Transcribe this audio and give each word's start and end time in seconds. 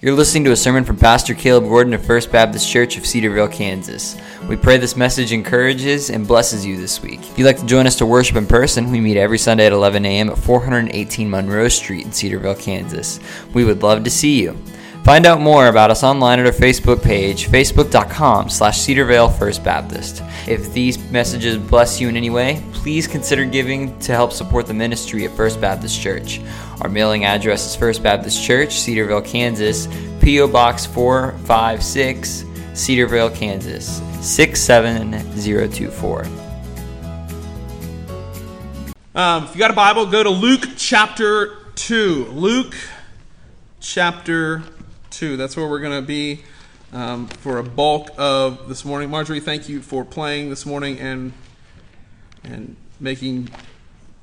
You're 0.00 0.14
listening 0.14 0.44
to 0.44 0.52
a 0.52 0.56
sermon 0.56 0.84
from 0.84 0.96
Pastor 0.96 1.34
Caleb 1.34 1.64
Gordon 1.64 1.92
of 1.92 2.06
First 2.06 2.30
Baptist 2.30 2.70
Church 2.70 2.96
of 2.96 3.04
Cedar 3.04 3.30
Vale, 3.30 3.48
Kansas. 3.48 4.16
We 4.48 4.54
pray 4.54 4.76
this 4.76 4.94
message 4.94 5.32
encourages 5.32 6.08
and 6.10 6.24
blesses 6.24 6.64
you 6.64 6.76
this 6.76 7.02
week. 7.02 7.18
If 7.18 7.36
you'd 7.36 7.46
like 7.46 7.58
to 7.58 7.66
join 7.66 7.84
us 7.84 7.96
to 7.96 8.06
worship 8.06 8.36
in 8.36 8.46
person, 8.46 8.92
we 8.92 9.00
meet 9.00 9.16
every 9.16 9.38
Sunday 9.38 9.66
at 9.66 9.72
11 9.72 10.04
a.m. 10.04 10.30
at 10.30 10.38
418 10.38 11.28
Monroe 11.28 11.66
Street 11.66 12.06
in 12.06 12.12
Cedar 12.12 12.38
Vale, 12.38 12.54
Kansas. 12.54 13.18
We 13.54 13.64
would 13.64 13.82
love 13.82 14.04
to 14.04 14.10
see 14.10 14.40
you. 14.40 14.56
Find 15.08 15.24
out 15.24 15.40
more 15.40 15.68
about 15.68 15.90
us 15.90 16.04
online 16.04 16.38
at 16.38 16.44
our 16.44 16.52
Facebook 16.52 17.02
page, 17.02 17.48
facebook.com 17.48 18.50
slash 18.50 18.80
Cedarvale 18.80 19.34
First 19.38 19.64
Baptist. 19.64 20.22
If 20.46 20.70
these 20.74 20.98
messages 21.10 21.56
bless 21.56 21.98
you 21.98 22.10
in 22.10 22.16
any 22.18 22.28
way, 22.28 22.62
please 22.74 23.06
consider 23.06 23.46
giving 23.46 23.98
to 24.00 24.12
help 24.12 24.32
support 24.32 24.66
the 24.66 24.74
ministry 24.74 25.24
at 25.24 25.30
First 25.30 25.62
Baptist 25.62 25.98
Church. 25.98 26.42
Our 26.82 26.90
mailing 26.90 27.24
address 27.24 27.64
is 27.64 27.74
First 27.74 28.02
Baptist 28.02 28.44
Church, 28.44 28.74
Cedar 28.74 29.06
Vale, 29.06 29.22
Kansas, 29.22 29.88
P.O. 30.20 30.46
Box 30.46 30.84
456, 30.84 32.44
Cedar 32.74 33.06
Vale, 33.06 33.30
Kansas 33.30 34.02
67024. 34.20 36.26
Um, 39.14 39.44
if 39.44 39.54
you 39.54 39.58
got 39.58 39.70
a 39.70 39.74
Bible, 39.74 40.04
go 40.04 40.22
to 40.22 40.28
Luke 40.28 40.66
chapter 40.76 41.56
2. 41.76 42.26
Luke 42.26 42.74
chapter 43.80 44.64
2. 45.10 45.36
That's 45.36 45.56
where 45.56 45.66
we're 45.66 45.80
going 45.80 46.00
to 46.00 46.06
be 46.06 46.42
um, 46.92 47.26
for 47.26 47.58
a 47.58 47.62
bulk 47.62 48.10
of 48.16 48.68
this 48.68 48.84
morning. 48.84 49.10
Marjorie, 49.10 49.40
thank 49.40 49.68
you 49.68 49.80
for 49.80 50.04
playing 50.04 50.50
this 50.50 50.64
morning 50.64 50.98
and, 50.98 51.32
and 52.44 52.76
making 53.00 53.50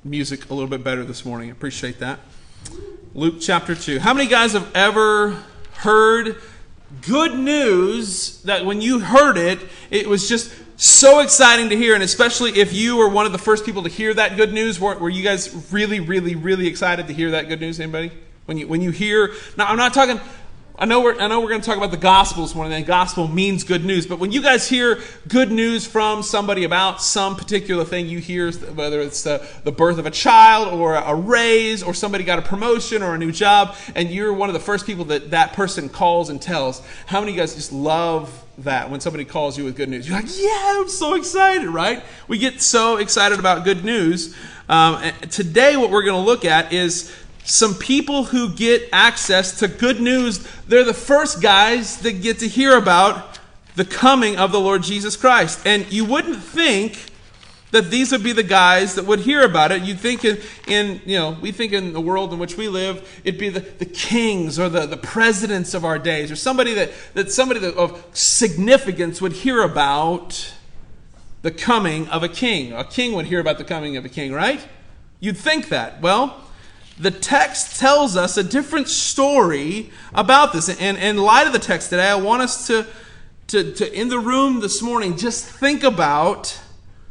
music 0.03 0.49
a 0.49 0.53
little 0.53 0.69
bit 0.69 0.83
better 0.83 1.03
this 1.03 1.25
morning. 1.25 1.51
Appreciate 1.51 1.99
that. 1.99 2.19
Luke 3.13 3.35
chapter 3.39 3.75
2. 3.75 3.99
How 3.99 4.13
many 4.13 4.29
guys 4.29 4.53
have 4.53 4.73
ever 4.75 5.43
heard 5.77 6.37
good 7.01 7.37
news 7.37 8.41
that 8.43 8.65
when 8.65 8.81
you 8.81 8.99
heard 8.99 9.37
it, 9.37 9.59
it 9.89 10.07
was 10.07 10.27
just 10.27 10.53
so 10.77 11.19
exciting 11.19 11.69
to 11.69 11.77
hear, 11.77 11.93
and 11.93 12.03
especially 12.03 12.51
if 12.59 12.73
you 12.73 12.97
were 12.97 13.07
one 13.07 13.25
of 13.25 13.31
the 13.31 13.37
first 13.37 13.65
people 13.65 13.83
to 13.83 13.89
hear 13.89 14.13
that 14.13 14.35
good 14.35 14.53
news, 14.53 14.79
were, 14.79 14.97
were 14.97 15.09
you 15.09 15.23
guys 15.23 15.71
really, 15.71 15.99
really, 15.99 16.35
really 16.35 16.67
excited 16.67 17.07
to 17.07 17.13
hear 17.13 17.31
that 17.31 17.47
good 17.47 17.61
news? 17.61 17.79
Anybody? 17.79 18.11
When 18.45 18.57
you 18.57 18.67
when 18.67 18.81
you 18.81 18.91
hear, 18.91 19.33
now 19.57 19.65
I'm 19.65 19.77
not 19.77 19.93
talking 19.93 20.19
I 20.77 20.83
know 20.83 20.99
we're, 20.99 21.17
I 21.17 21.27
know 21.27 21.39
we're 21.39 21.47
going 21.47 21.61
to 21.61 21.65
talk 21.65 21.77
about 21.77 21.91
the 21.91 21.97
gospel 21.97 22.43
this 22.43 22.53
morning, 22.53 22.73
and 22.73 22.85
gospel 22.85 23.29
means 23.29 23.63
good 23.63 23.85
news. 23.85 24.05
But 24.05 24.19
when 24.19 24.33
you 24.33 24.41
guys 24.41 24.67
hear 24.67 24.99
good 25.25 25.49
news 25.49 25.87
from 25.87 26.21
somebody 26.21 26.65
about 26.65 27.01
some 27.01 27.37
particular 27.37 27.85
thing 27.85 28.07
you 28.07 28.19
hear, 28.19 28.51
whether 28.51 28.99
it's 28.99 29.23
the, 29.23 29.47
the 29.63 29.71
birth 29.71 29.99
of 29.99 30.05
a 30.05 30.11
child 30.11 30.73
or 30.73 30.95
a 30.95 31.15
raise 31.15 31.81
or 31.81 31.93
somebody 31.93 32.25
got 32.25 32.39
a 32.39 32.41
promotion 32.41 33.03
or 33.03 33.15
a 33.15 33.17
new 33.17 33.31
job, 33.31 33.77
and 33.95 34.11
you're 34.11 34.33
one 34.33 34.49
of 34.49 34.53
the 34.53 34.59
first 34.59 34.85
people 34.85 35.05
that 35.05 35.31
that 35.31 35.53
person 35.53 35.87
calls 35.87 36.29
and 36.29 36.41
tells, 36.41 36.85
how 37.05 37.21
many 37.21 37.31
of 37.31 37.35
you 37.37 37.41
guys 37.41 37.55
just 37.55 37.71
love 37.71 38.43
that 38.57 38.89
when 38.89 38.99
somebody 38.99 39.23
calls 39.23 39.57
you 39.57 39.63
with 39.63 39.77
good 39.77 39.87
news? 39.87 40.09
You're 40.09 40.17
like, 40.17 40.37
yeah, 40.37 40.81
I'm 40.81 40.89
so 40.89 41.13
excited, 41.13 41.69
right? 41.69 42.03
We 42.27 42.37
get 42.37 42.61
so 42.61 42.97
excited 42.97 43.39
about 43.39 43.63
good 43.63 43.85
news. 43.85 44.35
Um, 44.67 45.01
today, 45.29 45.77
what 45.77 45.89
we're 45.89 46.03
going 46.03 46.21
to 46.21 46.25
look 46.25 46.43
at 46.43 46.73
is 46.73 47.15
some 47.45 47.75
people 47.75 48.25
who 48.25 48.49
get 48.49 48.89
access 48.91 49.59
to 49.59 49.67
good 49.67 50.01
news. 50.01 50.45
They're 50.67 50.83
the 50.83 50.93
first 50.93 51.41
guys 51.41 51.97
that 51.99 52.21
get 52.21 52.39
to 52.39 52.47
hear 52.47 52.77
about 52.77 53.39
the 53.75 53.85
coming 53.85 54.37
of 54.37 54.51
the 54.51 54.59
Lord 54.59 54.83
Jesus 54.83 55.15
Christ. 55.15 55.65
And 55.65 55.91
you 55.91 56.05
wouldn't 56.05 56.41
think 56.41 57.11
that 57.71 57.91
these 57.91 58.11
would 58.11 58.23
be 58.23 58.31
the 58.31 58.43
guys 58.43 58.95
that 58.95 59.05
would 59.05 59.19
hear 59.19 59.43
about 59.43 59.71
it. 59.71 59.81
You'd 59.81 59.99
think 59.99 60.23
in, 60.23 60.39
in 60.67 61.01
you 61.05 61.17
know, 61.17 61.37
we 61.41 61.51
think 61.51 61.73
in 61.73 61.93
the 61.93 62.01
world 62.01 62.31
in 62.31 62.39
which 62.39 62.55
we 62.55 62.69
live, 62.69 63.21
it'd 63.23 63.39
be 63.39 63.49
the, 63.49 63.59
the 63.59 63.85
kings 63.85 64.57
or 64.57 64.69
the, 64.69 64.85
the 64.85 64.97
presidents 64.97 65.73
of 65.73 65.83
our 65.83 65.99
days, 65.99 66.31
or 66.31 66.35
somebody 66.35 66.73
that, 66.73 66.91
that 67.15 67.31
somebody 67.31 67.59
that, 67.59 67.75
of 67.75 68.03
significance 68.13 69.21
would 69.21 69.33
hear 69.33 69.61
about 69.61 70.53
the 71.41 71.51
coming 71.51 72.07
of 72.07 72.23
a 72.23 72.29
king. 72.29 72.71
A 72.71 72.85
king 72.85 73.13
would 73.13 73.25
hear 73.25 73.39
about 73.39 73.57
the 73.57 73.65
coming 73.65 73.97
of 73.97 74.05
a 74.05 74.09
king, 74.09 74.31
right? 74.31 74.65
You'd 75.19 75.37
think 75.37 75.69
that. 75.69 76.01
Well, 76.01 76.41
the 76.97 77.11
text 77.11 77.79
tells 77.79 78.15
us 78.15 78.37
a 78.37 78.43
different 78.43 78.87
story 78.87 79.91
about 80.13 80.53
this. 80.53 80.69
And, 80.69 80.97
in 80.97 81.17
light 81.17 81.47
of 81.47 81.53
the 81.53 81.59
text 81.59 81.89
today, 81.89 82.09
I 82.09 82.15
want 82.15 82.41
us 82.41 82.67
to, 82.67 82.85
to, 83.47 83.73
to, 83.73 83.93
in 83.99 84.07
the 84.07 84.19
room 84.19 84.61
this 84.61 84.81
morning, 84.81 85.17
just 85.17 85.45
think 85.45 85.83
about 85.83 86.59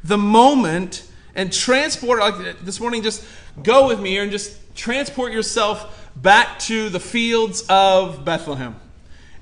the 0.03 0.19
moment 0.19 1.09
and 1.35 1.53
transport, 1.53 2.21
like 2.21 2.61
this 2.61 2.81
morning, 2.81 3.03
just 3.03 3.25
go 3.63 3.87
with 3.87 4.01
me 4.01 4.11
here 4.11 4.23
and 4.23 4.33
just 4.33 4.59
transport 4.75 5.33
yourself 5.33 6.11
back 6.17 6.59
to 6.61 6.89
the 6.89 7.01
fields 7.01 7.65
of 7.69 8.25
Bethlehem. 8.25 8.77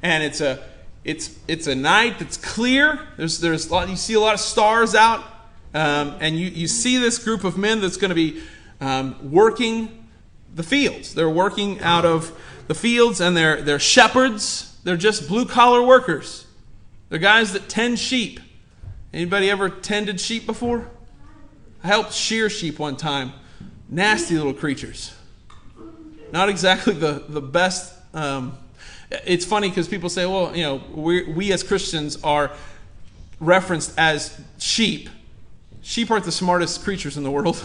And 0.02 0.24
it's 0.24 0.40
a, 0.40 0.62
it's, 1.04 1.38
it's 1.46 1.66
a 1.66 1.74
night 1.74 2.18
that's 2.18 2.36
clear. 2.36 2.98
There's, 3.16 3.40
there's 3.40 3.70
lot, 3.70 3.88
you 3.88 3.96
see 3.96 4.14
a 4.14 4.20
lot 4.20 4.34
of 4.34 4.40
stars 4.40 4.94
out. 4.94 5.24
Um, 5.74 6.16
and 6.20 6.38
you, 6.38 6.48
you 6.48 6.66
see 6.66 6.98
this 6.98 7.18
group 7.18 7.44
of 7.44 7.56
men 7.56 7.80
that's 7.80 7.96
going 7.96 8.10
to 8.10 8.14
be 8.14 8.42
um, 8.80 9.30
working 9.30 10.01
the 10.54 10.62
fields. 10.62 11.14
They're 11.14 11.30
working 11.30 11.80
out 11.80 12.04
of 12.04 12.36
the 12.68 12.74
fields 12.74 13.20
and 13.20 13.36
they're, 13.36 13.62
they're 13.62 13.78
shepherds. 13.78 14.78
They're 14.84 14.96
just 14.96 15.28
blue 15.28 15.46
collar 15.46 15.82
workers. 15.82 16.46
They're 17.08 17.18
guys 17.18 17.52
that 17.52 17.68
tend 17.68 17.98
sheep. 17.98 18.40
Anybody 19.12 19.50
ever 19.50 19.68
tended 19.68 20.20
sheep 20.20 20.46
before? 20.46 20.88
I 21.84 21.88
helped 21.88 22.12
shear 22.12 22.48
sheep 22.48 22.78
one 22.78 22.96
time. 22.96 23.32
Nasty 23.88 24.36
little 24.36 24.54
creatures. 24.54 25.14
Not 26.32 26.48
exactly 26.48 26.94
the, 26.94 27.24
the 27.28 27.42
best. 27.42 27.92
Um, 28.14 28.56
it's 29.10 29.44
funny 29.44 29.68
because 29.68 29.88
people 29.88 30.08
say, 30.08 30.24
well, 30.24 30.56
you 30.56 30.62
know, 30.62 30.82
we, 30.94 31.24
we 31.24 31.52
as 31.52 31.62
Christians 31.62 32.22
are 32.24 32.52
referenced 33.40 33.98
as 33.98 34.40
sheep. 34.58 35.10
Sheep 35.82 36.10
aren't 36.10 36.24
the 36.24 36.32
smartest 36.32 36.82
creatures 36.84 37.16
in 37.16 37.22
the 37.22 37.30
world. 37.30 37.62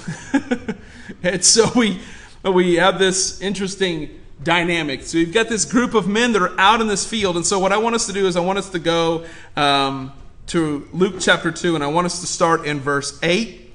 and 1.24 1.46
so 1.46 1.70
we, 1.76 2.02
we 2.44 2.76
have 2.76 3.00
this 3.00 3.42
interesting 3.42 4.20
dynamic. 4.44 5.04
So 5.04 5.18
you've 5.18 5.34
got 5.34 5.50
this 5.50 5.66
group 5.66 5.94
of 5.94 6.08
men 6.08 6.34
that 6.34 6.42
are 6.42 6.60
out 6.60 6.82
in 6.82 6.88
this 6.88 7.06
field. 7.06 7.36
And 7.36 7.46
so 7.46 7.60
what 7.60 7.72
I 7.72 7.78
want 7.78 7.96
us 7.96 8.06
to 8.08 8.14
do 8.14 8.28
is 8.28 8.36
I 8.36 8.40
want 8.40 8.60
us 8.60 8.70
to 8.70 8.80
go 8.80 9.26
um, 9.56 10.12
to 10.48 10.88
Luke 10.94 11.16
chapter 11.20 11.52
2, 11.52 11.76
and 11.76 11.84
I 11.84 11.88
want 11.88 12.06
us 12.06 12.22
to 12.22 12.28
start 12.28 12.66
in 12.66 12.80
verse 12.80 13.20
8. 13.24 13.74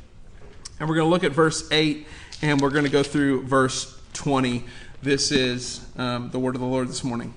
And 0.81 0.89
we're 0.89 0.97
going 0.97 1.07
to 1.07 1.11
look 1.11 1.25
at 1.25 1.33
verse 1.33 1.71
8, 1.71 2.07
and 2.41 2.61
we're 2.61 2.71
going 2.71 2.85
to 2.85 2.91
go 2.91 3.03
through 3.03 3.43
verse 3.43 4.01
20. 4.15 4.65
This 5.03 5.33
is 5.33 5.85
um, 5.97 6.31
the 6.31 6.39
word 6.39 6.55
of 6.55 6.61
the 6.61 6.67
Lord 6.67 6.89
this 6.89 7.05
morning. 7.05 7.35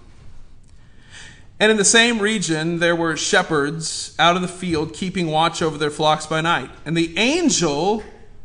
And 1.60 1.72
in 1.72 1.78
the 1.78 1.86
same 1.86 2.20
region, 2.20 2.80
there 2.80 2.96
were 2.96 3.16
shepherds 3.16 4.14
out 4.20 4.36
in 4.36 4.42
the 4.42 4.48
field 4.48 4.94
keeping 4.94 5.28
watch 5.28 5.62
over 5.62 5.78
their 5.78 5.90
flocks 5.90 6.26
by 6.26 6.42
night. 6.42 6.70
And 6.86 6.98
the 6.98 7.18
angel 7.18 8.04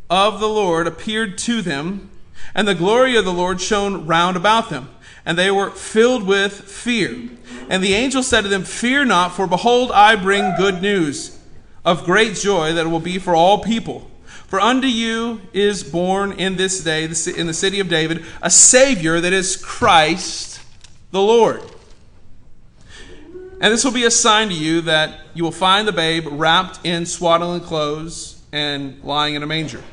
of 0.09 0.39
the 0.39 0.49
Lord 0.49 0.87
appeared 0.87 1.37
to 1.39 1.61
them 1.61 2.11
and 2.55 2.67
the 2.67 2.75
glory 2.75 3.17
of 3.17 3.25
the 3.25 3.33
Lord 3.33 3.61
shone 3.61 4.07
round 4.07 4.37
about 4.37 4.71
them, 4.71 4.91
and 5.25 5.39
they 5.39 5.51
were 5.51 5.71
filled 5.71 6.27
with 6.27 6.53
fear. 6.53 7.29
And 7.69 7.83
the 7.83 7.95
angel 7.95 8.23
said 8.23 8.43
to 8.43 8.49
them, 8.49 8.65
Fear 8.65 9.05
not, 9.07 9.33
for 9.33 9.47
behold, 9.47 9.93
I 9.93 10.17
bring 10.17 10.57
good 10.57 10.83
news 10.83 11.39
of 11.85 12.05
great 12.05 12.35
joy 12.35 12.73
that 12.73 12.89
will 12.89 13.01
be 13.01 13.19
for 13.19 13.35
all 13.35 13.63
people. 13.63 14.11
For 14.47 14.61
unto 14.61 14.89
you 14.89 15.41
is 15.53 15.85
born 15.85 16.33
in 16.33 16.57
this 16.57 16.83
day, 16.83 17.05
in 17.05 17.47
the 17.47 17.55
city 17.55 17.79
of 17.79 17.89
David, 17.89 18.25
a 18.43 18.51
Savior 18.51 19.21
that 19.21 19.33
is 19.33 19.57
Christ 19.57 20.61
the 21.13 21.21
Lord. 21.21 21.63
And 23.61 23.73
this 23.73 23.85
will 23.85 23.93
be 23.93 24.05
a 24.05 24.11
sign 24.11 24.49
to 24.49 24.55
you 24.55 24.81
that 24.83 25.21
you 25.35 25.45
will 25.45 25.53
find 25.53 25.87
the 25.87 25.93
babe 25.93 26.27
wrapped 26.31 26.81
in 26.85 27.05
swaddling 27.05 27.61
clothes 27.61 28.43
and 28.53 29.03
lying 29.05 29.35
in 29.35 29.43
a 29.43 29.47
manger. 29.47 29.85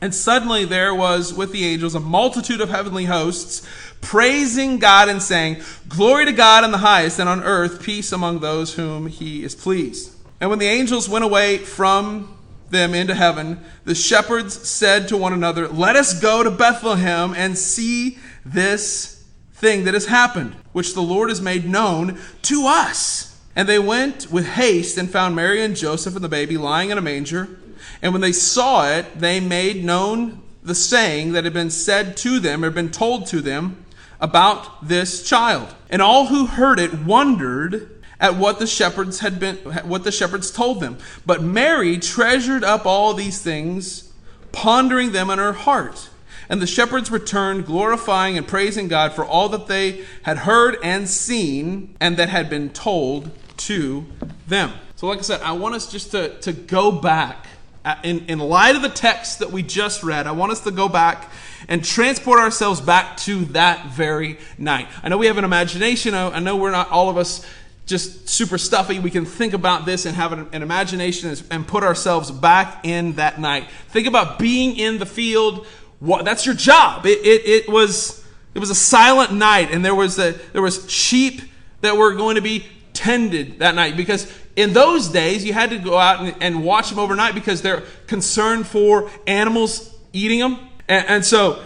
And 0.00 0.14
suddenly 0.14 0.64
there 0.64 0.94
was 0.94 1.34
with 1.34 1.52
the 1.52 1.66
angels 1.66 1.94
a 1.94 2.00
multitude 2.00 2.60
of 2.60 2.70
heavenly 2.70 3.04
hosts 3.04 3.66
praising 4.00 4.78
God 4.78 5.08
and 5.08 5.22
saying, 5.22 5.62
Glory 5.88 6.24
to 6.24 6.32
God 6.32 6.64
in 6.64 6.70
the 6.70 6.78
highest, 6.78 7.18
and 7.18 7.28
on 7.28 7.42
earth 7.42 7.82
peace 7.82 8.12
among 8.12 8.40
those 8.40 8.74
whom 8.74 9.06
he 9.06 9.44
is 9.44 9.54
pleased. 9.54 10.14
And 10.40 10.48
when 10.48 10.58
the 10.58 10.66
angels 10.66 11.08
went 11.08 11.24
away 11.24 11.58
from 11.58 12.36
them 12.70 12.94
into 12.94 13.14
heaven, 13.14 13.60
the 13.84 13.94
shepherds 13.94 14.68
said 14.68 15.08
to 15.08 15.16
one 15.16 15.32
another, 15.32 15.68
Let 15.68 15.96
us 15.96 16.18
go 16.18 16.42
to 16.42 16.50
Bethlehem 16.50 17.34
and 17.36 17.58
see 17.58 18.18
this 18.44 19.22
thing 19.52 19.84
that 19.84 19.94
has 19.94 20.06
happened, 20.06 20.56
which 20.72 20.94
the 20.94 21.02
Lord 21.02 21.28
has 21.28 21.42
made 21.42 21.68
known 21.68 22.18
to 22.42 22.66
us. 22.66 23.38
And 23.54 23.68
they 23.68 23.78
went 23.78 24.30
with 24.30 24.46
haste 24.46 24.96
and 24.96 25.10
found 25.10 25.36
Mary 25.36 25.62
and 25.62 25.76
Joseph 25.76 26.14
and 26.14 26.24
the 26.24 26.28
baby 26.28 26.56
lying 26.56 26.88
in 26.88 26.96
a 26.96 27.02
manger. 27.02 27.59
And 28.02 28.12
when 28.12 28.22
they 28.22 28.32
saw 28.32 28.88
it, 28.90 29.18
they 29.18 29.40
made 29.40 29.84
known 29.84 30.42
the 30.62 30.74
saying 30.74 31.32
that 31.32 31.44
had 31.44 31.52
been 31.52 31.70
said 31.70 32.16
to 32.18 32.38
them 32.38 32.64
or 32.64 32.70
been 32.70 32.90
told 32.90 33.26
to 33.28 33.40
them 33.40 33.84
about 34.20 34.86
this 34.86 35.22
child. 35.22 35.74
And 35.88 36.02
all 36.02 36.26
who 36.26 36.46
heard 36.46 36.78
it 36.78 37.00
wondered 37.00 38.02
at 38.20 38.36
what 38.36 38.58
the 38.58 38.66
shepherds 38.66 39.20
had 39.20 39.40
been 39.40 39.56
what 39.56 40.04
the 40.04 40.12
shepherds 40.12 40.50
told 40.50 40.80
them. 40.80 40.98
But 41.24 41.42
Mary 41.42 41.98
treasured 41.98 42.62
up 42.62 42.84
all 42.84 43.14
these 43.14 43.40
things, 43.40 44.12
pondering 44.52 45.12
them 45.12 45.30
in 45.30 45.38
her 45.38 45.54
heart. 45.54 46.10
And 46.48 46.60
the 46.60 46.66
shepherds 46.66 47.10
returned, 47.10 47.64
glorifying 47.64 48.36
and 48.36 48.46
praising 48.46 48.88
God 48.88 49.12
for 49.12 49.24
all 49.24 49.48
that 49.50 49.68
they 49.68 50.04
had 50.22 50.38
heard 50.38 50.76
and 50.82 51.08
seen, 51.08 51.96
and 52.00 52.16
that 52.16 52.28
had 52.28 52.50
been 52.50 52.70
told 52.70 53.30
to 53.58 54.04
them. 54.48 54.72
So, 54.96 55.06
like 55.06 55.18
I 55.18 55.22
said, 55.22 55.40
I 55.42 55.52
want 55.52 55.76
us 55.76 55.90
just 55.90 56.10
to, 56.10 56.38
to 56.40 56.52
go 56.52 56.90
back. 56.90 57.46
Uh, 57.82 57.94
in, 58.02 58.26
in 58.26 58.38
light 58.38 58.76
of 58.76 58.82
the 58.82 58.90
text 58.90 59.38
that 59.38 59.50
we 59.50 59.62
just 59.62 60.02
read, 60.02 60.26
I 60.26 60.32
want 60.32 60.52
us 60.52 60.60
to 60.64 60.70
go 60.70 60.86
back 60.88 61.30
and 61.66 61.82
transport 61.82 62.38
ourselves 62.38 62.80
back 62.80 63.16
to 63.18 63.46
that 63.46 63.86
very 63.86 64.38
night. 64.58 64.86
I 65.02 65.08
know 65.08 65.16
we 65.16 65.26
have 65.26 65.38
an 65.38 65.44
imagination. 65.44 66.14
I 66.14 66.38
know 66.40 66.56
we're 66.56 66.72
not 66.72 66.90
all 66.90 67.08
of 67.08 67.16
us 67.16 67.46
just 67.86 68.28
super 68.28 68.58
stuffy. 68.58 68.98
We 68.98 69.10
can 69.10 69.24
think 69.24 69.54
about 69.54 69.86
this 69.86 70.04
and 70.04 70.14
have 70.14 70.32
an, 70.32 70.46
an 70.52 70.62
imagination 70.62 71.34
and 71.50 71.66
put 71.66 71.82
ourselves 71.82 72.30
back 72.30 72.84
in 72.84 73.14
that 73.14 73.40
night. 73.40 73.68
Think 73.88 74.06
about 74.06 74.38
being 74.38 74.76
in 74.76 74.98
the 74.98 75.06
field. 75.06 75.66
What, 76.00 76.24
that's 76.24 76.44
your 76.44 76.54
job. 76.54 77.06
It, 77.06 77.18
it, 77.18 77.46
it 77.46 77.68
was 77.68 78.20
it 78.54 78.58
was 78.58 78.70
a 78.70 78.74
silent 78.74 79.32
night, 79.32 79.70
and 79.70 79.84
there 79.84 79.94
was 79.94 80.18
a, 80.18 80.32
there 80.52 80.62
was 80.62 80.90
sheep 80.90 81.40
that 81.82 81.96
were 81.96 82.14
going 82.14 82.34
to 82.34 82.42
be 82.42 82.66
tended 83.00 83.60
that 83.60 83.74
night 83.74 83.96
because 83.96 84.30
in 84.56 84.74
those 84.74 85.08
days 85.08 85.42
you 85.42 85.54
had 85.54 85.70
to 85.70 85.78
go 85.78 85.96
out 85.96 86.20
and, 86.20 86.34
and 86.42 86.62
watch 86.62 86.90
them 86.90 86.98
overnight 86.98 87.34
because 87.34 87.62
they're 87.62 87.82
concerned 88.06 88.66
for 88.66 89.10
animals 89.26 89.96
eating 90.12 90.38
them, 90.38 90.58
and, 90.86 91.06
and 91.08 91.24
so 91.24 91.62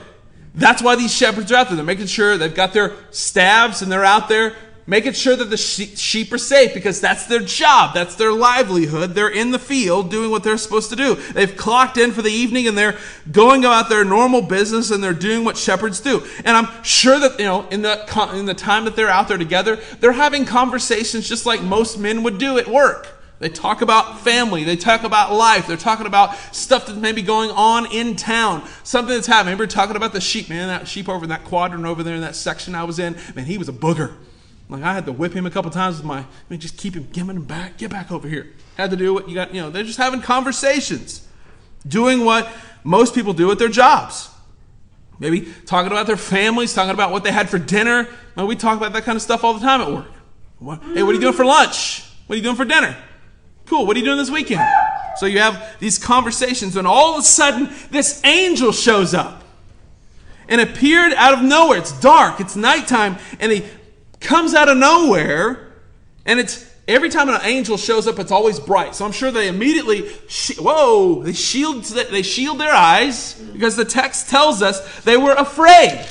that's 0.54 0.81
why 0.81 0.94
these 0.94 1.12
shepherds 1.12 1.50
are 1.50 1.56
out 1.56 1.66
there. 1.66 1.76
They're 1.76 1.84
making 1.84 2.06
sure 2.06 2.38
they've 2.38 2.54
got 2.54 2.72
their 2.72 2.92
staves 3.10 3.82
and 3.82 3.90
they're 3.90 4.04
out 4.04 4.28
there 4.28 4.54
making 4.86 5.12
sure 5.12 5.34
that 5.34 5.50
the 5.50 5.56
sheep 5.56 6.32
are 6.32 6.38
safe 6.38 6.75
because 6.75 7.00
that's 7.00 7.26
their 7.26 7.40
job, 7.40 7.94
that's 7.94 8.16
their 8.16 8.32
livelihood. 8.32 9.14
They're 9.14 9.28
in 9.31 9.50
the 9.50 9.58
field 9.58 10.10
doing 10.10 10.31
what 10.31 10.42
they're 10.42 10.58
supposed 10.58 10.90
to 10.90 10.96
do. 10.96 11.14
They've 11.14 11.56
clocked 11.56 11.96
in 11.96 12.12
for 12.12 12.22
the 12.22 12.31
evening 12.31 12.69
and 12.69 12.76
they're 12.76 12.98
going 13.31 13.64
about 13.64 13.88
their 13.88 14.04
normal 14.04 14.42
business 14.42 14.90
and 14.90 15.02
they're 15.02 15.12
doing 15.12 15.44
what 15.44 15.56
shepherds 15.56 16.00
do. 16.00 16.22
And 16.44 16.56
I'm 16.56 16.82
sure 16.82 17.19
that, 17.19 17.38
you 17.38 17.46
know, 17.46 17.66
in 17.69 17.82
the, 17.82 18.32
in 18.34 18.46
the 18.46 18.54
time 18.54 18.84
that 18.84 18.96
they're 18.96 19.08
out 19.08 19.28
there 19.28 19.38
together, 19.38 19.76
they're 20.00 20.12
having 20.12 20.44
conversations 20.44 21.28
just 21.28 21.46
like 21.46 21.62
most 21.62 21.98
men 21.98 22.22
would 22.22 22.38
do 22.38 22.58
at 22.58 22.69
work. 22.69 23.08
They 23.40 23.48
talk 23.48 23.82
about 23.82 24.20
family. 24.20 24.64
They 24.64 24.76
talk 24.76 25.02
about 25.02 25.32
life. 25.32 25.66
They're 25.66 25.76
talking 25.76 26.06
about 26.06 26.36
stuff 26.54 26.86
that's 26.86 26.98
maybe 26.98 27.20
going 27.20 27.50
on 27.50 27.90
in 27.92 28.16
town. 28.16 28.66
Something 28.84 29.14
that's 29.14 29.26
happening. 29.26 29.58
We're 29.58 29.66
talking 29.66 29.96
about 29.96 30.12
the 30.12 30.20
sheep. 30.20 30.48
Man, 30.48 30.69
that 30.69 30.86
sheep 30.86 31.08
over 31.08 31.25
in 31.25 31.31
that 31.31 31.44
quadrant 31.44 31.84
over 31.84 32.02
there 32.02 32.14
in 32.14 32.20
that 32.20 32.36
section 32.36 32.75
I 32.75 32.84
was 32.84 32.98
in, 32.98 33.16
man, 33.34 33.44
he 33.44 33.58
was 33.58 33.69
a 33.69 33.72
booger. 33.72 34.14
Like 34.69 34.82
I 34.82 34.94
had 34.94 35.05
to 35.06 35.12
whip 35.12 35.32
him 35.34 35.46
a 35.46 35.50
couple 35.50 35.70
times 35.70 35.99
with 35.99 36.06
my, 36.06 36.20
I 36.20 36.26
mean, 36.49 36.61
just 36.61 36.76
keep 36.76 36.94
him, 36.94 37.08
giving 37.12 37.37
him 37.37 37.44
back, 37.44 37.76
get 37.76 37.90
back 37.90 38.11
over 38.11 38.28
here. 38.28 38.52
Had 38.76 38.90
to 38.90 38.96
do 38.96 39.12
what 39.12 39.28
you 39.28 39.34
got, 39.34 39.55
you 39.55 39.61
know, 39.61 39.70
they're 39.70 39.84
just 39.84 39.99
having 39.99 40.20
conversations, 40.20 41.26
doing 41.87 42.25
what 42.25 42.50
most 42.82 43.14
people 43.14 43.32
do 43.32 43.50
at 43.50 43.58
their 43.58 43.69
jobs. 43.69 44.31
Maybe 45.19 45.52
talking 45.66 45.93
about 45.93 46.06
their 46.06 46.16
families, 46.16 46.75
talking 46.75 46.90
about 46.90 47.12
what 47.12 47.25
they 47.25 47.31
had 47.31 47.49
for 47.49 47.58
dinner. 47.58 48.08
Well, 48.34 48.46
we 48.46 48.56
talk 48.56 48.76
about 48.76 48.93
that 48.94 49.05
kind 49.05 49.16
of 49.16 49.22
stuff 49.22 49.44
all 49.44 49.55
the 49.55 49.61
time 49.61 49.81
at 49.81 49.93
work. 49.93 50.11
What, 50.58 50.82
hey, 50.82 51.02
what 51.02 51.10
are 51.10 51.14
you 51.14 51.20
doing 51.20 51.34
for 51.34 51.44
lunch? 51.44 52.05
What 52.26 52.34
are 52.34 52.37
you 52.37 52.43
doing 52.43 52.56
for 52.56 52.64
dinner? 52.64 52.96
Cool, 53.67 53.87
what 53.87 53.96
are 53.96 54.00
you 54.00 54.05
doing 54.05 54.19
this 54.19 54.31
weekend? 54.31 54.67
So 55.17 55.26
you 55.26 55.38
have 55.38 55.78
these 55.78 55.99
conversations, 55.99 56.76
and 56.76 56.87
all 56.87 57.14
of 57.14 57.20
a 57.20 57.22
sudden, 57.22 57.70
this 57.90 58.22
angel 58.25 58.72
shows 58.72 59.14
up 59.14 59.44
and 60.49 60.60
appeared 60.60 61.12
out 61.14 61.34
of 61.34 61.43
nowhere. 61.43 61.78
It's 61.78 61.99
dark, 62.00 62.40
it's 62.40 62.56
nighttime, 62.56 63.17
and 63.38 63.52
he 63.52 63.64
comes 64.25 64.55
out 64.55 64.69
of 64.69 64.76
nowhere, 64.76 65.73
and 66.26 66.41
it's 66.41 66.69
every 66.88 67.09
time 67.09 67.29
an 67.29 67.41
angel 67.43 67.76
shows 67.76 68.06
up, 68.06 68.19
it's 68.19 68.32
always 68.32 68.59
bright. 68.59 68.94
So 68.94 69.05
I'm 69.05 69.12
sure 69.12 69.31
they 69.31 69.49
immediately, 69.49 70.09
whoa, 70.59 71.23
they 71.23 71.32
shield, 71.32 71.85
they 71.85 72.23
shield 72.23 72.59
their 72.59 72.73
eyes 72.73 73.35
because 73.35 73.76
the 73.76 73.85
text 73.85 74.29
tells 74.29 74.62
us 74.62 75.03
they 75.03 75.17
were 75.17 75.32
afraid. 75.32 76.06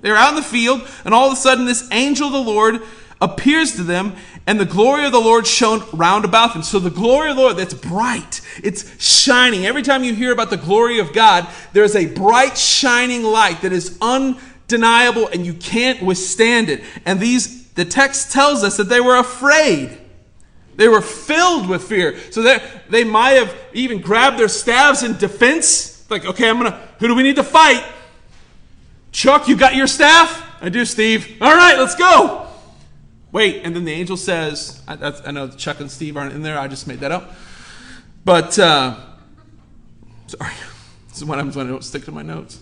They're 0.00 0.16
out 0.16 0.30
in 0.30 0.36
the 0.36 0.42
field, 0.42 0.88
and 1.04 1.14
all 1.14 1.26
of 1.26 1.32
a 1.32 1.36
sudden, 1.36 1.64
this 1.64 1.88
angel 1.90 2.28
of 2.28 2.32
the 2.32 2.40
Lord 2.40 2.80
appears 3.20 3.76
to 3.76 3.82
them, 3.82 4.14
and 4.46 4.60
the 4.60 4.66
glory 4.66 5.06
of 5.06 5.12
the 5.12 5.20
Lord 5.20 5.46
shone 5.46 5.82
round 5.92 6.24
about 6.24 6.52
them. 6.52 6.62
So 6.62 6.78
the 6.78 6.90
glory 6.90 7.30
of 7.30 7.36
the 7.36 7.42
Lord, 7.42 7.56
that's 7.56 7.74
bright. 7.74 8.40
It's 8.62 9.02
shining. 9.02 9.64
Every 9.66 9.82
time 9.82 10.04
you 10.04 10.14
hear 10.14 10.32
about 10.32 10.50
the 10.50 10.58
glory 10.58 11.00
of 11.00 11.12
God, 11.12 11.48
there's 11.72 11.96
a 11.96 12.06
bright, 12.06 12.56
shining 12.58 13.22
light 13.22 13.62
that 13.62 13.72
is 13.72 13.98
un 14.00 14.38
undeniable 14.66 15.28
and 15.28 15.46
you 15.46 15.54
can't 15.54 16.02
withstand 16.02 16.68
it. 16.68 16.82
And 17.04 17.20
these, 17.20 17.68
the 17.70 17.84
text 17.84 18.32
tells 18.32 18.64
us 18.64 18.76
that 18.76 18.88
they 18.88 19.00
were 19.00 19.16
afraid. 19.16 19.98
They 20.76 20.88
were 20.88 21.00
filled 21.00 21.68
with 21.68 21.84
fear. 21.84 22.18
So 22.30 22.42
that 22.42 22.62
they 22.90 23.04
might 23.04 23.32
have 23.32 23.54
even 23.72 24.00
grabbed 24.00 24.38
their 24.38 24.48
staves 24.48 25.02
in 25.02 25.16
defense. 25.16 26.08
Like, 26.10 26.24
okay, 26.26 26.48
I'm 26.48 26.56
gonna, 26.56 26.80
who 26.98 27.08
do 27.08 27.14
we 27.14 27.22
need 27.22 27.36
to 27.36 27.44
fight? 27.44 27.84
Chuck, 29.12 29.48
you 29.48 29.56
got 29.56 29.74
your 29.74 29.86
staff? 29.86 30.42
I 30.60 30.68
do, 30.68 30.84
Steve. 30.84 31.38
All 31.40 31.54
right, 31.54 31.78
let's 31.78 31.94
go. 31.94 32.46
Wait, 33.32 33.62
and 33.64 33.74
then 33.74 33.84
the 33.84 33.92
angel 33.92 34.16
says, 34.16 34.82
I, 34.86 35.12
I 35.26 35.30
know 35.30 35.48
Chuck 35.48 35.80
and 35.80 35.90
Steve 35.90 36.16
aren't 36.16 36.32
in 36.32 36.42
there. 36.42 36.58
I 36.58 36.68
just 36.68 36.86
made 36.86 37.00
that 37.00 37.12
up. 37.12 37.34
But, 38.24 38.58
uh, 38.58 38.98
sorry. 40.26 40.52
This 41.08 41.22
is 41.22 41.28
what 41.28 41.38
happens 41.38 41.56
when 41.56 41.66
I 41.66 41.70
don't 41.70 41.82
stick 41.82 42.04
to 42.04 42.12
my 42.12 42.20
notes. 42.20 42.60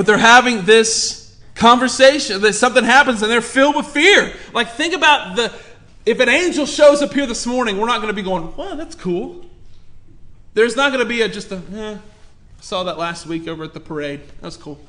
But 0.00 0.06
they're 0.06 0.16
having 0.16 0.62
this 0.62 1.38
conversation 1.54 2.40
that 2.40 2.54
something 2.54 2.84
happens 2.84 3.20
and 3.20 3.30
they're 3.30 3.42
filled 3.42 3.76
with 3.76 3.84
fear. 3.84 4.32
Like, 4.54 4.70
think 4.70 4.94
about 4.94 5.36
the 5.36 5.52
if 6.06 6.20
an 6.20 6.28
angel 6.30 6.64
shows 6.64 7.02
up 7.02 7.12
here 7.12 7.26
this 7.26 7.46
morning, 7.46 7.76
we're 7.76 7.86
not 7.86 8.00
going 8.00 8.08
to 8.08 8.14
be 8.14 8.22
going, 8.22 8.56
well, 8.56 8.76
that's 8.76 8.94
cool. 8.94 9.44
There's 10.54 10.74
not 10.74 10.90
going 10.90 11.04
to 11.04 11.06
be 11.06 11.20
a 11.20 11.28
just 11.28 11.52
a, 11.52 11.60
eh, 11.74 11.98
saw 12.62 12.84
that 12.84 12.96
last 12.96 13.26
week 13.26 13.46
over 13.46 13.62
at 13.62 13.74
the 13.74 13.80
parade. 13.80 14.22
That's 14.40 14.56
cool. 14.56 14.80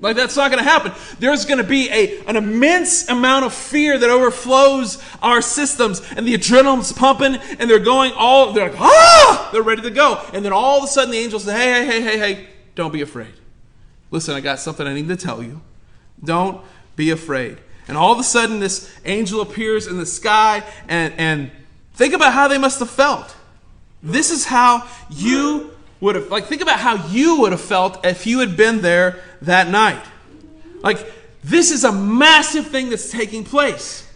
Like 0.00 0.14
that's 0.14 0.36
not 0.36 0.52
going 0.52 0.62
to 0.62 0.70
happen. 0.70 0.92
There's 1.18 1.46
going 1.46 1.58
to 1.58 1.68
be 1.68 1.90
a, 1.90 2.20
an 2.26 2.36
immense 2.36 3.08
amount 3.08 3.46
of 3.46 3.52
fear 3.52 3.98
that 3.98 4.08
overflows 4.08 5.02
our 5.20 5.42
systems, 5.42 6.00
and 6.16 6.24
the 6.24 6.34
adrenaline's 6.34 6.92
pumping, 6.92 7.34
and 7.58 7.68
they're 7.68 7.80
going 7.80 8.12
all. 8.12 8.52
They're 8.52 8.70
like, 8.70 8.80
ah! 8.80 9.48
They're 9.52 9.62
ready 9.62 9.82
to 9.82 9.90
go, 9.90 10.24
and 10.32 10.44
then 10.44 10.52
all 10.52 10.78
of 10.78 10.84
a 10.84 10.86
sudden 10.86 11.10
the 11.10 11.18
angels 11.18 11.42
say, 11.42 11.54
hey, 11.54 11.84
hey, 11.84 12.00
hey, 12.00 12.18
hey, 12.18 12.34
hey, 12.34 12.46
don't 12.76 12.92
be 12.92 13.00
afraid. 13.00 13.32
Listen, 14.10 14.34
I 14.34 14.40
got 14.40 14.58
something 14.58 14.86
I 14.86 14.94
need 14.94 15.08
to 15.08 15.16
tell 15.16 15.42
you. 15.42 15.60
Don't 16.22 16.60
be 16.96 17.10
afraid. 17.10 17.58
And 17.88 17.96
all 17.96 18.12
of 18.12 18.18
a 18.18 18.24
sudden, 18.24 18.60
this 18.60 18.90
angel 19.04 19.40
appears 19.40 19.86
in 19.86 19.98
the 19.98 20.06
sky, 20.06 20.62
and, 20.88 21.12
and 21.18 21.50
think 21.94 22.14
about 22.14 22.32
how 22.32 22.48
they 22.48 22.58
must 22.58 22.78
have 22.78 22.90
felt. 22.90 23.34
This 24.02 24.30
is 24.30 24.46
how 24.46 24.88
you 25.10 25.74
would 26.00 26.14
have, 26.14 26.30
like, 26.30 26.46
think 26.46 26.62
about 26.62 26.78
how 26.78 27.06
you 27.08 27.40
would 27.40 27.52
have 27.52 27.60
felt 27.60 28.04
if 28.04 28.26
you 28.26 28.40
had 28.40 28.56
been 28.56 28.80
there 28.80 29.20
that 29.42 29.68
night. 29.68 30.04
Like, 30.80 31.12
this 31.42 31.70
is 31.70 31.84
a 31.84 31.92
massive 31.92 32.68
thing 32.68 32.90
that's 32.90 33.10
taking 33.10 33.44
place. 33.44 34.10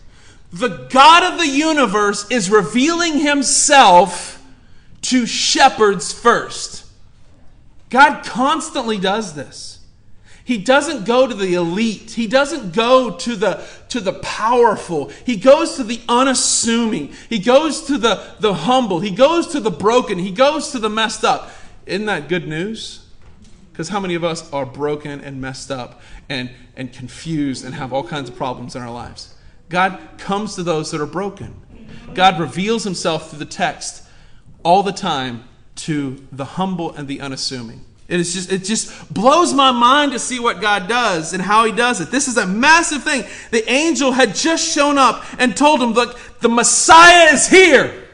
The 0.52 0.88
God 0.90 1.32
of 1.32 1.38
the 1.38 1.46
universe 1.46 2.30
is 2.30 2.50
revealing 2.50 3.18
himself 3.18 4.42
to 5.02 5.26
shepherds 5.26 6.12
first. 6.12 6.86
God 7.90 8.24
constantly 8.24 8.98
does 8.98 9.34
this. 9.34 9.77
He 10.48 10.56
doesn't 10.56 11.04
go 11.04 11.26
to 11.26 11.34
the 11.34 11.52
elite. 11.52 12.12
He 12.12 12.26
doesn't 12.26 12.72
go 12.72 13.10
to 13.10 13.36
the, 13.36 13.62
to 13.90 14.00
the 14.00 14.14
powerful. 14.14 15.10
He 15.26 15.36
goes 15.36 15.76
to 15.76 15.84
the 15.84 16.00
unassuming. 16.08 17.12
He 17.28 17.38
goes 17.38 17.82
to 17.82 17.98
the, 17.98 18.34
the 18.40 18.54
humble. 18.54 19.00
He 19.00 19.10
goes 19.10 19.48
to 19.48 19.60
the 19.60 19.70
broken. 19.70 20.18
He 20.18 20.30
goes 20.30 20.70
to 20.70 20.78
the 20.78 20.88
messed 20.88 21.22
up. 21.22 21.50
Isn't 21.84 22.06
that 22.06 22.30
good 22.30 22.48
news? 22.48 23.04
Because 23.70 23.90
how 23.90 24.00
many 24.00 24.14
of 24.14 24.24
us 24.24 24.50
are 24.50 24.64
broken 24.64 25.20
and 25.20 25.38
messed 25.38 25.70
up 25.70 26.00
and, 26.30 26.50
and 26.74 26.94
confused 26.94 27.62
and 27.62 27.74
have 27.74 27.92
all 27.92 28.02
kinds 28.02 28.30
of 28.30 28.34
problems 28.34 28.74
in 28.74 28.80
our 28.80 28.90
lives? 28.90 29.34
God 29.68 30.00
comes 30.16 30.54
to 30.54 30.62
those 30.62 30.90
that 30.92 31.00
are 31.02 31.06
broken. 31.06 31.60
God 32.14 32.40
reveals 32.40 32.84
himself 32.84 33.28
through 33.28 33.40
the 33.40 33.44
text 33.44 34.02
all 34.62 34.82
the 34.82 34.92
time 34.92 35.44
to 35.74 36.26
the 36.32 36.46
humble 36.46 36.90
and 36.94 37.06
the 37.06 37.20
unassuming. 37.20 37.84
It 38.08 38.20
is 38.20 38.32
just 38.32 38.50
it 38.50 38.64
just 38.64 39.12
blows 39.12 39.52
my 39.52 39.70
mind 39.70 40.12
to 40.12 40.18
see 40.18 40.40
what 40.40 40.62
God 40.62 40.88
does 40.88 41.34
and 41.34 41.42
how 41.42 41.66
he 41.66 41.72
does 41.72 42.00
it. 42.00 42.10
This 42.10 42.26
is 42.26 42.38
a 42.38 42.46
massive 42.46 43.04
thing. 43.04 43.24
The 43.50 43.70
angel 43.70 44.12
had 44.12 44.34
just 44.34 44.74
shown 44.74 44.96
up 44.96 45.24
and 45.38 45.54
told 45.54 45.82
him, 45.82 45.92
"Look, 45.92 46.18
the 46.40 46.48
Messiah 46.48 47.34
is 47.34 47.46
here." 47.46 48.08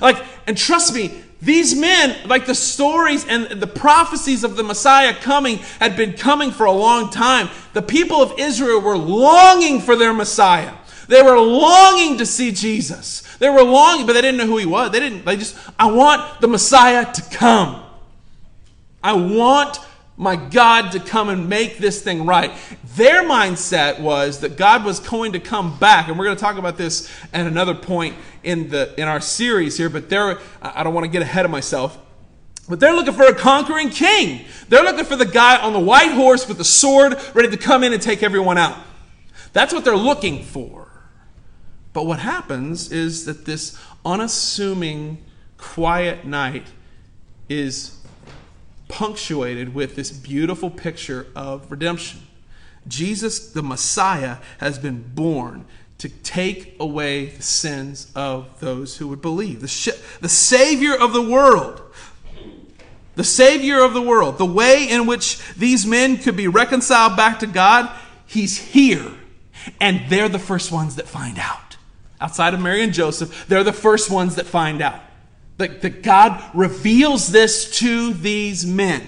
Like, 0.00 0.24
and 0.46 0.56
trust 0.56 0.94
me, 0.94 1.20
these 1.42 1.74
men, 1.74 2.16
like 2.28 2.46
the 2.46 2.54
stories 2.54 3.26
and 3.26 3.46
the 3.60 3.66
prophecies 3.66 4.44
of 4.44 4.54
the 4.54 4.62
Messiah 4.62 5.14
coming 5.14 5.58
had 5.80 5.96
been 5.96 6.12
coming 6.12 6.52
for 6.52 6.66
a 6.66 6.72
long 6.72 7.10
time. 7.10 7.48
The 7.72 7.82
people 7.82 8.22
of 8.22 8.38
Israel 8.38 8.80
were 8.80 8.96
longing 8.96 9.80
for 9.80 9.96
their 9.96 10.12
Messiah. 10.12 10.74
They 11.08 11.22
were 11.22 11.40
longing 11.40 12.18
to 12.18 12.26
see 12.26 12.52
Jesus. 12.52 13.22
They 13.40 13.48
were 13.48 13.64
longing, 13.64 14.06
but 14.06 14.12
they 14.12 14.20
didn't 14.20 14.36
know 14.36 14.46
who 14.46 14.58
he 14.58 14.66
was. 14.66 14.92
They 14.92 15.00
didn't, 15.00 15.24
they 15.24 15.36
just, 15.36 15.56
I 15.76 15.90
want 15.90 16.40
the 16.40 16.46
Messiah 16.46 17.10
to 17.12 17.22
come. 17.36 17.82
I 19.02 19.14
want 19.14 19.78
my 20.16 20.36
God 20.36 20.92
to 20.92 21.00
come 21.00 21.30
and 21.30 21.48
make 21.48 21.78
this 21.78 22.02
thing 22.02 22.26
right. 22.26 22.52
Their 22.96 23.22
mindset 23.22 24.00
was 24.00 24.40
that 24.40 24.58
God 24.58 24.84
was 24.84 25.00
going 25.00 25.32
to 25.32 25.40
come 25.40 25.78
back, 25.78 26.08
and 26.08 26.18
we're 26.18 26.26
going 26.26 26.36
to 26.36 26.40
talk 26.40 26.58
about 26.58 26.76
this 26.76 27.10
at 27.32 27.46
another 27.46 27.74
point 27.74 28.16
in 28.42 28.68
the 28.68 28.94
in 29.00 29.08
our 29.08 29.20
series 29.20 29.78
here. 29.78 29.88
But 29.88 30.10
there, 30.10 30.38
I 30.60 30.82
don't 30.82 30.92
want 30.92 31.04
to 31.04 31.10
get 31.10 31.22
ahead 31.22 31.46
of 31.46 31.50
myself. 31.50 31.98
But 32.68 32.78
they're 32.78 32.92
looking 32.92 33.14
for 33.14 33.24
a 33.24 33.34
conquering 33.34 33.88
king. 33.90 34.44
They're 34.68 34.84
looking 34.84 35.04
for 35.04 35.16
the 35.16 35.24
guy 35.24 35.60
on 35.60 35.72
the 35.72 35.80
white 35.80 36.12
horse 36.12 36.46
with 36.46 36.58
the 36.58 36.64
sword 36.64 37.16
ready 37.34 37.50
to 37.50 37.56
come 37.56 37.82
in 37.82 37.92
and 37.92 38.00
take 38.00 38.22
everyone 38.22 38.58
out. 38.58 38.78
That's 39.52 39.72
what 39.72 39.84
they're 39.84 39.96
looking 39.96 40.44
for. 40.44 40.86
But 41.92 42.06
what 42.06 42.20
happens 42.20 42.92
is 42.92 43.24
that 43.24 43.46
this 43.46 43.76
unassuming, 44.04 45.18
quiet 45.56 46.24
night 46.24 46.68
is 47.48 47.99
punctuated 48.90 49.74
with 49.74 49.96
this 49.96 50.10
beautiful 50.10 50.68
picture 50.68 51.28
of 51.34 51.70
redemption. 51.70 52.20
Jesus, 52.86 53.52
the 53.52 53.62
Messiah, 53.62 54.38
has 54.58 54.78
been 54.78 55.02
born 55.14 55.64
to 55.98 56.08
take 56.08 56.76
away 56.80 57.26
the 57.26 57.42
sins 57.42 58.10
of 58.14 58.58
those 58.60 58.96
who 58.96 59.08
would 59.08 59.22
believe. 59.22 59.60
The, 59.60 59.68
sh- 59.68 60.00
the 60.20 60.28
Savior 60.28 60.94
of 60.94 61.12
the 61.12 61.22
world. 61.22 61.82
The 63.16 63.24
Savior 63.24 63.84
of 63.84 63.92
the 63.92 64.02
world. 64.02 64.38
The 64.38 64.46
way 64.46 64.88
in 64.88 65.06
which 65.06 65.38
these 65.54 65.86
men 65.86 66.16
could 66.16 66.36
be 66.36 66.48
reconciled 66.48 67.16
back 67.16 67.38
to 67.40 67.46
God, 67.46 67.90
He's 68.26 68.56
here. 68.56 69.12
And 69.78 70.08
they're 70.08 70.28
the 70.28 70.38
first 70.38 70.72
ones 70.72 70.96
that 70.96 71.06
find 71.06 71.38
out. 71.38 71.76
Outside 72.20 72.54
of 72.54 72.60
Mary 72.60 72.82
and 72.82 72.94
Joseph, 72.94 73.46
they're 73.46 73.64
the 73.64 73.72
first 73.72 74.10
ones 74.10 74.36
that 74.36 74.46
find 74.46 74.80
out. 74.80 75.00
That, 75.60 75.82
that 75.82 76.02
God 76.02 76.42
reveals 76.54 77.30
this 77.30 77.70
to 77.80 78.14
these 78.14 78.64
men. 78.64 79.02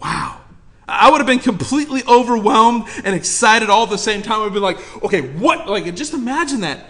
Wow. 0.00 0.40
I 0.86 1.10
would 1.10 1.18
have 1.18 1.26
been 1.26 1.40
completely 1.40 2.02
overwhelmed 2.06 2.88
and 3.04 3.12
excited 3.12 3.68
all 3.68 3.82
at 3.82 3.90
the 3.90 3.98
same 3.98 4.22
time. 4.22 4.40
I 4.40 4.44
would 4.44 4.52
be 4.52 4.60
like, 4.60 4.78
okay, 5.02 5.20
what? 5.20 5.68
Like, 5.68 5.92
just 5.96 6.14
imagine 6.14 6.60
that. 6.60 6.86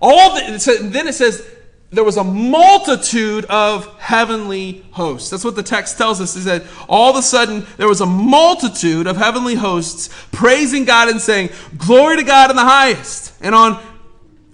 All 0.00 0.34
the, 0.34 0.88
then 0.90 1.08
it 1.08 1.12
says 1.12 1.46
there 1.90 2.04
was 2.04 2.16
a 2.16 2.24
multitude 2.24 3.44
of 3.46 3.98
heavenly 3.98 4.82
hosts. 4.92 5.28
That's 5.28 5.44
what 5.44 5.54
the 5.54 5.62
text 5.62 5.98
tells 5.98 6.22
us. 6.22 6.36
Is 6.36 6.46
that 6.46 6.64
all 6.88 7.10
of 7.10 7.16
a 7.16 7.22
sudden 7.22 7.66
there 7.76 7.88
was 7.88 8.00
a 8.00 8.06
multitude 8.06 9.06
of 9.06 9.18
heavenly 9.18 9.56
hosts 9.56 10.08
praising 10.32 10.86
God 10.86 11.08
and 11.08 11.20
saying, 11.20 11.50
"Glory 11.76 12.16
to 12.16 12.22
God 12.22 12.48
in 12.48 12.56
the 12.56 12.64
highest, 12.64 13.34
and 13.42 13.54
on 13.54 13.78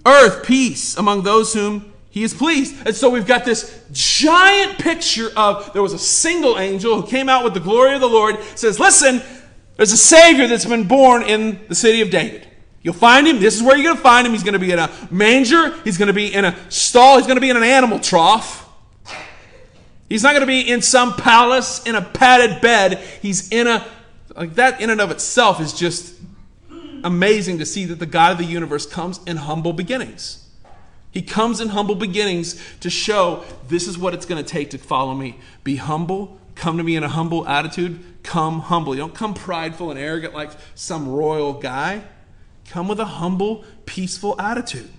earth 0.05 0.45
peace 0.45 0.97
among 0.97 1.23
those 1.23 1.53
whom 1.53 1.93
he 2.15 2.23
is 2.23 2.33
pleased. 2.33 2.87
And 2.87 2.95
so 2.95 3.09
we've 3.09 3.27
got 3.27 3.43
this 3.43 3.83
giant 3.91 4.79
picture 4.79 5.31
of 5.35 5.73
there 5.73 5.81
was 5.81 5.91
a 5.91 5.99
single 5.99 6.57
angel 6.57 7.01
who 7.01 7.05
came 7.05 7.27
out 7.27 7.43
with 7.43 7.53
the 7.53 7.59
glory 7.59 7.93
of 7.93 7.99
the 7.99 8.07
Lord, 8.07 8.41
says, 8.55 8.79
Listen, 8.79 9.21
there's 9.75 9.91
a 9.91 9.97
Savior 9.97 10.47
that's 10.47 10.63
been 10.63 10.87
born 10.87 11.23
in 11.23 11.59
the 11.67 11.75
city 11.75 11.99
of 11.99 12.09
David. 12.09 12.47
You'll 12.81 12.93
find 12.93 13.27
him. 13.27 13.41
This 13.41 13.57
is 13.57 13.61
where 13.61 13.75
you're 13.75 13.83
going 13.83 13.97
to 13.97 14.01
find 14.01 14.25
him. 14.25 14.31
He's 14.31 14.43
going 14.43 14.53
to 14.53 14.59
be 14.59 14.71
in 14.71 14.79
a 14.79 14.89
manger. 15.11 15.77
He's 15.81 15.97
going 15.97 16.07
to 16.07 16.13
be 16.13 16.33
in 16.33 16.45
a 16.45 16.55
stall. 16.71 17.17
He's 17.17 17.27
going 17.27 17.35
to 17.35 17.41
be 17.41 17.49
in 17.49 17.57
an 17.57 17.63
animal 17.63 17.99
trough. 17.99 18.65
He's 20.07 20.23
not 20.23 20.29
going 20.29 20.39
to 20.39 20.47
be 20.47 20.61
in 20.61 20.81
some 20.81 21.15
palace 21.17 21.85
in 21.85 21.95
a 21.95 22.01
padded 22.01 22.61
bed. 22.61 22.97
He's 23.21 23.51
in 23.51 23.67
a, 23.67 23.85
like 24.37 24.55
that 24.55 24.79
in 24.79 24.89
and 24.89 25.01
of 25.01 25.11
itself 25.11 25.59
is 25.59 25.73
just 25.73 26.15
amazing 27.03 27.59
to 27.59 27.65
see 27.65 27.83
that 27.83 27.99
the 27.99 28.05
God 28.05 28.31
of 28.31 28.37
the 28.37 28.45
universe 28.45 28.85
comes 28.85 29.19
in 29.25 29.35
humble 29.35 29.73
beginnings. 29.73 30.44
He 31.15 31.21
comes 31.21 31.61
in 31.61 31.69
humble 31.69 31.95
beginnings 31.95 32.61
to 32.81 32.89
show 32.89 33.45
this 33.69 33.87
is 33.87 33.97
what 33.97 34.13
it's 34.13 34.25
going 34.25 34.43
to 34.43 34.47
take 34.47 34.71
to 34.71 34.77
follow 34.77 35.15
me. 35.15 35.39
Be 35.63 35.77
humble, 35.77 36.37
come 36.55 36.75
to 36.77 36.83
me 36.83 36.97
in 36.97 37.03
a 37.03 37.07
humble 37.07 37.47
attitude, 37.47 38.03
come 38.21 38.59
humble. 38.59 38.93
You 38.93 38.99
don't 38.99 39.15
come 39.15 39.33
prideful 39.33 39.91
and 39.91 39.97
arrogant 39.97 40.33
like 40.33 40.51
some 40.75 41.07
royal 41.07 41.53
guy. 41.53 42.03
Come 42.67 42.89
with 42.89 42.99
a 42.99 43.05
humble, 43.05 43.63
peaceful 43.85 44.35
attitude. 44.41 44.89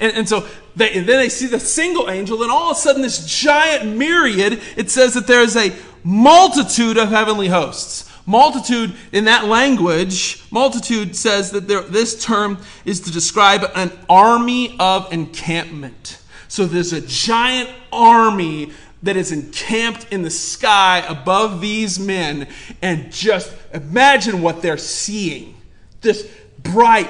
And, 0.00 0.16
and 0.16 0.28
so 0.28 0.46
they, 0.74 0.94
and 0.94 1.06
then 1.06 1.18
they 1.18 1.28
see 1.28 1.48
the 1.48 1.60
single 1.60 2.08
angel, 2.08 2.42
and 2.42 2.50
all 2.50 2.70
of 2.70 2.78
a 2.78 2.80
sudden, 2.80 3.02
this 3.02 3.26
giant 3.26 3.94
myriad, 3.94 4.58
it 4.74 4.90
says 4.90 5.12
that 5.14 5.26
there 5.26 5.42
is 5.42 5.54
a 5.54 5.76
multitude 6.02 6.96
of 6.96 7.10
heavenly 7.10 7.48
hosts. 7.48 8.10
Multitude 8.28 8.94
in 9.10 9.24
that 9.24 9.46
language, 9.46 10.44
multitude 10.50 11.16
says 11.16 11.50
that 11.52 11.66
there, 11.66 11.80
this 11.80 12.22
term 12.22 12.58
is 12.84 13.00
to 13.00 13.10
describe 13.10 13.64
an 13.74 13.90
army 14.06 14.76
of 14.78 15.10
encampment. 15.10 16.20
So 16.46 16.66
there's 16.66 16.92
a 16.92 17.00
giant 17.00 17.70
army 17.90 18.72
that 19.02 19.16
is 19.16 19.32
encamped 19.32 20.12
in 20.12 20.20
the 20.20 20.30
sky 20.30 21.02
above 21.08 21.62
these 21.62 21.98
men, 21.98 22.48
and 22.82 23.10
just 23.10 23.50
imagine 23.72 24.42
what 24.42 24.60
they're 24.60 24.76
seeing. 24.76 25.56
This 26.02 26.30
bright, 26.58 27.08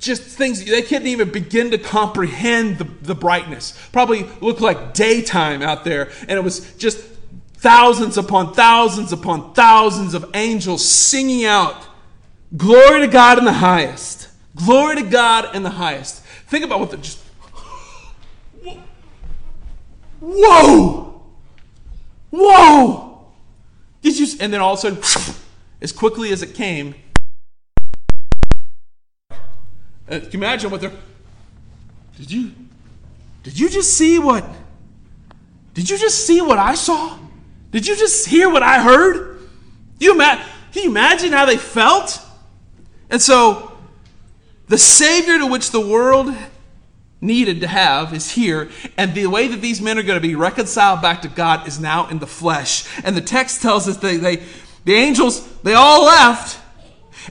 just 0.00 0.22
things 0.22 0.64
they 0.64 0.82
couldn't 0.82 1.06
even 1.06 1.30
begin 1.30 1.70
to 1.70 1.78
comprehend 1.78 2.78
the, 2.78 2.88
the 3.02 3.14
brightness. 3.14 3.78
Probably 3.92 4.24
looked 4.40 4.62
like 4.62 4.94
daytime 4.94 5.62
out 5.62 5.84
there, 5.84 6.10
and 6.22 6.32
it 6.32 6.42
was 6.42 6.74
just 6.74 7.04
thousands 7.58 8.16
upon 8.16 8.54
thousands 8.54 9.12
upon 9.12 9.52
thousands 9.52 10.14
of 10.14 10.30
angels 10.34 10.84
singing 10.88 11.44
out, 11.44 11.88
Glory 12.56 13.00
to 13.00 13.08
God 13.08 13.38
in 13.38 13.44
the 13.44 13.52
highest. 13.52 14.28
Glory 14.56 14.96
to 14.96 15.02
God 15.02 15.54
in 15.54 15.62
the 15.62 15.70
highest. 15.70 16.22
Think 16.46 16.64
about 16.64 16.80
what 16.80 16.90
the 16.90 16.96
just. 16.96 17.22
Whoa! 20.20 21.22
Whoa! 22.30 23.26
Did 24.02 24.18
you? 24.18 24.26
And 24.40 24.52
then 24.52 24.60
all 24.60 24.72
of 24.72 24.78
a 24.78 25.02
sudden, 25.02 25.34
as 25.82 25.92
quickly 25.92 26.32
as 26.32 26.42
it 26.42 26.54
came, 26.54 26.94
uh, 29.30 29.36
can 30.08 30.22
you 30.32 30.38
imagine 30.38 30.70
what 30.70 30.80
they're. 30.80 30.92
Did 32.16 32.30
you? 32.30 32.52
Did 33.42 33.58
you 33.58 33.68
just 33.68 33.96
see 33.96 34.18
what? 34.18 34.44
Did 35.74 35.88
you 35.88 35.98
just 35.98 36.26
see 36.26 36.40
what 36.40 36.58
I 36.58 36.74
saw? 36.74 37.18
Did 37.70 37.86
you 37.86 37.96
just 37.96 38.26
hear 38.26 38.48
what 38.48 38.62
I 38.62 38.82
heard? 38.82 39.48
You 39.98 40.14
ima- 40.14 40.44
can 40.72 40.84
you 40.84 40.90
imagine 40.90 41.32
how 41.32 41.44
they 41.44 41.56
felt? 41.56 42.20
And 43.10 43.20
so, 43.20 43.72
the 44.68 44.78
Savior 44.78 45.38
to 45.38 45.46
which 45.46 45.70
the 45.70 45.80
world 45.80 46.34
needed 47.20 47.60
to 47.62 47.66
have 47.66 48.14
is 48.14 48.32
here, 48.32 48.70
and 48.96 49.14
the 49.14 49.26
way 49.26 49.48
that 49.48 49.60
these 49.60 49.80
men 49.80 49.98
are 49.98 50.02
going 50.02 50.20
to 50.20 50.26
be 50.26 50.34
reconciled 50.34 51.02
back 51.02 51.22
to 51.22 51.28
God 51.28 51.66
is 51.66 51.80
now 51.80 52.06
in 52.08 52.20
the 52.20 52.26
flesh. 52.26 52.86
And 53.02 53.16
the 53.16 53.20
text 53.20 53.60
tells 53.60 53.88
us 53.88 53.96
they, 53.96 54.16
they 54.18 54.42
the 54.84 54.94
angels, 54.94 55.46
they 55.62 55.74
all 55.74 56.04
left, 56.04 56.60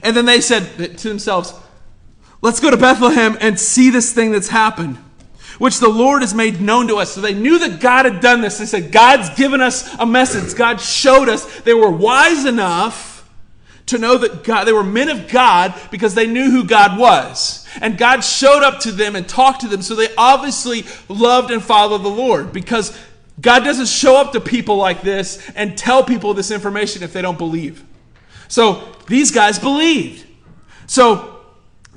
and 0.02 0.16
then 0.16 0.26
they 0.26 0.40
said 0.40 0.98
to 0.98 1.08
themselves, 1.08 1.54
Let's 2.40 2.60
go 2.60 2.70
to 2.70 2.76
Bethlehem 2.76 3.36
and 3.40 3.58
see 3.58 3.90
this 3.90 4.12
thing 4.12 4.30
that's 4.30 4.48
happened 4.48 4.98
which 5.58 5.80
the 5.80 5.88
Lord 5.88 6.22
has 6.22 6.34
made 6.34 6.60
known 6.60 6.88
to 6.88 6.96
us. 6.96 7.12
So 7.12 7.20
they 7.20 7.34
knew 7.34 7.58
that 7.58 7.80
God 7.80 8.04
had 8.04 8.20
done 8.20 8.40
this. 8.40 8.58
They 8.58 8.66
said, 8.66 8.92
God's 8.92 9.30
given 9.30 9.60
us 9.60 9.92
a 9.98 10.06
message. 10.06 10.56
God 10.56 10.80
showed 10.80 11.28
us. 11.28 11.60
They 11.60 11.74
were 11.74 11.90
wise 11.90 12.44
enough 12.44 13.28
to 13.86 13.98
know 13.98 14.18
that 14.18 14.44
God, 14.44 14.64
they 14.64 14.72
were 14.72 14.84
men 14.84 15.08
of 15.08 15.28
God 15.28 15.74
because 15.90 16.14
they 16.14 16.26
knew 16.26 16.50
who 16.50 16.64
God 16.64 16.98
was. 16.98 17.66
And 17.80 17.98
God 17.98 18.20
showed 18.20 18.62
up 18.62 18.80
to 18.80 18.92
them 18.92 19.16
and 19.16 19.28
talked 19.28 19.62
to 19.62 19.68
them. 19.68 19.82
So 19.82 19.94
they 19.94 20.14
obviously 20.16 20.84
loved 21.08 21.50
and 21.50 21.62
followed 21.62 22.02
the 22.02 22.08
Lord 22.08 22.52
because 22.52 22.96
God 23.40 23.64
doesn't 23.64 23.86
show 23.86 24.16
up 24.16 24.32
to 24.32 24.40
people 24.40 24.76
like 24.76 25.02
this 25.02 25.50
and 25.54 25.76
tell 25.76 26.04
people 26.04 26.34
this 26.34 26.50
information 26.50 27.02
if 27.02 27.12
they 27.12 27.22
don't 27.22 27.38
believe. 27.38 27.84
So 28.48 28.94
these 29.06 29.30
guys 29.30 29.58
believed. 29.58 30.26
So 30.86 31.37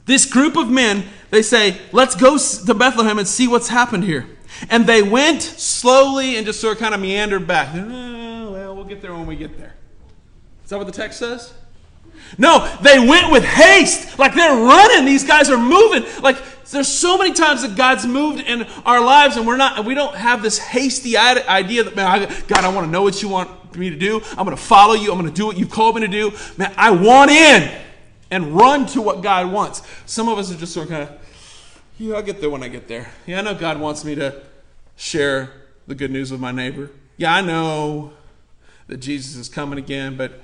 this 0.06 0.26
group 0.26 0.56
of 0.56 0.70
men 0.70 1.04
they 1.32 1.42
say, 1.42 1.80
let's 1.94 2.14
go 2.14 2.38
to 2.38 2.74
Bethlehem 2.74 3.18
and 3.18 3.28
see 3.28 3.48
what's 3.48 3.70
happened 3.70 4.04
here. 4.04 4.28
And 4.70 4.86
they 4.86 5.02
went 5.02 5.42
slowly 5.42 6.36
and 6.36 6.46
just 6.46 6.60
sort 6.60 6.74
of 6.76 6.80
kind 6.84 6.94
of 6.94 7.00
meandered 7.00 7.48
back. 7.48 7.74
Oh, 7.74 8.52
well, 8.52 8.76
we'll 8.76 8.84
get 8.84 9.02
there 9.02 9.14
when 9.14 9.26
we 9.26 9.38
get 9.38 9.58
there. 9.58 9.74
Is 10.64 10.70
that 10.70 10.78
what 10.78 10.88
the 10.88 10.94
text 10.94 11.20
says? 11.20 11.54
No, 12.38 12.70
they 12.82 13.00
went 13.00 13.32
with 13.32 13.46
haste. 13.46 14.20
Like 14.20 14.36
they're 14.36 14.54
running. 14.54 15.06
These 15.06 15.24
guys 15.24 15.50
are 15.50 15.58
moving. 15.58 16.04
Like 16.22 16.38
there's 16.70 16.90
so 16.90 17.18
many 17.18 17.34
times 17.34 17.62
that 17.62 17.78
God's 17.78 18.06
moved 18.06 18.42
in 18.42 18.64
our 18.86 19.04
lives 19.04 19.38
and 19.38 19.48
we're 19.48 19.58
not, 19.58 19.86
we 19.86 19.94
don't 19.94 20.16
have 20.16 20.42
this 20.42 20.58
hasty 20.58 21.16
idea 21.18 21.84
that, 21.84 21.96
man, 21.96 22.30
God, 22.48 22.66
I 22.66 22.70
want 22.70 22.86
to 22.86 22.92
know 22.92 23.04
what 23.04 23.22
you 23.22 23.30
want 23.30 23.76
me 23.78 23.90
to 23.90 23.98
do. 23.98 24.22
I'm 24.32 24.46
going 24.46 24.56
to 24.56 24.62
follow 24.62 24.96
you. 24.96 25.14
I'm 25.14 25.18
going 25.18 25.32
to 25.32 25.36
do 25.36 25.46
what 25.46 25.58
you've 25.58 25.72
called 25.72 25.96
me 25.96 26.02
to 26.02 26.08
do. 26.10 26.32
Man, 26.58 26.74
I 26.76 26.92
want 26.92 27.32
in 27.32 27.72
and 28.32 28.56
run 28.56 28.86
to 28.88 29.02
what 29.02 29.22
God 29.22 29.52
wants. 29.52 29.84
Some 30.06 30.30
of 30.30 30.40
us 30.40 30.52
are 30.52 30.58
just 30.58 30.74
sort 30.74 30.86
of 30.86 30.92
kind 30.92 31.04
of, 31.04 31.20
yeah, 32.00 32.16
I'll 32.16 32.24
get 32.24 32.42
there 32.42 32.50
when 32.50 32.64
I 32.64 32.70
get 32.70 32.88
there. 32.88 33.12
Yeah, 33.28 33.40
I 33.40 33.42
know 33.42 33.54
God 33.54 33.80
wants 33.80 34.04
me 34.04 34.16
to 34.16 34.42
share 34.96 35.52
the 35.86 35.94
good 35.94 36.10
news 36.10 36.32
with 36.32 36.40
my 36.40 36.52
neighbor. 36.52 36.90
Yeah, 37.18 37.36
I 37.36 37.42
know 37.42 38.14
that 38.88 38.98
Jesus 38.98 39.36
is 39.36 39.50
coming 39.50 39.78
again, 39.78 40.16
but 40.18 40.40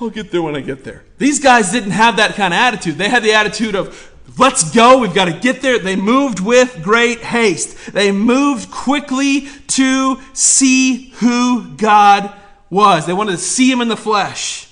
I'll 0.00 0.10
get 0.10 0.30
there 0.30 0.42
when 0.42 0.54
I 0.54 0.60
get 0.60 0.84
there. 0.84 1.04
These 1.18 1.40
guys 1.40 1.72
didn't 1.72 1.92
have 1.92 2.16
that 2.18 2.34
kind 2.34 2.52
of 2.52 2.58
attitude. 2.58 2.96
They 2.96 3.08
had 3.08 3.22
the 3.22 3.32
attitude 3.32 3.74
of, 3.74 4.12
let's 4.38 4.70
go, 4.74 4.98
we've 4.98 5.14
got 5.14 5.26
to 5.26 5.32
get 5.32 5.62
there. 5.62 5.78
They 5.78 5.96
moved 5.96 6.40
with 6.40 6.82
great 6.82 7.20
haste. 7.20 7.92
They 7.92 8.12
moved 8.12 8.70
quickly 8.70 9.48
to 9.68 10.20
see 10.32 11.10
who 11.16 11.74
God 11.76 12.34
was. 12.70 13.06
They 13.06 13.12
wanted 13.12 13.32
to 13.32 13.38
see 13.38 13.70
him 13.70 13.80
in 13.80 13.88
the 13.88 13.96
flesh. 13.96 14.68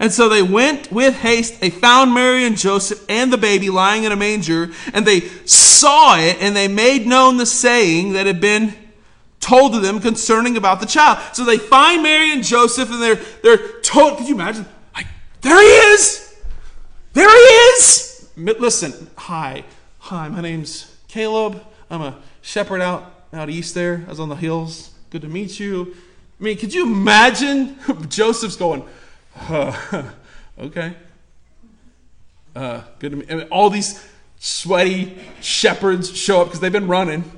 And 0.00 0.10
so 0.10 0.30
they 0.30 0.42
went 0.42 0.90
with 0.90 1.14
haste. 1.16 1.60
They 1.60 1.68
found 1.68 2.14
Mary 2.14 2.44
and 2.46 2.56
Joseph 2.56 3.04
and 3.10 3.30
the 3.30 3.36
baby 3.36 3.68
lying 3.68 4.04
in 4.04 4.12
a 4.12 4.16
manger, 4.16 4.70
and 4.94 5.06
they 5.06 5.20
saw 5.44 6.16
it, 6.16 6.38
and 6.40 6.56
they 6.56 6.68
made 6.68 7.06
known 7.06 7.36
the 7.36 7.44
saying 7.44 8.14
that 8.14 8.26
had 8.26 8.40
been 8.40 8.74
told 9.40 9.74
to 9.74 9.78
them 9.78 10.00
concerning 10.00 10.56
about 10.56 10.80
the 10.80 10.86
child. 10.86 11.18
So 11.34 11.44
they 11.44 11.58
find 11.58 12.02
Mary 12.02 12.32
and 12.32 12.42
Joseph, 12.42 12.90
and 12.90 13.02
they're 13.02 13.20
they're 13.42 13.80
told. 13.82 14.16
Could 14.16 14.26
you 14.26 14.34
imagine? 14.34 14.64
Like, 14.94 15.06
there 15.42 15.60
he 15.60 15.92
is. 15.92 16.34
There 17.12 17.28
he 17.28 17.54
is. 17.74 18.30
Listen, 18.36 19.10
hi, 19.16 19.64
hi. 19.98 20.28
My 20.28 20.40
name's 20.40 20.96
Caleb. 21.08 21.62
I'm 21.90 22.00
a 22.00 22.18
shepherd 22.40 22.80
out 22.80 23.12
out 23.34 23.50
east 23.50 23.74
there. 23.74 24.04
I 24.06 24.08
was 24.08 24.20
on 24.20 24.30
the 24.30 24.36
hills. 24.36 24.92
Good 25.10 25.22
to 25.22 25.28
meet 25.28 25.60
you. 25.60 25.94
I 26.40 26.42
mean, 26.42 26.56
could 26.56 26.72
you 26.72 26.86
imagine 26.86 27.76
Joseph's 28.08 28.56
going, 28.56 28.82
okay, 30.58 30.94
uh, 32.56 32.82
good 32.98 33.12
to. 33.12 33.32
I 33.32 33.36
mean, 33.36 33.48
all 33.50 33.70
these 33.70 34.04
sweaty 34.38 35.18
shepherds 35.40 36.16
show 36.16 36.40
up 36.40 36.48
because 36.48 36.60
they've 36.60 36.72
been 36.72 36.88
running. 36.88 37.30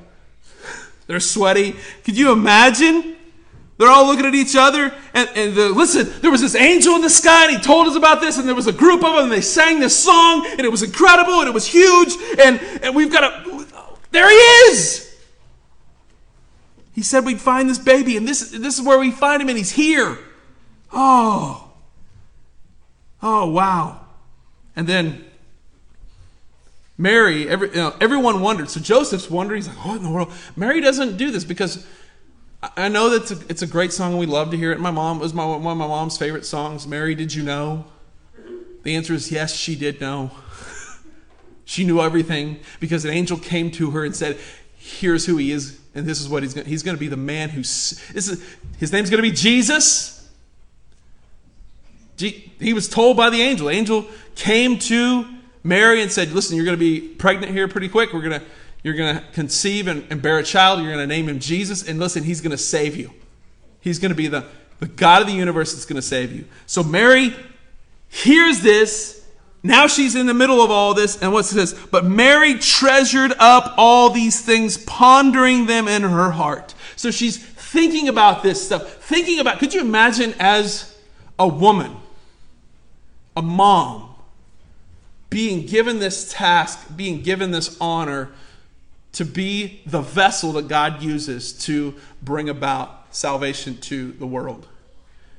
They're 1.06 1.20
sweaty. 1.20 1.76
Could 2.04 2.16
you 2.16 2.32
imagine? 2.32 3.16
They're 3.78 3.90
all 3.90 4.06
looking 4.06 4.26
at 4.26 4.34
each 4.34 4.54
other. 4.54 4.94
And, 5.12 5.28
and 5.34 5.54
the, 5.54 5.68
listen, 5.70 6.12
there 6.20 6.30
was 6.30 6.40
this 6.40 6.54
angel 6.54 6.94
in 6.94 7.02
the 7.02 7.11
sky, 7.11 7.46
and 7.46 7.56
he 7.56 7.62
told 7.62 7.88
us 7.88 7.96
about 7.96 8.20
this, 8.20 8.38
and 8.38 8.46
there 8.46 8.54
was 8.54 8.68
a 8.68 8.72
group 8.72 9.02
of 9.02 9.14
them, 9.14 9.25
and 9.25 9.32
they 9.32 9.40
sang 9.40 9.80
this 9.80 9.99
song, 9.99 10.46
and 10.46 10.61
it 10.61 10.70
was 10.70 10.82
incredible, 10.82 11.40
and 11.40 11.49
it 11.49 11.54
was 11.54 11.66
huge, 11.66 12.14
and, 12.38 12.61
and 12.82 12.94
we've 12.94 13.11
got 13.11 13.25
a. 13.25 13.66
There 14.12 14.30
he 14.30 14.37
is! 14.70 15.12
He 16.94 17.02
said 17.02 17.25
we'd 17.25 17.40
find 17.40 17.68
this 17.68 17.78
baby, 17.78 18.16
and 18.16 18.28
this, 18.28 18.50
this 18.50 18.78
is 18.78 18.82
where 18.82 18.99
we 18.99 19.11
find 19.11 19.42
him, 19.42 19.49
and 19.49 19.58
he's 19.58 19.72
here. 19.72 20.18
Oh. 20.92 21.72
Oh, 23.23 23.49
wow. 23.50 24.00
And 24.75 24.87
then 24.87 25.25
Mary, 26.99 27.49
every, 27.49 27.69
you 27.69 27.76
know, 27.76 27.95
everyone 28.00 28.41
wondered. 28.41 28.71
So 28.71 28.81
Joseph's 28.81 29.31
wondering. 29.31 29.62
He's 29.62 29.69
like, 29.69 29.85
what 29.85 29.97
in 29.97 30.02
the 30.02 30.11
world? 30.11 30.33
Mary 30.57 30.81
doesn't 30.81 31.17
do 31.17 31.31
this 31.31 31.45
because 31.45 31.87
I 32.76 32.88
know 32.88 33.11
that 33.11 33.23
it's 33.23 33.31
a, 33.31 33.49
it's 33.49 33.62
a 33.62 33.67
great 33.67 33.93
song 33.93 34.19
we 34.19 34.26
love 34.26 34.50
to 34.50 34.57
hear 34.57 34.73
it. 34.73 34.81
My 34.81 34.91
mom 34.91 35.19
was 35.19 35.35
my, 35.35 35.45
one 35.45 35.57
of 35.57 35.79
my 35.79 35.87
mom's 35.87 36.19
favorite 36.19 36.45
songs. 36.45 36.87
Mary, 36.87 37.14
did 37.14 37.35
you 37.35 37.43
know? 37.43 37.85
The 38.83 38.97
answer 38.97 39.14
is 39.14 39.31
yes, 39.31 39.55
she 39.55 39.76
did 39.76 40.00
know. 40.00 40.33
she 41.64 41.85
knew 41.85 42.00
everything 42.00 42.59
because 42.81 43.05
an 43.05 43.12
angel 43.12 43.38
came 43.38 43.71
to 43.73 43.93
her 43.93 44.05
and 44.05 44.14
said, 44.14 44.38
here's 44.76 45.26
who 45.26 45.37
he 45.37 45.52
is 45.52 45.79
and 45.95 46.07
this 46.07 46.21
is 46.21 46.29
what 46.29 46.43
he's 46.43 46.55
going 46.55 46.67
he's 46.67 46.83
going 46.83 46.97
to 46.97 47.00
be 47.00 47.07
the 47.07 47.17
man 47.17 47.49
who's 47.49 48.02
this 48.12 48.26
is 48.26 48.45
his 48.79 48.93
name's 48.93 49.11
going 49.11 49.23
to 49.23 49.29
be 49.29 49.35
Jesus. 49.35 50.12
He 52.31 52.73
was 52.73 52.88
told 52.88 53.17
by 53.17 53.31
the 53.31 53.41
angel. 53.41 53.69
Angel 53.69 54.07
came 54.35 54.79
to 54.81 55.26
Mary 55.62 56.02
and 56.02 56.11
said, 56.11 56.33
"Listen, 56.33 56.57
you're 56.57 56.64
going 56.64 56.79
to 56.79 56.81
be 56.81 57.00
pregnant 57.00 57.52
here 57.52 57.69
pretty 57.69 57.88
quick. 57.88 58.12
We're 58.12 58.23
going 58.23 58.41
to 58.41 58.47
you're 58.83 58.95
going 58.95 59.17
to 59.17 59.25
conceive 59.33 59.87
and, 59.87 60.05
and 60.11 60.21
bear 60.21 60.38
a 60.38 60.43
child. 60.43 60.81
You're 60.81 60.93
going 60.93 61.09
to 61.09 61.14
name 61.14 61.29
him 61.29 61.38
Jesus. 61.38 61.88
And 61.88 61.99
listen, 61.99 62.25
he's 62.25 62.41
going 62.41 62.50
to 62.50 62.59
save 62.59 62.97
you. 62.97 63.12
He's 63.81 63.99
going 63.99 64.11
to 64.11 64.17
be 64.17 64.26
the, 64.26 64.45
the 64.81 64.87
God 64.87 65.23
of 65.23 65.29
the 65.29 65.35
universe 65.35 65.73
that's 65.73 65.85
going 65.85 65.97
to 65.97 66.02
save 66.02 66.33
you. 66.33 66.45
So 66.67 66.83
Mary 66.83 67.35
hears 68.09 68.61
this. 68.61 69.25
Now 69.62 69.87
she's 69.87 70.17
in 70.17 70.26
the 70.26 70.35
middle 70.35 70.61
of 70.61 70.73
all 70.73 70.95
this. 70.95 71.23
And 71.23 71.33
what's 71.33 71.50
this? 71.50 71.73
But 71.73 72.05
Mary 72.05 72.55
treasured 72.59 73.33
up 73.38 73.75
all 73.76 74.11
these 74.11 74.41
things, 74.41 74.79
pondering 74.79 75.67
them 75.67 75.87
in 75.87 76.02
her 76.02 76.33
heart. 76.33 76.75
So 76.97 77.12
she's 77.12 77.38
thinking 77.38 78.09
about 78.09 78.43
this 78.43 78.64
stuff. 78.64 78.95
Thinking 79.05 79.38
about, 79.38 79.61
could 79.61 79.73
you 79.73 79.81
imagine 79.81 80.35
as 80.41 80.97
a 81.38 81.47
woman, 81.47 81.97
a 83.37 83.43
mom, 83.43 84.15
being 85.31 85.67
given 85.67 85.99
this 85.99 86.33
task, 86.33 86.95
being 86.97 87.23
given 87.23 87.51
this 87.51 87.77
honor 87.81 88.31
to 89.12 89.25
be 89.25 89.83
the 89.87 90.01
vessel 90.01 90.53
that 90.53 90.69
God 90.69 91.03
uses 91.03 91.53
to 91.65 91.95
bring 92.23 92.49
about 92.49 93.15
salvation 93.15 93.77
to 93.79 94.12
the 94.12 94.27
world. 94.27 94.67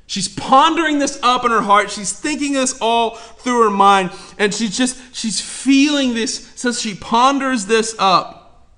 She's 0.06 0.28
pondering 0.28 1.00
this 1.00 1.20
up 1.24 1.46
in 1.46 1.52
her 1.52 1.62
heart. 1.62 1.90
She's 1.90 2.12
thinking 2.12 2.54
this 2.54 2.78
all 2.80 3.12
through 3.16 3.64
her 3.64 3.70
mind. 3.72 4.12
And 4.38 4.54
she's 4.54 4.78
just, 4.78 5.16
she's 5.16 5.40
feeling 5.42 6.14
this. 6.14 6.52
So 6.56 6.72
she 6.72 6.94
ponders 6.94 7.66
this 7.66 7.96
up. 7.98 8.70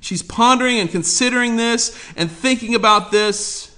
She's 0.00 0.22
pondering 0.22 0.78
and 0.78 0.90
considering 0.90 1.56
this 1.56 1.96
and 2.16 2.30
thinking 2.30 2.74
about 2.74 3.10
this. 3.10 3.71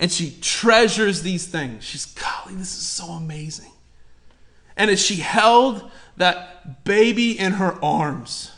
And 0.00 0.10
she 0.10 0.36
treasures 0.40 1.22
these 1.22 1.46
things. 1.46 1.84
She's, 1.84 2.06
golly, 2.06 2.56
this 2.56 2.76
is 2.76 2.88
so 2.88 3.10
amazing. 3.10 3.70
And 4.76 4.90
as 4.90 4.98
she 4.98 5.16
held 5.16 5.88
that 6.16 6.84
baby 6.84 7.38
in 7.38 7.52
her 7.52 7.78
arms, 7.84 8.50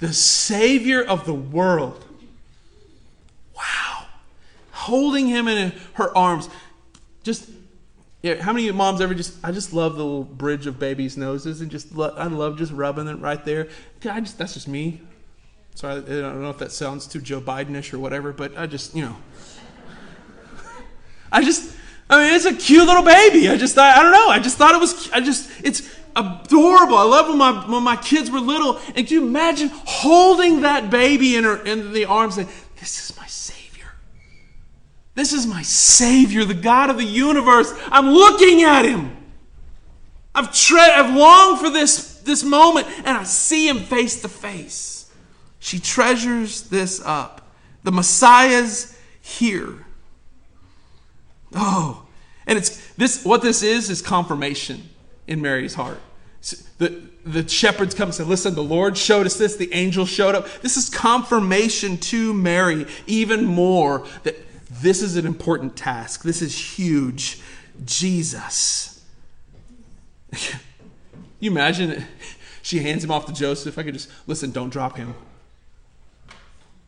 the 0.00 0.14
Savior 0.14 1.02
of 1.04 1.26
the 1.26 1.34
world, 1.34 2.04
wow, 3.54 4.06
holding 4.72 5.26
him 5.26 5.46
in 5.46 5.74
her 5.94 6.16
arms, 6.16 6.48
just 7.22 7.50
yeah, 8.22 8.42
how 8.42 8.52
many 8.52 8.70
moms 8.72 9.00
ever 9.00 9.14
just 9.14 9.36
I 9.44 9.52
just 9.52 9.72
love 9.72 9.96
the 9.96 10.04
little 10.04 10.24
bridge 10.24 10.66
of 10.66 10.78
babies' 10.78 11.16
noses 11.16 11.60
and 11.60 11.70
just 11.70 11.94
lo- 11.94 12.14
I 12.16 12.26
love 12.26 12.58
just 12.58 12.72
rubbing 12.72 13.06
it 13.06 13.14
right 13.16 13.44
there. 13.44 13.68
I 14.10 14.20
just 14.20 14.38
that's 14.38 14.54
just 14.54 14.68
me. 14.68 15.02
Sorry, 15.74 15.98
I 15.98 16.00
don't 16.00 16.42
know 16.42 16.50
if 16.50 16.58
that 16.58 16.72
sounds 16.72 17.06
too 17.06 17.20
Joe 17.20 17.40
Bidenish 17.40 17.92
or 17.92 17.98
whatever, 18.00 18.32
but 18.32 18.56
I 18.58 18.66
just 18.66 18.94
you 18.94 19.02
know, 19.02 19.16
I 21.30 21.42
just 21.42 21.74
I 22.10 22.24
mean, 22.24 22.34
it's 22.34 22.46
a 22.46 22.54
cute 22.54 22.86
little 22.86 23.02
baby. 23.02 23.48
I 23.48 23.56
just 23.56 23.74
thought, 23.74 23.96
I 23.96 24.02
don't 24.02 24.12
know. 24.12 24.28
I 24.28 24.38
just 24.38 24.56
thought 24.56 24.74
it 24.74 24.80
was, 24.80 25.10
I 25.10 25.20
just, 25.20 25.50
it's 25.62 25.94
adorable. 26.16 26.96
I 26.96 27.02
love 27.02 27.28
when 27.28 27.38
my, 27.38 27.70
when 27.70 27.82
my 27.82 27.96
kids 27.96 28.30
were 28.30 28.40
little. 28.40 28.80
And 28.94 29.06
can 29.06 29.08
you 29.08 29.26
imagine 29.26 29.70
holding 29.72 30.62
that 30.62 30.90
baby 30.90 31.36
in, 31.36 31.44
her, 31.44 31.62
in 31.64 31.92
the 31.92 32.06
arms 32.06 32.38
and 32.38 32.48
saying, 32.48 32.60
this 32.80 33.10
is 33.10 33.16
my 33.18 33.26
Savior. 33.26 33.92
This 35.14 35.32
is 35.32 35.46
my 35.46 35.62
Savior, 35.62 36.44
the 36.44 36.54
God 36.54 36.88
of 36.88 36.96
the 36.96 37.04
universe. 37.04 37.72
I'm 37.86 38.10
looking 38.10 38.62
at 38.62 38.86
Him. 38.86 39.14
I've, 40.34 40.54
tre- 40.54 40.80
I've 40.80 41.14
longed 41.14 41.58
for 41.58 41.68
this, 41.68 42.20
this 42.20 42.42
moment 42.42 42.86
and 42.98 43.08
I 43.08 43.24
see 43.24 43.68
Him 43.68 43.80
face 43.80 44.22
to 44.22 44.28
face. 44.28 45.12
She 45.58 45.78
treasures 45.78 46.62
this 46.62 47.02
up. 47.04 47.52
The 47.82 47.92
Messiah's 47.92 48.96
here. 49.20 49.84
Oh, 51.54 52.06
and 52.46 52.58
it's 52.58 52.92
this. 52.94 53.24
What 53.24 53.42
this 53.42 53.62
is 53.62 53.90
is 53.90 54.02
confirmation 54.02 54.88
in 55.26 55.40
Mary's 55.40 55.74
heart. 55.74 56.00
The 56.78 57.02
the 57.24 57.46
shepherds 57.48 57.94
come 57.94 58.08
and 58.08 58.14
say, 58.14 58.24
"Listen, 58.24 58.54
the 58.54 58.62
Lord 58.62 58.96
showed 58.96 59.26
us 59.26 59.36
this. 59.36 59.56
The 59.56 59.72
angel 59.72 60.06
showed 60.06 60.34
up. 60.34 60.48
This 60.62 60.76
is 60.76 60.88
confirmation 60.88 61.98
to 61.98 62.32
Mary, 62.32 62.86
even 63.06 63.44
more 63.44 64.06
that 64.22 64.36
this 64.70 65.02
is 65.02 65.16
an 65.16 65.26
important 65.26 65.76
task. 65.76 66.22
This 66.22 66.42
is 66.42 66.56
huge. 66.78 67.40
Jesus. 67.84 69.04
you 71.40 71.50
imagine 71.50 71.90
it? 71.90 72.02
she 72.62 72.80
hands 72.80 73.02
him 73.02 73.10
off 73.10 73.26
to 73.26 73.32
Joseph. 73.32 73.78
I 73.78 73.82
could 73.82 73.94
just 73.94 74.10
listen. 74.26 74.50
Don't 74.50 74.70
drop 74.70 74.96
him. 74.96 75.14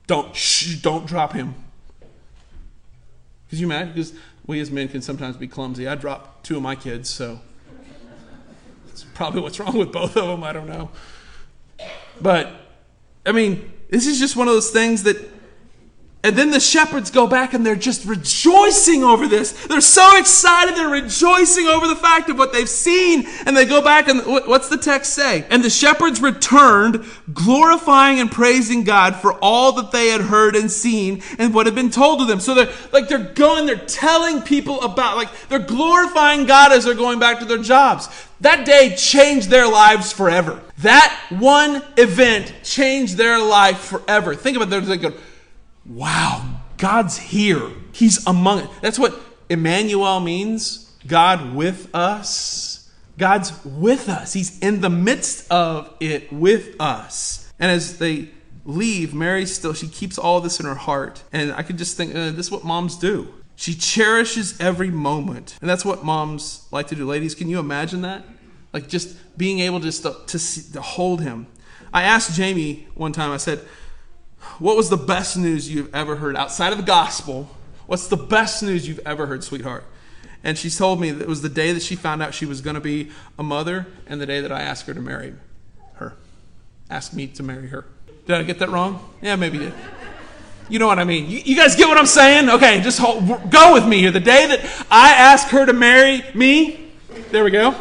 Don't 0.07 0.35
shh, 0.35 0.77
don't 0.77 1.07
drop 1.07 1.33
him. 1.33 1.55
Could 3.49 3.59
you 3.59 3.67
imagine? 3.67 3.93
Because 3.95 4.13
we 4.47 4.61
as 4.61 4.71
men 4.71 4.89
can 4.89 5.03
sometimes 5.03 5.37
be 5.37 5.49
clumsy. 5.49 5.87
I 5.87 5.95
dropped 5.95 6.45
two 6.45 6.57
of 6.57 6.63
my 6.63 6.75
kids, 6.75 7.09
so 7.09 7.41
it's 8.89 9.05
probably 9.15 9.41
what's 9.41 9.61
wrong 9.61 9.77
with 9.77 9.93
both 9.93 10.17
of 10.17 10.27
them. 10.27 10.43
I 10.43 10.53
don't 10.53 10.69
know. 10.69 10.91
But, 12.21 12.53
I 13.25 13.33
mean, 13.33 13.73
this 13.89 14.07
is 14.07 14.19
just 14.19 14.37
one 14.37 14.49
of 14.49 14.55
those 14.55 14.71
things 14.71 15.05
that 15.05 15.17
and 16.23 16.37
then 16.37 16.51
the 16.51 16.61
shepherds 16.61 17.11
go 17.11 17.27
back 17.27 17.55
and 17.55 17.65
they're 17.65 17.75
just 17.75 18.05
rejoicing 18.05 19.03
over 19.03 19.27
this. 19.27 19.53
They're 19.67 19.81
so 19.81 20.19
excited. 20.19 20.77
They're 20.77 20.89
rejoicing 20.89 21.67
over 21.67 21.89
the 21.89 21.97
fact 21.97 22.29
of 22.29 22.37
what 22.37 22.53
they've 22.53 22.69
seen. 22.69 23.27
And 23.47 23.57
they 23.57 23.65
go 23.65 23.81
back 23.81 24.07
and 24.07 24.21
what's 24.27 24.69
the 24.69 24.77
text 24.77 25.15
say? 25.15 25.47
And 25.49 25.65
the 25.65 25.71
shepherds 25.71 26.21
returned, 26.21 27.07
glorifying 27.33 28.21
and 28.21 28.31
praising 28.31 28.85
God 28.85 29.17
for 29.17 29.33
all 29.41 29.73
that 29.73 29.93
they 29.93 30.09
had 30.09 30.21
heard 30.21 30.57
and 30.57 30.71
seen 30.71 31.23
and 31.39 31.55
what 31.55 31.65
had 31.65 31.75
been 31.75 31.91
told 31.91 32.19
to 32.19 32.27
them. 32.27 32.41
So 32.41 32.55
they're 32.55 32.73
like, 32.93 33.09
they're 33.09 33.19
going, 33.19 33.65
they're 33.65 33.77
telling 33.77 34.43
people 34.43 34.83
about, 34.83 35.17
like, 35.17 35.31
they're 35.49 35.59
glorifying 35.59 36.45
God 36.45 36.71
as 36.71 36.85
they're 36.85 36.93
going 36.93 37.19
back 37.19 37.39
to 37.39 37.47
their 37.47 37.63
jobs. 37.63 38.11
That 38.43 38.67
day 38.67 38.95
changed 38.95 39.49
their 39.49 39.67
lives 39.67 40.13
forever. 40.13 40.61
That 40.79 41.19
one 41.31 41.83
event 41.97 42.53
changed 42.63 43.17
their 43.17 43.39
life 43.39 43.79
forever. 43.79 44.35
Think 44.35 44.59
about 44.59 44.71
it. 44.73 44.85
Like, 44.85 45.15
wow, 45.91 46.63
God's 46.79 47.19
here. 47.19 47.71
He's 47.93 48.27
among 48.27 48.61
us. 48.61 48.71
That's 48.81 48.99
what 48.99 49.19
Emmanuel 49.49 50.21
means 50.21 50.91
God 51.07 51.55
with 51.55 51.93
us. 51.95 52.91
God's 53.19 53.53
with 53.65 54.09
us. 54.09 54.33
He's 54.33 54.59
in 54.61 54.81
the 54.81 54.89
midst 54.89 55.51
of 55.51 55.95
it 56.01 56.33
with 56.33 56.81
us. 56.81 57.53
And 57.59 57.71
as 57.71 57.99
they 57.99 58.31
leave, 58.65 59.13
Mary 59.13 59.45
still, 59.45 59.75
she 59.75 59.89
keeps 59.89 60.17
all 60.17 60.41
this 60.41 60.61
in 60.61 60.67
her 60.67 60.75
heart. 60.75 61.23
And 61.33 61.53
I 61.53 61.63
could 61.63 61.77
just 61.77 61.97
think, 61.97 62.15
uh, 62.15 62.31
this 62.31 62.47
is 62.47 62.53
what 62.53 62.65
moms 62.65 62.97
do. 62.97 63.35
She 63.57 63.75
cherishes 63.75 64.59
every 64.59 64.91
moment. 64.91 65.59
And 65.61 65.69
that's 65.69 65.85
what 65.85 66.03
moms 66.03 66.67
like 66.71 66.87
to 66.89 66.95
do. 66.95 67.05
Ladies, 67.05 67.35
can 67.35 67.49
you 67.49 67.59
imagine 67.59 68.01
that? 68.03 68.25
Like 68.73 68.89
just 68.89 69.17
being 69.37 69.59
able 69.59 69.81
just 69.81 70.03
to, 70.05 70.17
to, 70.29 70.39
see, 70.39 70.73
to 70.73 70.81
hold 70.81 71.21
him. 71.21 71.47
I 71.93 72.05
asked 72.05 72.35
Jamie 72.35 72.87
one 72.95 73.13
time, 73.13 73.33
I 73.33 73.37
said, 73.37 73.61
What 74.59 74.77
was 74.77 74.91
the 74.91 74.97
best 74.97 75.37
news 75.37 75.73
you've 75.73 75.95
ever 75.95 76.17
heard 76.17 76.37
outside 76.37 76.73
of 76.73 76.79
the 76.79 76.85
gospel? 76.85 77.49
What's 77.87 78.07
the 78.09 78.17
best 78.17 78.63
news 78.63 78.87
you've 78.87 79.01
ever 79.07 79.27
heard, 79.27 79.43
sweetheart? 79.45 79.85
And 80.43 80.57
she 80.57 80.71
told 80.71 81.01
me 81.01 81.11
that 81.11 81.23
it 81.23 81.29
was 81.29 81.43
the 81.43 81.49
day 81.49 81.73
that 81.73 81.83
she 81.83 81.97
found 81.97 82.23
out 82.23 82.35
she 82.35 82.47
was 82.47 82.61
going 82.61 82.75
to 82.75 82.81
be 82.81 83.11
a 83.39 83.43
mother 83.43 83.87
and 84.07 84.21
the 84.21 84.27
day 84.27 84.41
that 84.41 84.51
I 84.51 84.61
asked 84.61 84.87
her 84.87 84.95
to 84.95 85.01
marry 85.01 85.35
her. 85.95 86.15
Asked 86.89 87.15
me 87.15 87.27
to 87.29 87.43
marry 87.43 87.69
her. 87.69 87.85
Did 88.27 88.37
I 88.37 88.43
get 88.43 88.59
that 88.61 88.71
wrong? 88.71 89.07
Yeah, 89.21 89.37
maybe 89.37 89.59
you 89.59 89.65
did. 89.65 89.75
You 90.69 90.79
know 90.79 90.87
what 90.87 90.99
I 90.99 91.05
mean. 91.05 91.29
You, 91.29 91.41
you 91.45 91.57
guys 91.57 91.75
get 91.75 91.89
what 91.89 91.99
I'm 91.99 92.07
saying? 92.07 92.49
Okay, 92.49 92.81
just 92.81 92.99
hold, 92.99 93.51
go 93.51 93.73
with 93.75 93.87
me 93.87 93.99
here. 93.99 94.13
The 94.13 94.21
day 94.21 94.47
that 94.47 94.87
I 94.91 95.13
asked 95.13 95.49
her 95.49 95.67
to 95.67 95.73
marry 95.73 96.25
me, 96.33 96.93
there 97.31 97.45
we 97.45 97.51
go, 97.51 97.75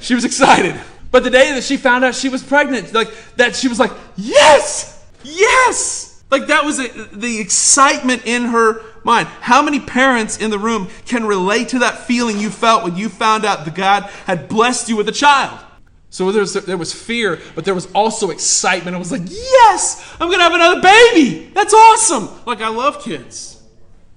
she 0.00 0.14
was 0.14 0.24
excited. 0.24 0.78
But 1.12 1.22
the 1.22 1.30
day 1.30 1.52
that 1.52 1.62
she 1.62 1.76
found 1.76 2.04
out 2.04 2.14
she 2.14 2.28
was 2.28 2.42
pregnant, 2.42 2.92
like 2.92 3.10
that, 3.36 3.54
she 3.54 3.68
was 3.68 3.78
like, 3.78 3.92
yes, 4.16 4.95
yes. 5.26 6.24
Like 6.30 6.48
that 6.48 6.64
was 6.64 6.78
a, 6.78 6.88
the 7.12 7.38
excitement 7.38 8.26
in 8.26 8.46
her 8.46 8.82
mind. 9.04 9.28
How 9.40 9.62
many 9.62 9.78
parents 9.78 10.38
in 10.38 10.50
the 10.50 10.58
room 10.58 10.88
can 11.04 11.24
relate 11.24 11.68
to 11.70 11.80
that 11.80 12.06
feeling 12.06 12.38
you 12.38 12.50
felt 12.50 12.82
when 12.84 12.96
you 12.96 13.08
found 13.08 13.44
out 13.44 13.64
that 13.64 13.74
God 13.74 14.04
had 14.26 14.48
blessed 14.48 14.88
you 14.88 14.96
with 14.96 15.08
a 15.08 15.12
child? 15.12 15.60
So 16.10 16.32
there 16.32 16.40
was, 16.40 16.54
there 16.54 16.78
was 16.78 16.92
fear, 16.92 17.40
but 17.54 17.64
there 17.64 17.74
was 17.74 17.92
also 17.92 18.30
excitement. 18.30 18.96
I 18.96 18.98
was 18.98 19.12
like, 19.12 19.28
yes, 19.28 20.16
I'm 20.18 20.28
going 20.28 20.38
to 20.38 20.44
have 20.44 20.54
another 20.54 20.80
baby. 20.80 21.50
That's 21.52 21.74
awesome. 21.74 22.28
Like, 22.46 22.60
I 22.60 22.68
love 22.68 23.02
kids. 23.04 23.62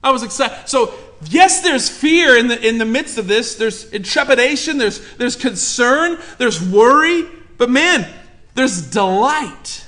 I 0.01 0.11
was 0.11 0.23
excited. 0.23 0.69
So, 0.69 0.93
yes, 1.25 1.61
there's 1.61 1.89
fear 1.89 2.37
in 2.37 2.47
the, 2.47 2.67
in 2.67 2.77
the 2.77 2.85
midst 2.85 3.17
of 3.17 3.27
this. 3.27 3.55
There's 3.55 3.89
trepidation, 3.89 4.77
there's, 4.77 5.15
there's 5.15 5.35
concern, 5.35 6.17
there's 6.37 6.63
worry. 6.65 7.23
But 7.57 7.69
man, 7.69 8.07
there's 8.55 8.89
delight. 8.89 9.85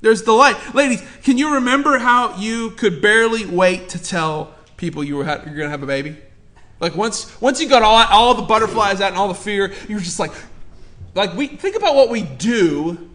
There's 0.00 0.22
delight. 0.22 0.56
Ladies, 0.74 1.02
can 1.22 1.38
you 1.38 1.54
remember 1.54 1.98
how 1.98 2.36
you 2.36 2.70
could 2.70 3.02
barely 3.02 3.44
wait 3.46 3.88
to 3.90 4.02
tell 4.02 4.54
people 4.76 5.02
you 5.02 5.16
were, 5.16 5.24
you're 5.24 5.36
going 5.36 5.56
to 5.56 5.70
have 5.70 5.82
a 5.82 5.86
baby? 5.86 6.16
Like 6.80 6.94
once, 6.94 7.40
once 7.40 7.60
you 7.60 7.68
got 7.68 7.82
all, 7.82 7.96
all 7.96 8.34
the 8.34 8.42
butterflies 8.42 9.00
out 9.00 9.08
and 9.08 9.16
all 9.16 9.28
the 9.28 9.34
fear, 9.34 9.72
you 9.88 9.96
were 9.96 10.00
just 10.00 10.20
like, 10.20 10.32
like 11.14 11.34
we 11.34 11.48
think 11.48 11.76
about 11.76 11.96
what 11.96 12.10
we 12.10 12.22
do 12.22 13.10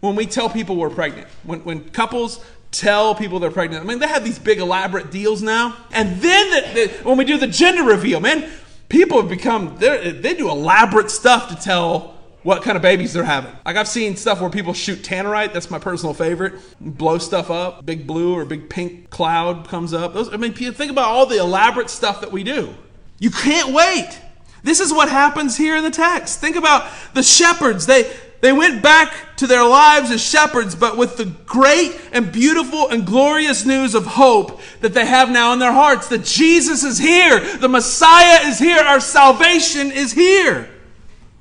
when 0.00 0.16
we 0.16 0.26
tell 0.26 0.50
people 0.50 0.76
we're 0.76 0.90
pregnant. 0.90 1.28
When, 1.44 1.60
when 1.60 1.88
couples 1.90 2.44
tell 2.72 3.14
people 3.14 3.38
they're 3.38 3.52
pregnant, 3.52 3.84
I 3.84 3.86
mean, 3.86 4.00
they 4.00 4.08
have 4.08 4.24
these 4.24 4.40
big 4.40 4.58
elaborate 4.58 5.12
deals 5.12 5.42
now. 5.42 5.76
And 5.92 6.20
then 6.20 6.50
the, 6.50 6.74
the, 6.74 7.04
when 7.04 7.16
we 7.16 7.24
do 7.24 7.38
the 7.38 7.46
gender 7.46 7.84
reveal, 7.84 8.18
man, 8.18 8.50
people 8.88 9.20
have 9.20 9.30
become, 9.30 9.76
they 9.78 10.34
do 10.34 10.50
elaborate 10.50 11.12
stuff 11.12 11.48
to 11.50 11.54
tell 11.54 12.18
what 12.42 12.62
kind 12.62 12.76
of 12.76 12.82
babies 12.82 13.12
they're 13.12 13.24
having. 13.24 13.52
Like 13.64 13.76
I've 13.76 13.88
seen 13.88 14.16
stuff 14.16 14.40
where 14.40 14.50
people 14.50 14.72
shoot 14.72 15.02
tannerite. 15.02 15.52
That's 15.52 15.70
my 15.70 15.78
personal 15.78 16.14
favorite. 16.14 16.54
Blow 16.80 17.18
stuff 17.18 17.50
up. 17.50 17.84
Big 17.86 18.06
blue 18.06 18.34
or 18.34 18.44
big 18.44 18.68
pink 18.68 19.10
cloud 19.10 19.68
comes 19.68 19.92
up. 19.92 20.14
Those, 20.14 20.32
I 20.32 20.36
mean, 20.36 20.52
think 20.52 20.90
about 20.90 21.08
all 21.08 21.26
the 21.26 21.38
elaborate 21.38 21.90
stuff 21.90 22.20
that 22.20 22.32
we 22.32 22.42
do. 22.42 22.74
You 23.18 23.30
can't 23.30 23.72
wait. 23.72 24.18
This 24.64 24.80
is 24.80 24.92
what 24.92 25.08
happens 25.08 25.56
here 25.56 25.76
in 25.76 25.84
the 25.84 25.90
text. 25.90 26.40
Think 26.40 26.56
about 26.56 26.90
the 27.14 27.22
shepherds. 27.22 27.86
They, 27.86 28.12
they 28.40 28.52
went 28.52 28.82
back 28.82 29.36
to 29.36 29.46
their 29.46 29.64
lives 29.64 30.10
as 30.10 30.20
shepherds, 30.20 30.74
but 30.74 30.96
with 30.96 31.16
the 31.16 31.26
great 31.46 31.96
and 32.12 32.32
beautiful 32.32 32.88
and 32.88 33.06
glorious 33.06 33.64
news 33.64 33.94
of 33.94 34.04
hope 34.04 34.60
that 34.80 34.94
they 34.94 35.06
have 35.06 35.30
now 35.30 35.52
in 35.52 35.60
their 35.60 35.72
hearts 35.72 36.08
that 36.08 36.24
Jesus 36.24 36.82
is 36.82 36.98
here, 36.98 37.40
the 37.58 37.68
Messiah 37.68 38.48
is 38.48 38.58
here, 38.58 38.80
our 38.80 39.00
salvation 39.00 39.92
is 39.92 40.12
here. 40.12 40.68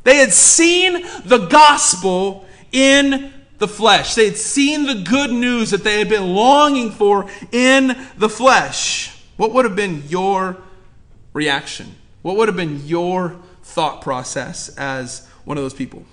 They 0.03 0.17
had 0.17 0.33
seen 0.33 1.05
the 1.25 1.47
gospel 1.49 2.45
in 2.71 3.33
the 3.59 3.67
flesh, 3.67 4.15
they 4.15 4.25
had 4.25 4.37
seen 4.37 4.85
the 4.85 5.03
good 5.07 5.31
news 5.31 5.69
that 5.69 5.83
they 5.83 5.99
had 5.99 6.09
been 6.09 6.33
longing 6.33 6.89
for 6.89 7.29
in 7.51 7.95
the 8.17 8.29
flesh. 8.29 9.15
What 9.37 9.53
would 9.53 9.65
have 9.65 9.75
been 9.75 10.03
your 10.07 10.57
reaction? 11.33 11.95
What 12.23 12.37
would 12.37 12.47
have 12.47 12.57
been 12.57 12.85
your 12.87 13.37
thought 13.61 14.01
process 14.01 14.69
as 14.77 15.27
one 15.45 15.57
of 15.57 15.63
those 15.63 15.75
people? 15.75 16.05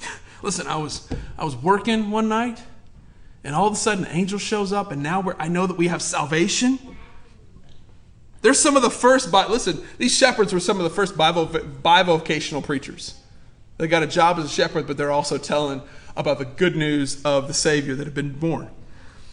Listen, 0.42 0.66
I 0.66 0.76
was 0.76 1.08
I 1.38 1.44
was 1.44 1.56
working 1.56 2.10
one 2.10 2.28
night, 2.28 2.62
and 3.42 3.54
all 3.54 3.66
of 3.66 3.72
a 3.72 3.76
sudden, 3.76 4.04
an 4.04 4.14
angel 4.14 4.38
shows 4.38 4.72
up, 4.72 4.92
and 4.92 5.02
now 5.02 5.32
I 5.38 5.48
know 5.48 5.66
that 5.66 5.78
we 5.78 5.88
have 5.88 6.02
salvation. 6.02 6.78
They're 8.42 8.54
some 8.54 8.76
of 8.76 8.82
the 8.82 8.90
first. 8.90 9.32
Listen, 9.32 9.82
these 9.98 10.16
shepherds 10.16 10.52
were 10.52 10.60
some 10.60 10.78
of 10.78 10.84
the 10.84 10.90
first 10.90 11.14
bivocational 11.14 12.64
preachers. 12.64 13.14
They 13.78 13.88
got 13.88 14.02
a 14.02 14.06
job 14.06 14.38
as 14.38 14.44
a 14.44 14.48
shepherd, 14.48 14.86
but 14.86 14.96
they're 14.96 15.10
also 15.10 15.38
telling 15.38 15.82
about 16.16 16.38
the 16.38 16.44
good 16.44 16.76
news 16.76 17.22
of 17.24 17.48
the 17.48 17.54
Savior 17.54 17.94
that 17.94 18.04
had 18.04 18.14
been 18.14 18.32
born. 18.32 18.70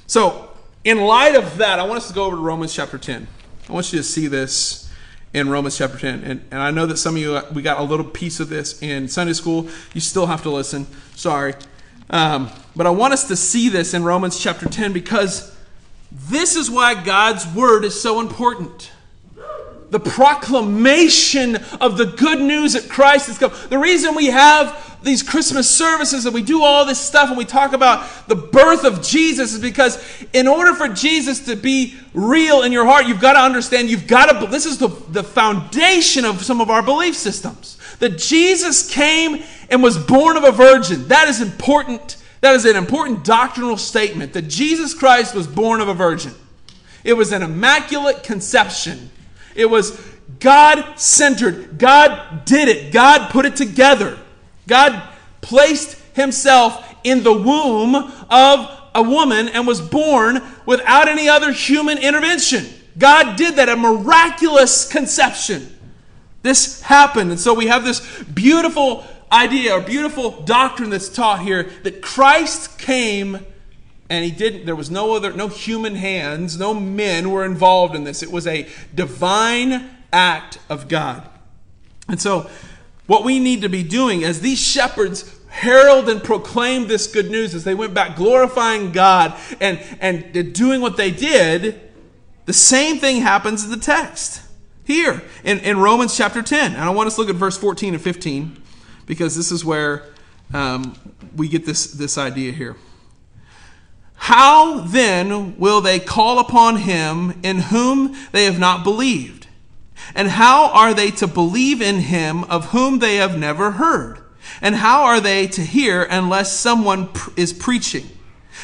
So, 0.07 0.51
in 0.83 0.99
light 0.99 1.35
of 1.35 1.57
that, 1.57 1.79
I 1.79 1.83
want 1.83 1.97
us 1.97 2.07
to 2.07 2.13
go 2.13 2.25
over 2.25 2.37
to 2.37 2.41
Romans 2.41 2.73
chapter 2.73 2.97
10. 2.97 3.27
I 3.67 3.73
want 3.73 3.91
you 3.91 3.99
to 3.99 4.03
see 4.03 4.27
this 4.27 4.89
in 5.33 5.49
Romans 5.49 5.77
chapter 5.77 5.97
10. 5.97 6.23
And, 6.23 6.45
and 6.49 6.61
I 6.61 6.71
know 6.71 6.85
that 6.85 6.97
some 6.97 7.15
of 7.15 7.21
you, 7.21 7.41
we 7.53 7.61
got 7.61 7.79
a 7.79 7.83
little 7.83 8.05
piece 8.05 8.39
of 8.39 8.47
this 8.47 8.81
in 8.81 9.09
Sunday 9.09 9.33
school. 9.33 9.67
You 9.93 9.99
still 9.99 10.27
have 10.27 10.43
to 10.43 10.49
listen. 10.49 10.87
Sorry. 11.15 11.55
Um, 12.09 12.49
but 12.75 12.87
I 12.87 12.89
want 12.91 13.13
us 13.13 13.27
to 13.27 13.35
see 13.35 13.67
this 13.67 13.93
in 13.93 14.03
Romans 14.03 14.39
chapter 14.39 14.67
10 14.69 14.93
because 14.93 15.53
this 16.11 16.55
is 16.55 16.71
why 16.71 16.93
God's 17.03 17.45
word 17.53 17.83
is 17.83 17.99
so 17.99 18.21
important 18.21 18.91
the 19.89 19.99
proclamation 19.99 21.55
of 21.79 21.97
the 21.97 22.05
good 22.05 22.41
news 22.41 22.73
that 22.73 22.89
Christ 22.89 23.27
has 23.27 23.37
come. 23.37 23.51
The 23.69 23.77
reason 23.77 24.15
we 24.15 24.27
have 24.27 24.97
these 25.03 25.23
Christmas 25.23 25.69
services 25.69 26.25
and 26.25 26.33
we 26.33 26.41
do 26.41 26.63
all 26.63 26.85
this 26.85 26.99
stuff 26.99 27.29
and 27.29 27.37
we 27.37 27.45
talk 27.45 27.73
about 27.73 28.27
the 28.27 28.35
birth 28.35 28.83
of 28.83 29.01
Jesus 29.01 29.53
is 29.53 29.61
because 29.61 30.03
in 30.33 30.47
order 30.47 30.73
for 30.73 30.87
Jesus 30.87 31.45
to 31.45 31.55
be 31.55 31.95
real 32.13 32.63
in 32.63 32.71
your 32.71 32.85
heart, 32.85 33.07
you've 33.07 33.21
got 33.21 33.33
to 33.33 33.39
understand, 33.39 33.89
you've 33.89 34.07
got 34.07 34.25
to, 34.27 34.47
this 34.47 34.65
is 34.65 34.77
the, 34.77 34.89
the 35.09 35.23
foundation 35.23 36.25
of 36.25 36.43
some 36.43 36.59
of 36.59 36.69
our 36.69 36.81
belief 36.81 37.15
systems. 37.15 37.77
That 37.99 38.17
Jesus 38.17 38.89
came 38.91 39.43
and 39.69 39.81
was 39.81 39.97
born 39.97 40.37
of 40.37 40.43
a 40.43 40.51
virgin. 40.51 41.07
That 41.07 41.27
is 41.27 41.41
important. 41.41 42.17
That 42.41 42.55
is 42.55 42.65
an 42.65 42.75
important 42.75 43.23
doctrinal 43.23 43.77
statement 43.77 44.33
that 44.33 44.43
Jesus 44.43 44.93
Christ 44.93 45.33
was 45.33 45.47
born 45.47 45.81
of 45.81 45.87
a 45.87 45.93
virgin. 45.93 46.33
It 47.03 47.13
was 47.13 47.31
an 47.31 47.41
immaculate 47.41 48.23
conception. 48.23 49.09
It 49.57 49.65
was 49.65 49.99
God 50.39 50.99
centered. 50.99 51.77
God 51.77 52.45
did 52.45 52.69
it. 52.69 52.93
God 52.93 53.31
put 53.31 53.45
it 53.45 53.55
together. 53.55 54.17
God 54.67 55.01
placed 55.41 55.97
himself 56.13 56.95
in 57.03 57.23
the 57.23 57.33
womb 57.33 57.95
of 57.95 58.81
a 58.93 59.01
woman 59.01 59.47
and 59.49 59.67
was 59.67 59.81
born 59.81 60.41
without 60.65 61.07
any 61.07 61.29
other 61.29 61.51
human 61.51 61.97
intervention. 61.97 62.65
God 62.97 63.35
did 63.35 63.55
that, 63.55 63.69
a 63.69 63.75
miraculous 63.75 64.87
conception. 64.91 65.75
This 66.41 66.81
happened. 66.81 67.31
And 67.31 67.39
so 67.39 67.53
we 67.53 67.67
have 67.67 67.83
this 67.83 68.23
beautiful 68.23 69.05
idea 69.31 69.73
or 69.73 69.81
beautiful 69.81 70.41
doctrine 70.41 70.89
that's 70.89 71.09
taught 71.09 71.41
here 71.41 71.69
that 71.83 72.01
Christ 72.01 72.79
came 72.79 73.45
and 74.09 74.23
he 74.23 74.31
didn't 74.31 74.65
there 74.65 74.75
was 74.75 74.89
no 74.89 75.13
other 75.15 75.33
no 75.33 75.47
human 75.47 75.95
hands 75.95 76.57
no 76.57 76.73
men 76.73 77.31
were 77.31 77.45
involved 77.45 77.95
in 77.95 78.03
this. 78.03 78.23
It 78.23 78.31
was 78.31 78.47
a 78.47 78.67
divine 78.93 79.89
act 80.11 80.59
of 80.69 80.87
god. 80.87 81.29
And 82.07 82.21
so 82.21 82.49
what 83.07 83.23
we 83.23 83.39
need 83.39 83.61
to 83.61 83.69
be 83.69 83.83
doing 83.83 84.23
as 84.23 84.41
these 84.41 84.59
shepherds 84.59 85.33
herald 85.49 86.07
and 86.09 86.23
proclaim 86.23 86.87
this 86.87 87.07
good 87.07 87.31
news 87.31 87.55
as 87.55 87.63
they 87.63 87.73
went 87.73 87.93
back 87.93 88.15
glorifying 88.15 88.91
god 88.91 89.37
and 89.59 89.79
and 89.99 90.53
doing 90.53 90.81
what 90.81 90.97
they 90.97 91.11
did 91.11 91.81
the 92.45 92.53
same 92.53 92.97
thing 92.97 93.21
happens 93.21 93.65
in 93.65 93.71
the 93.71 93.77
text. 93.77 94.41
Here 94.85 95.21
in, 95.43 95.59
in 95.59 95.79
romans 95.79 96.15
chapter 96.15 96.41
10 96.41 96.73
and 96.73 96.81
i 96.81 96.89
want 96.89 97.07
us 97.07 97.15
to 97.15 97.21
look 97.21 97.29
at 97.29 97.35
verse 97.35 97.57
14 97.57 97.93
and 97.93 98.03
15 98.03 98.63
because 99.05 99.35
this 99.35 99.51
is 99.51 99.65
where 99.65 100.03
um, 100.53 100.97
we 101.35 101.49
get 101.49 101.65
this 101.65 101.87
this 101.91 102.17
idea 102.17 102.53
here 102.53 102.77
how 104.17 104.79
then 104.81 105.57
will 105.57 105.79
they 105.79 105.99
call 105.99 106.39
upon 106.39 106.77
him 106.77 107.39
in 107.43 107.59
whom 107.59 108.15
they 108.31 108.45
have 108.45 108.59
not 108.59 108.83
believed? 108.83 109.47
And 110.15 110.29
how 110.29 110.69
are 110.71 110.93
they 110.93 111.11
to 111.11 111.27
believe 111.27 111.81
in 111.81 111.97
him 111.99 112.43
of 112.45 112.71
whom 112.71 112.99
they 112.99 113.17
have 113.17 113.37
never 113.37 113.71
heard? 113.71 114.19
And 114.61 114.75
how 114.75 115.03
are 115.03 115.19
they 115.19 115.47
to 115.47 115.61
hear 115.61 116.03
unless 116.03 116.51
someone 116.53 117.09
is 117.35 117.53
preaching? 117.53 118.09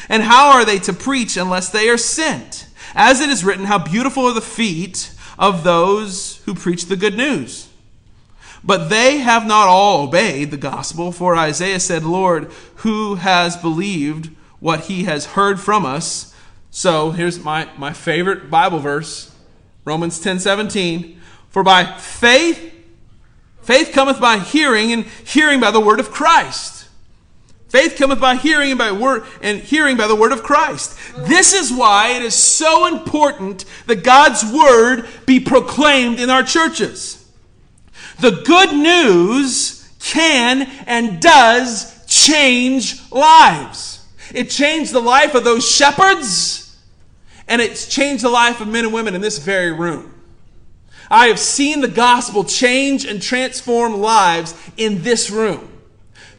And 0.08 0.22
how 0.22 0.50
are 0.50 0.64
they 0.64 0.78
to 0.80 0.92
preach 0.92 1.36
unless 1.36 1.70
they 1.70 1.88
are 1.88 1.98
sent? 1.98 2.66
As 2.94 3.20
it 3.20 3.28
is 3.28 3.44
written, 3.44 3.66
how 3.66 3.78
beautiful 3.78 4.26
are 4.26 4.34
the 4.34 4.40
feet 4.40 5.12
of 5.38 5.64
those 5.64 6.42
who 6.44 6.54
preach 6.54 6.86
the 6.86 6.96
good 6.96 7.16
news. 7.16 7.68
But 8.62 8.88
they 8.88 9.18
have 9.18 9.46
not 9.46 9.68
all 9.68 10.04
obeyed 10.04 10.50
the 10.50 10.56
gospel, 10.56 11.12
for 11.12 11.36
Isaiah 11.36 11.80
said, 11.80 12.02
Lord, 12.02 12.50
who 12.76 13.16
has 13.16 13.56
believed 13.56 14.30
what 14.64 14.86
he 14.86 15.04
has 15.04 15.26
heard 15.26 15.60
from 15.60 15.84
us. 15.84 16.34
So 16.70 17.10
here's 17.10 17.38
my, 17.38 17.68
my 17.76 17.92
favorite 17.92 18.48
Bible 18.48 18.78
verse 18.78 19.30
Romans 19.84 20.18
10 20.18 20.38
17. 20.38 21.20
For 21.50 21.62
by 21.62 21.84
faith, 21.98 22.74
faith 23.60 23.90
cometh 23.92 24.18
by 24.18 24.38
hearing, 24.38 24.90
and 24.90 25.04
hearing 25.04 25.60
by 25.60 25.70
the 25.70 25.80
word 25.80 26.00
of 26.00 26.10
Christ. 26.10 26.88
Faith 27.68 27.96
cometh 27.98 28.18
by 28.18 28.36
hearing 28.36 28.70
and 28.70 28.78
by 28.78 28.90
word 28.90 29.24
and 29.42 29.60
hearing 29.60 29.98
by 29.98 30.06
the 30.06 30.16
word 30.16 30.32
of 30.32 30.42
Christ. 30.42 30.98
This 31.14 31.52
is 31.52 31.70
why 31.70 32.12
it 32.16 32.22
is 32.22 32.34
so 32.34 32.86
important 32.86 33.66
that 33.86 34.02
God's 34.02 34.50
word 34.50 35.06
be 35.26 35.40
proclaimed 35.40 36.18
in 36.18 36.30
our 36.30 36.42
churches. 36.42 37.30
The 38.18 38.42
good 38.46 38.72
news 38.72 39.86
can 40.00 40.62
and 40.86 41.20
does 41.20 42.06
change 42.06 42.98
lives. 43.12 43.93
It 44.34 44.50
changed 44.50 44.92
the 44.92 45.00
life 45.00 45.34
of 45.34 45.44
those 45.44 45.68
shepherds, 45.68 46.76
and 47.46 47.62
it's 47.62 47.86
changed 47.88 48.24
the 48.24 48.30
life 48.30 48.60
of 48.60 48.68
men 48.68 48.84
and 48.84 48.92
women 48.92 49.14
in 49.14 49.20
this 49.20 49.38
very 49.38 49.72
room. 49.72 50.12
I 51.10 51.26
have 51.26 51.38
seen 51.38 51.80
the 51.80 51.88
gospel 51.88 52.44
change 52.44 53.04
and 53.04 53.22
transform 53.22 54.00
lives 54.00 54.54
in 54.76 55.02
this 55.02 55.30
room. 55.30 55.70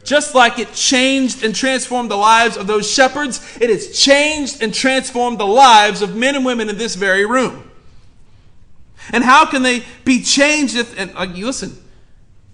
Just 0.04 0.34
like 0.34 0.58
it 0.58 0.72
changed 0.72 1.42
and 1.42 1.54
transformed 1.54 2.10
the 2.10 2.16
lives 2.16 2.56
of 2.56 2.66
those 2.66 2.88
shepherds, 2.88 3.40
it 3.60 3.70
has 3.70 3.98
changed 3.98 4.62
and 4.62 4.74
transformed 4.74 5.38
the 5.38 5.46
lives 5.46 6.02
of 6.02 6.14
men 6.14 6.36
and 6.36 6.44
women 6.44 6.68
in 6.68 6.78
this 6.78 6.94
very 6.94 7.24
room. 7.24 7.68
And 9.12 9.24
how 9.24 9.46
can 9.46 9.62
they 9.62 9.84
be 10.04 10.22
changed 10.22 10.76
if, 10.76 10.98
and 10.98 11.12
uh, 11.16 11.24
listen, 11.24 11.76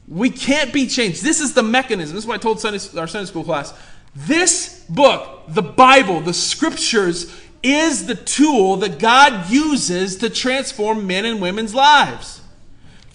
we 0.07 0.31
can't 0.31 0.73
be 0.73 0.87
changed. 0.87 1.23
This 1.23 1.41
is 1.41 1.55
the 1.55 1.63
mechanism. 1.63 2.15
This 2.15 2.25
is 2.25 2.29
what 2.29 2.35
I 2.35 2.43
told 2.43 2.61
Sunday, 2.61 2.79
our 2.99 3.07
Sunday 3.07 3.27
school 3.27 3.45
class. 3.45 3.73
This 4.15 4.85
book, 4.89 5.45
the 5.49 5.63
Bible, 5.63 6.21
the 6.21 6.35
scriptures, 6.35 7.35
is 7.63 8.07
the 8.07 8.15
tool 8.15 8.77
that 8.79 8.99
God 8.99 9.51
uses 9.51 10.17
to 10.17 10.29
transform 10.29 11.07
men 11.07 11.25
and 11.25 11.41
women's 11.41 11.75
lives. 11.75 12.41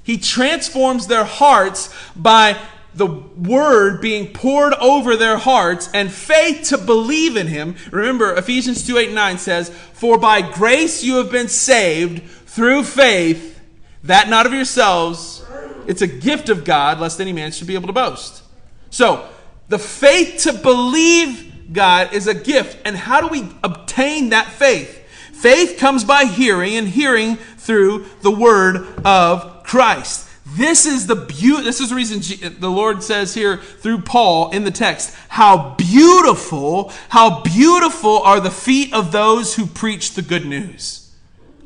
He 0.03 0.17
transforms 0.17 1.07
their 1.07 1.25
hearts 1.25 1.93
by 2.15 2.57
the 2.95 3.05
word 3.05 4.01
being 4.01 4.33
poured 4.33 4.73
over 4.75 5.15
their 5.15 5.37
hearts 5.37 5.89
and 5.93 6.11
faith 6.11 6.69
to 6.69 6.77
believe 6.77 7.37
in 7.37 7.47
him. 7.47 7.75
Remember, 7.91 8.33
Ephesians 8.33 8.87
2 8.87 8.97
8 8.97 9.11
9 9.11 9.37
says, 9.37 9.69
For 9.69 10.17
by 10.17 10.41
grace 10.41 11.03
you 11.03 11.17
have 11.17 11.31
been 11.31 11.49
saved 11.49 12.23
through 12.23 12.83
faith, 12.83 13.59
that 14.03 14.29
not 14.29 14.45
of 14.45 14.53
yourselves. 14.53 15.43
It's 15.85 16.01
a 16.01 16.07
gift 16.07 16.49
of 16.49 16.65
God, 16.65 16.99
lest 16.99 17.21
any 17.21 17.33
man 17.33 17.51
should 17.51 17.67
be 17.67 17.75
able 17.75 17.87
to 17.87 17.93
boast. 17.93 18.43
So, 18.89 19.29
the 19.69 19.79
faith 19.79 20.43
to 20.43 20.53
believe 20.53 21.73
God 21.73 22.13
is 22.13 22.27
a 22.27 22.33
gift. 22.33 22.77
And 22.85 22.95
how 22.95 23.21
do 23.21 23.27
we 23.27 23.49
obtain 23.63 24.29
that 24.29 24.47
faith? 24.47 25.03
Faith 25.33 25.77
comes 25.77 26.03
by 26.03 26.25
hearing, 26.25 26.75
and 26.75 26.87
hearing 26.87 27.35
through 27.35 28.05
the 28.21 28.31
word 28.31 28.77
of 29.05 29.63
Christ. 29.63 30.27
This 30.45 30.85
is 30.85 31.07
the 31.07 31.15
beauty. 31.15 31.63
This 31.63 31.81
is 31.81 31.89
the 31.89 31.95
reason 31.95 32.21
the 32.59 32.71
Lord 32.71 33.03
says 33.03 33.33
here 33.33 33.57
through 33.57 34.01
Paul 34.01 34.51
in 34.51 34.63
the 34.63 34.71
text, 34.71 35.15
how 35.27 35.75
beautiful, 35.75 36.91
how 37.09 37.41
beautiful 37.41 38.19
are 38.19 38.39
the 38.39 38.49
feet 38.49 38.93
of 38.93 39.11
those 39.11 39.55
who 39.55 39.65
preach 39.65 40.13
the 40.13 40.21
good 40.21 40.45
news. 40.45 41.11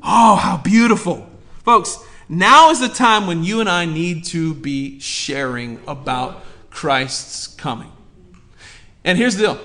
Oh, 0.01 0.35
how 0.35 0.57
beautiful. 0.57 1.29
Folks, 1.63 1.99
now 2.27 2.71
is 2.71 2.79
the 2.79 2.89
time 2.89 3.27
when 3.27 3.43
you 3.43 3.59
and 3.59 3.69
I 3.69 3.85
need 3.85 4.25
to 4.25 4.55
be 4.55 4.99
sharing 4.99 5.79
about 5.87 6.43
Christ's 6.71 7.47
coming. 7.47 7.91
And 9.03 9.17
here's 9.17 9.35
the 9.35 9.43
deal. 9.43 9.59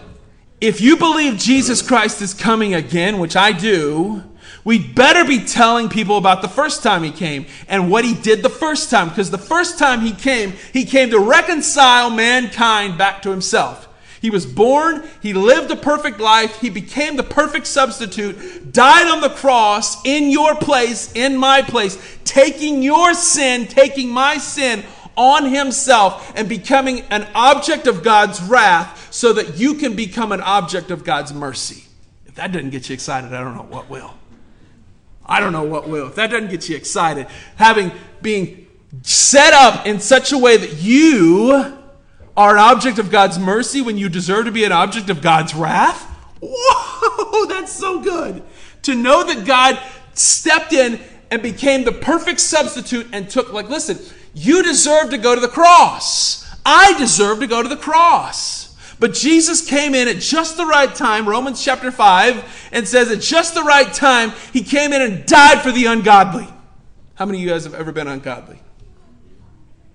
If 0.61 0.81
you 0.81 0.97
believe 0.97 1.39
Jesus 1.39 1.81
Christ 1.81 2.21
is 2.21 2.35
coming 2.35 2.75
again, 2.75 3.19
which 3.19 3.37
I 3.37 3.53
do, 3.53 4.23
We'd 4.67 4.97
better 4.97 5.25
be 5.25 5.45
telling 5.45 5.89
people 5.89 6.19
about 6.19 6.43
the 6.43 6.49
first 6.49 6.83
time 6.83 7.05
he 7.05 7.13
came 7.13 7.47
and 7.69 7.89
what 7.89 8.05
he 8.05 8.15
did 8.15 8.43
the 8.43 8.49
first 8.49 8.91
time. 8.91 9.09
Because 9.09 9.31
the 9.31 9.39
first 9.39 9.79
time 9.79 10.01
he 10.01 10.13
came, 10.13 10.55
he 10.73 10.85
came 10.85 11.11
to 11.11 11.21
reconcile 11.21 12.11
mankind 12.11 12.99
back 12.99 13.23
to 13.23 13.31
himself. 13.31 13.89
He 14.21 14.29
was 14.29 14.45
born, 14.45 15.05
he 15.23 15.35
lived 15.35 15.71
a 15.71 15.77
perfect 15.77 16.19
life, 16.19 16.61
he 16.61 16.69
became 16.69 17.15
the 17.15 17.23
perfect 17.23 17.69
substitute, 17.69 18.73
died 18.73 19.07
on 19.07 19.21
the 19.21 19.29
cross 19.29 20.05
in 20.05 20.31
your 20.31 20.57
place, 20.57 21.13
in 21.13 21.37
my 21.37 21.63
place, 21.63 22.19
taking 22.25 22.83
your 22.83 23.15
sin, 23.15 23.69
taking 23.69 24.11
my 24.11 24.39
sin 24.39 24.83
on 25.17 25.47
himself 25.47 26.33
and 26.37 26.49
becoming 26.49 27.01
an 27.11 27.27
object 27.35 27.87
of 27.87 28.03
God's 28.03 28.43
wrath 28.43 29.13
so 29.13 29.33
that 29.33 29.59
you 29.59 29.75
can 29.75 29.97
become 29.97 30.33
an 30.33 30.41
object 30.41 30.91
of 30.91 31.05
God's 31.05 31.33
mercy. 31.33 31.85
If 32.27 32.35
that 32.35 32.53
doesn't 32.53 32.71
get 32.71 32.89
you 32.89 32.95
excited, 32.95 33.33
I 33.33 33.43
don't 33.43 33.57
know 33.57 33.63
what 33.63 33.89
will. 33.89 34.15
I 35.25 35.41
don't 35.41 35.53
know 35.53 35.65
what 35.65 35.89
will. 35.89 36.09
If 36.09 36.15
that 36.17 36.31
doesn't 36.31 36.51
get 36.51 36.69
you 36.69 36.77
excited, 36.77 37.27
having 37.57 37.91
being 38.23 38.67
set 39.03 39.53
up 39.53 39.87
in 39.87 40.01
such 40.01 40.33
a 40.33 40.39
way 40.39 40.57
that 40.57 40.75
you 40.83 41.77
are 42.37 42.53
an 42.53 42.59
object 42.59 42.99
of 42.99 43.11
God's 43.11 43.39
mercy 43.39 43.81
when 43.81 43.97
you 43.97 44.09
deserve 44.09 44.45
to 44.45 44.53
be 44.53 44.65
an 44.65 44.73
object 44.73 45.11
of 45.11 45.23
God's 45.23 45.55
wrath. 45.55 46.03
Whoa, 46.41 47.47
that's 47.49 47.73
so 47.73 48.01
good. 48.01 48.43
To 48.83 48.95
know 48.95 49.25
that 49.25 49.47
God 49.47 49.81
stepped 50.15 50.73
in 50.73 51.01
and 51.31 51.43
became 51.43 51.85
the 51.85 51.93
perfect 51.93 52.41
substitute 52.41 53.09
and 53.13 53.29
took, 53.29 53.53
like, 53.53 53.69
listen, 53.69 53.99
you 54.37 54.63
deserve 54.63 55.11
to 55.11 55.19
go 55.19 55.35
to 55.35 55.41
the 55.41 55.49
cross. 55.49 56.47
I 56.65 56.97
deserve 56.99 57.41
to 57.41 57.47
go 57.47 57.63
to 57.63 57.69
the 57.69 57.77
cross. 57.77 58.77
But 58.99 59.15
Jesus 59.15 59.67
came 59.67 59.95
in 59.95 60.09
at 60.09 60.19
just 60.19 60.57
the 60.57 60.67
right 60.67 60.95
time, 60.95 61.29
Romans 61.29 61.65
chapter 61.65 61.91
5, 61.91 62.69
and 62.73 62.87
says 62.87 63.11
at 63.11 63.21
just 63.21 63.55
the 63.55 63.63
right 63.63 63.93
time, 63.93 64.33
he 64.53 64.63
came 64.63 64.93
in 64.93 65.01
and 65.01 65.27
died 65.27 65.63
for 65.63 65.73
the 65.73 65.87
ungodly. 65.87 66.47
How 67.15 67.25
many 67.25 67.39
of 67.39 67.45
you 67.45 67.51
guys 67.51 67.65
have 67.65 67.75
ever 67.75 67.93
been 67.93 68.09
ungodly? 68.09 68.61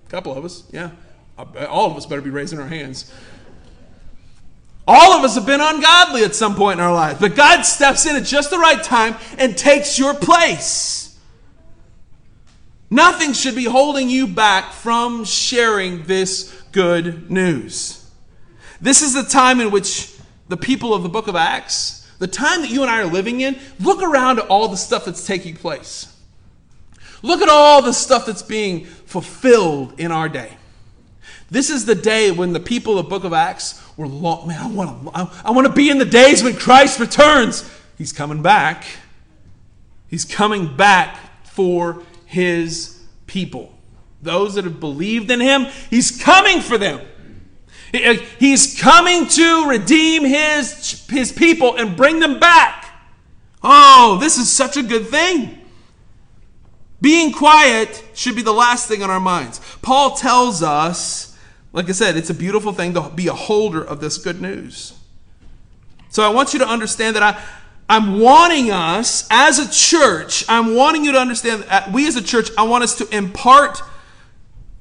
A 0.06 0.10
couple 0.10 0.36
of 0.36 0.44
us, 0.44 0.64
yeah. 0.72 0.90
Uh, 1.38 1.66
all 1.68 1.90
of 1.90 1.96
us 1.96 2.06
better 2.06 2.20
be 2.20 2.30
raising 2.30 2.58
our 2.58 2.68
hands. 2.68 3.12
All 4.86 5.12
of 5.12 5.24
us 5.24 5.36
have 5.36 5.46
been 5.46 5.60
ungodly 5.60 6.24
at 6.24 6.34
some 6.34 6.56
point 6.56 6.80
in 6.80 6.84
our 6.84 6.92
lives, 6.92 7.20
but 7.20 7.36
God 7.36 7.62
steps 7.62 8.06
in 8.06 8.16
at 8.16 8.24
just 8.24 8.50
the 8.50 8.58
right 8.58 8.82
time 8.82 9.14
and 9.38 9.56
takes 9.56 9.98
your 9.98 10.14
place. 10.14 11.01
Nothing 12.92 13.32
should 13.32 13.54
be 13.54 13.64
holding 13.64 14.10
you 14.10 14.26
back 14.26 14.74
from 14.74 15.24
sharing 15.24 16.02
this 16.02 16.62
good 16.72 17.30
news. 17.30 18.06
This 18.82 19.00
is 19.00 19.14
the 19.14 19.22
time 19.22 19.62
in 19.62 19.70
which 19.70 20.14
the 20.48 20.58
people 20.58 20.92
of 20.92 21.02
the 21.02 21.08
book 21.08 21.26
of 21.26 21.34
Acts, 21.34 22.06
the 22.18 22.26
time 22.26 22.60
that 22.60 22.68
you 22.68 22.82
and 22.82 22.90
I 22.90 23.00
are 23.00 23.06
living 23.06 23.40
in, 23.40 23.58
look 23.80 24.02
around 24.02 24.40
at 24.40 24.48
all 24.48 24.68
the 24.68 24.76
stuff 24.76 25.06
that's 25.06 25.26
taking 25.26 25.56
place. 25.56 26.14
Look 27.22 27.40
at 27.40 27.48
all 27.48 27.80
the 27.80 27.94
stuff 27.94 28.26
that's 28.26 28.42
being 28.42 28.84
fulfilled 28.84 29.98
in 29.98 30.12
our 30.12 30.28
day. 30.28 30.58
This 31.50 31.70
is 31.70 31.86
the 31.86 31.94
day 31.94 32.30
when 32.30 32.52
the 32.52 32.60
people 32.60 32.98
of 32.98 33.06
the 33.06 33.08
book 33.08 33.24
of 33.24 33.32
Acts 33.32 33.82
were 33.96 34.06
long, 34.06 34.48
man, 34.48 34.60
I 34.60 34.66
want 34.66 35.02
to 35.04 35.10
I, 35.14 35.42
I 35.46 35.50
want 35.52 35.66
to 35.66 35.72
be 35.72 35.88
in 35.88 35.96
the 35.96 36.04
days 36.04 36.42
when 36.42 36.56
Christ 36.56 37.00
returns. 37.00 37.72
He's 37.96 38.12
coming 38.12 38.42
back. 38.42 38.84
He's 40.08 40.26
coming 40.26 40.76
back 40.76 41.16
for 41.44 42.02
his 42.32 42.98
people. 43.26 43.78
Those 44.22 44.54
that 44.54 44.64
have 44.64 44.80
believed 44.80 45.30
in 45.30 45.38
him, 45.38 45.66
he's 45.90 46.10
coming 46.22 46.60
for 46.60 46.78
them. 46.78 47.06
He's 48.38 48.80
coming 48.80 49.28
to 49.28 49.68
redeem 49.68 50.24
his, 50.24 51.06
his 51.10 51.30
people 51.30 51.76
and 51.76 51.94
bring 51.94 52.20
them 52.20 52.40
back. 52.40 52.86
Oh, 53.62 54.16
this 54.18 54.38
is 54.38 54.50
such 54.50 54.78
a 54.78 54.82
good 54.82 55.08
thing. 55.08 55.58
Being 57.02 57.32
quiet 57.32 58.02
should 58.14 58.34
be 58.34 58.42
the 58.42 58.54
last 58.54 58.88
thing 58.88 59.02
on 59.02 59.10
our 59.10 59.20
minds. 59.20 59.60
Paul 59.82 60.16
tells 60.16 60.62
us, 60.62 61.36
like 61.74 61.90
I 61.90 61.92
said, 61.92 62.16
it's 62.16 62.30
a 62.30 62.34
beautiful 62.34 62.72
thing 62.72 62.94
to 62.94 63.10
be 63.10 63.26
a 63.26 63.34
holder 63.34 63.84
of 63.84 64.00
this 64.00 64.16
good 64.16 64.40
news. 64.40 64.94
So 66.08 66.22
I 66.22 66.30
want 66.30 66.54
you 66.54 66.60
to 66.60 66.66
understand 66.66 67.14
that 67.16 67.22
I, 67.22 67.42
I'm 67.88 68.20
wanting 68.20 68.70
us 68.70 69.26
as 69.30 69.58
a 69.58 69.70
church, 69.70 70.44
I'm 70.48 70.74
wanting 70.74 71.04
you 71.04 71.12
to 71.12 71.18
understand 71.18 71.64
that 71.64 71.88
uh, 71.88 71.90
we 71.92 72.06
as 72.06 72.16
a 72.16 72.22
church, 72.22 72.48
I 72.56 72.62
want 72.62 72.84
us 72.84 72.96
to 72.96 73.16
impart 73.16 73.82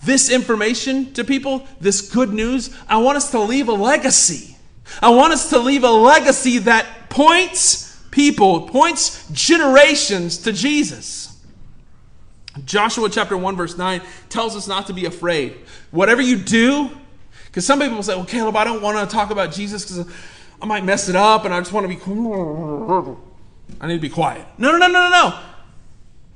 this 0.04 0.30
information 0.30 1.14
to 1.14 1.24
people, 1.24 1.68
this 1.80 2.10
good 2.10 2.34
news, 2.34 2.76
I 2.88 2.98
want 2.98 3.18
us 3.18 3.32
to 3.32 3.40
leave 3.40 3.68
a 3.68 3.74
legacy. 3.74 4.58
I 5.02 5.10
want 5.10 5.34
us 5.34 5.50
to 5.52 5.60
leave 5.60 5.84
a 5.84 5.92
legacy 5.92 6.60
that 6.60 7.10
points 7.10 8.02
people, 8.12 8.68
points 8.68 9.28
generations 9.32 10.40
to 10.40 10.52
Jesus. 10.52 11.40
Joshua 12.66 13.10
chapter 13.10 13.38
1, 13.38 13.56
verse 13.56 13.78
9 13.78 14.02
tells 14.30 14.56
us 14.56 14.68
not 14.68 14.88
to 14.88 14.94
be 14.94 15.06
afraid. 15.06 15.56
Whatever 15.92 16.22
you 16.22 16.38
do, 16.38 16.90
because 17.46 17.66
some 17.66 17.80
people 17.80 18.02
say, 18.04 18.16
well, 18.16 18.26
Caleb, 18.26 18.56
I 18.56 18.64
don't 18.64 18.82
want 18.82 19.10
to 19.10 19.14
talk 19.14 19.30
about 19.30 19.52
Jesus 19.52 19.84
because 19.84 20.12
I 20.62 20.66
might 20.66 20.84
mess 20.84 21.10
it 21.10 21.16
up 21.16 21.46
and 21.46 21.54
I 21.54 21.60
just 21.60 21.74
want 21.74 21.90
to 21.90 21.96
be. 21.96 22.02
I 23.80 23.88
need 23.88 23.96
to 23.96 24.00
be 24.00 24.10
quiet. 24.10 24.46
No, 24.58 24.72
no, 24.72 24.78
no, 24.78 24.88
no, 24.88 25.10
no, 25.10 25.10
no. 25.10 25.40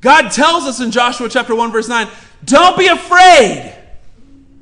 God 0.02 0.30
tells 0.30 0.66
us 0.66 0.82
in 0.82 0.92
Joshua 0.92 1.30
chapter 1.30 1.56
1, 1.56 1.72
verse 1.72 1.88
9, 1.88 2.08
don't 2.44 2.78
be 2.78 2.88
afraid. 2.88 3.76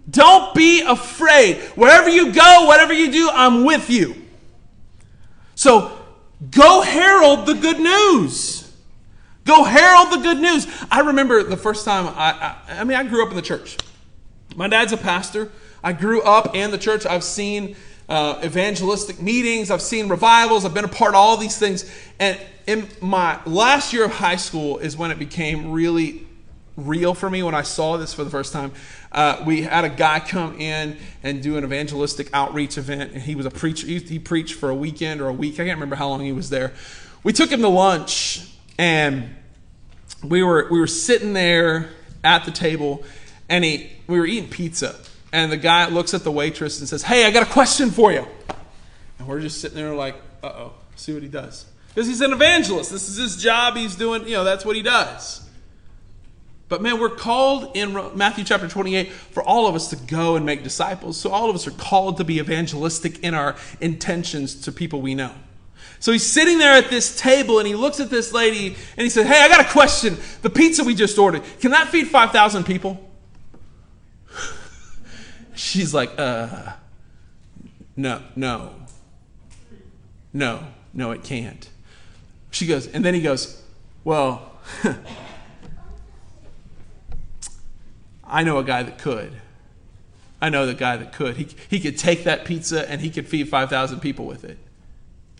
Don't 0.09 0.53
be 0.53 0.81
afraid. 0.81 1.57
Wherever 1.75 2.09
you 2.09 2.33
go, 2.33 2.65
whatever 2.65 2.93
you 2.93 3.11
do, 3.11 3.29
I'm 3.31 3.63
with 3.65 3.89
you. 3.89 4.15
So 5.55 5.97
go 6.51 6.81
herald 6.81 7.45
the 7.45 7.53
good 7.53 7.79
news. 7.79 8.71
Go 9.45 9.63
herald 9.63 10.11
the 10.11 10.17
good 10.17 10.39
news. 10.39 10.67
I 10.91 11.01
remember 11.01 11.43
the 11.43 11.57
first 11.57 11.85
time 11.85 12.07
I, 12.07 12.55
I, 12.67 12.79
I 12.79 12.83
mean, 12.83 12.97
I 12.97 13.03
grew 13.03 13.23
up 13.23 13.29
in 13.29 13.35
the 13.35 13.41
church. 13.41 13.77
My 14.55 14.67
dad's 14.67 14.93
a 14.93 14.97
pastor. 14.97 15.51
I 15.83 15.93
grew 15.93 16.21
up 16.21 16.55
in 16.55 16.71
the 16.71 16.77
church. 16.77 17.05
I've 17.05 17.23
seen 17.23 17.75
uh, 18.09 18.41
evangelistic 18.43 19.21
meetings. 19.21 19.71
I've 19.71 19.81
seen 19.81 20.07
revivals. 20.09 20.65
I've 20.65 20.73
been 20.73 20.85
a 20.85 20.89
part 20.89 21.11
of 21.11 21.15
all 21.15 21.37
these 21.37 21.57
things. 21.57 21.89
And 22.19 22.39
in 22.67 22.87
my 23.01 23.39
last 23.45 23.93
year 23.93 24.05
of 24.05 24.11
high 24.11 24.35
school 24.35 24.77
is 24.77 24.95
when 24.97 25.11
it 25.11 25.19
became 25.19 25.71
really 25.71 26.25
real 26.75 27.13
for 27.13 27.29
me 27.29 27.43
when 27.43 27.53
I 27.53 27.61
saw 27.61 27.97
this 27.97 28.13
for 28.13 28.23
the 28.23 28.29
first 28.29 28.53
time. 28.53 28.71
Uh, 29.11 29.43
we 29.45 29.61
had 29.61 29.85
a 29.85 29.89
guy 29.89 30.19
come 30.19 30.59
in 30.59 30.97
and 31.21 31.41
do 31.41 31.57
an 31.57 31.63
evangelistic 31.63 32.29
outreach 32.33 32.77
event, 32.77 33.11
and 33.13 33.21
he 33.21 33.35
was 33.35 33.45
a 33.45 33.51
preacher. 33.51 33.85
He, 33.85 33.99
he 33.99 34.19
preached 34.19 34.55
for 34.55 34.69
a 34.69 34.75
weekend 34.75 35.21
or 35.21 35.27
a 35.27 35.33
week. 35.33 35.55
I 35.55 35.65
can't 35.65 35.77
remember 35.77 35.95
how 35.95 36.09
long 36.09 36.21
he 36.21 36.31
was 36.31 36.49
there. 36.49 36.73
We 37.23 37.31
took 37.31 37.51
him 37.51 37.61
to 37.61 37.67
lunch, 37.67 38.49
and 38.77 39.35
we 40.23 40.41
were 40.43 40.67
we 40.71 40.79
were 40.79 40.87
sitting 40.87 41.33
there 41.33 41.91
at 42.23 42.45
the 42.45 42.51
table, 42.51 43.03
and 43.49 43.63
he 43.63 43.91
we 44.07 44.19
were 44.19 44.25
eating 44.25 44.49
pizza, 44.49 44.95
and 45.33 45.51
the 45.51 45.57
guy 45.57 45.89
looks 45.89 46.13
at 46.13 46.23
the 46.23 46.31
waitress 46.31 46.79
and 46.79 46.87
says, 46.87 47.03
"Hey, 47.03 47.25
I 47.25 47.31
got 47.31 47.43
a 47.43 47.51
question 47.51 47.91
for 47.91 48.13
you," 48.13 48.25
and 49.19 49.27
we're 49.27 49.41
just 49.41 49.59
sitting 49.59 49.75
there 49.75 49.93
like, 49.93 50.15
"Uh 50.41 50.47
oh, 50.47 50.73
see 50.95 51.13
what 51.13 51.23
he 51.23 51.27
does." 51.27 51.65
Because 51.93 52.07
he's 52.07 52.21
an 52.21 52.31
evangelist. 52.31 52.91
This 52.91 53.09
is 53.09 53.17
his 53.17 53.37
job. 53.37 53.75
He's 53.75 53.95
doing, 53.95 54.25
you 54.27 54.33
know, 54.33 54.43
that's 54.43 54.65
what 54.65 54.75
he 54.75 54.81
does. 54.81 55.41
But 56.67 56.81
man, 56.81 56.99
we're 56.99 57.09
called 57.09 57.75
in 57.75 57.93
Matthew 58.15 58.43
chapter 58.43 58.67
28 58.67 59.11
for 59.11 59.43
all 59.43 59.67
of 59.67 59.75
us 59.75 59.89
to 59.89 59.95
go 59.95 60.35
and 60.35 60.43
make 60.43 60.63
disciples. 60.63 61.17
So 61.17 61.29
all 61.29 61.49
of 61.49 61.55
us 61.55 61.67
are 61.67 61.71
called 61.71 62.17
to 62.17 62.23
be 62.23 62.39
evangelistic 62.39 63.19
in 63.19 63.35
our 63.35 63.55
intentions 63.79 64.55
to 64.61 64.71
people 64.71 65.01
we 65.01 65.13
know. 65.13 65.33
So 65.99 66.11
he's 66.11 66.25
sitting 66.25 66.57
there 66.57 66.73
at 66.73 66.89
this 66.89 67.15
table 67.15 67.59
and 67.59 67.67
he 67.67 67.75
looks 67.75 67.99
at 67.99 68.09
this 68.09 68.33
lady 68.33 68.67
and 68.97 69.03
he 69.03 69.09
said, 69.09 69.27
Hey, 69.27 69.41
I 69.43 69.49
got 69.49 69.61
a 69.61 69.69
question. 69.69 70.17
The 70.41 70.49
pizza 70.49 70.83
we 70.83 70.95
just 70.95 71.17
ordered, 71.19 71.43
can 71.59 71.71
that 71.71 71.89
feed 71.89 72.07
5,000 72.07 72.63
people? 72.63 72.99
She's 75.55 75.93
like, 75.93 76.11
Uh, 76.17 76.73
no, 77.95 78.21
no, 78.35 78.73
no, 80.31 80.63
no, 80.93 81.11
it 81.11 81.23
can't. 81.23 81.69
She 82.51 82.65
goes, 82.65 82.87
and 82.87 83.03
then 83.03 83.13
he 83.13 83.21
goes, 83.21 83.61
Well, 84.03 84.51
I 88.23 88.43
know 88.43 88.57
a 88.57 88.63
guy 88.63 88.83
that 88.83 88.97
could. 88.97 89.33
I 90.41 90.49
know 90.49 90.65
the 90.65 90.73
guy 90.73 90.97
that 90.97 91.13
could. 91.13 91.37
He, 91.37 91.47
he 91.69 91.79
could 91.79 91.97
take 91.97 92.25
that 92.25 92.45
pizza 92.45 92.89
and 92.89 92.99
he 92.99 93.09
could 93.09 93.27
feed 93.27 93.47
5,000 93.47 93.99
people 93.99 94.25
with 94.25 94.43
it. 94.43 94.57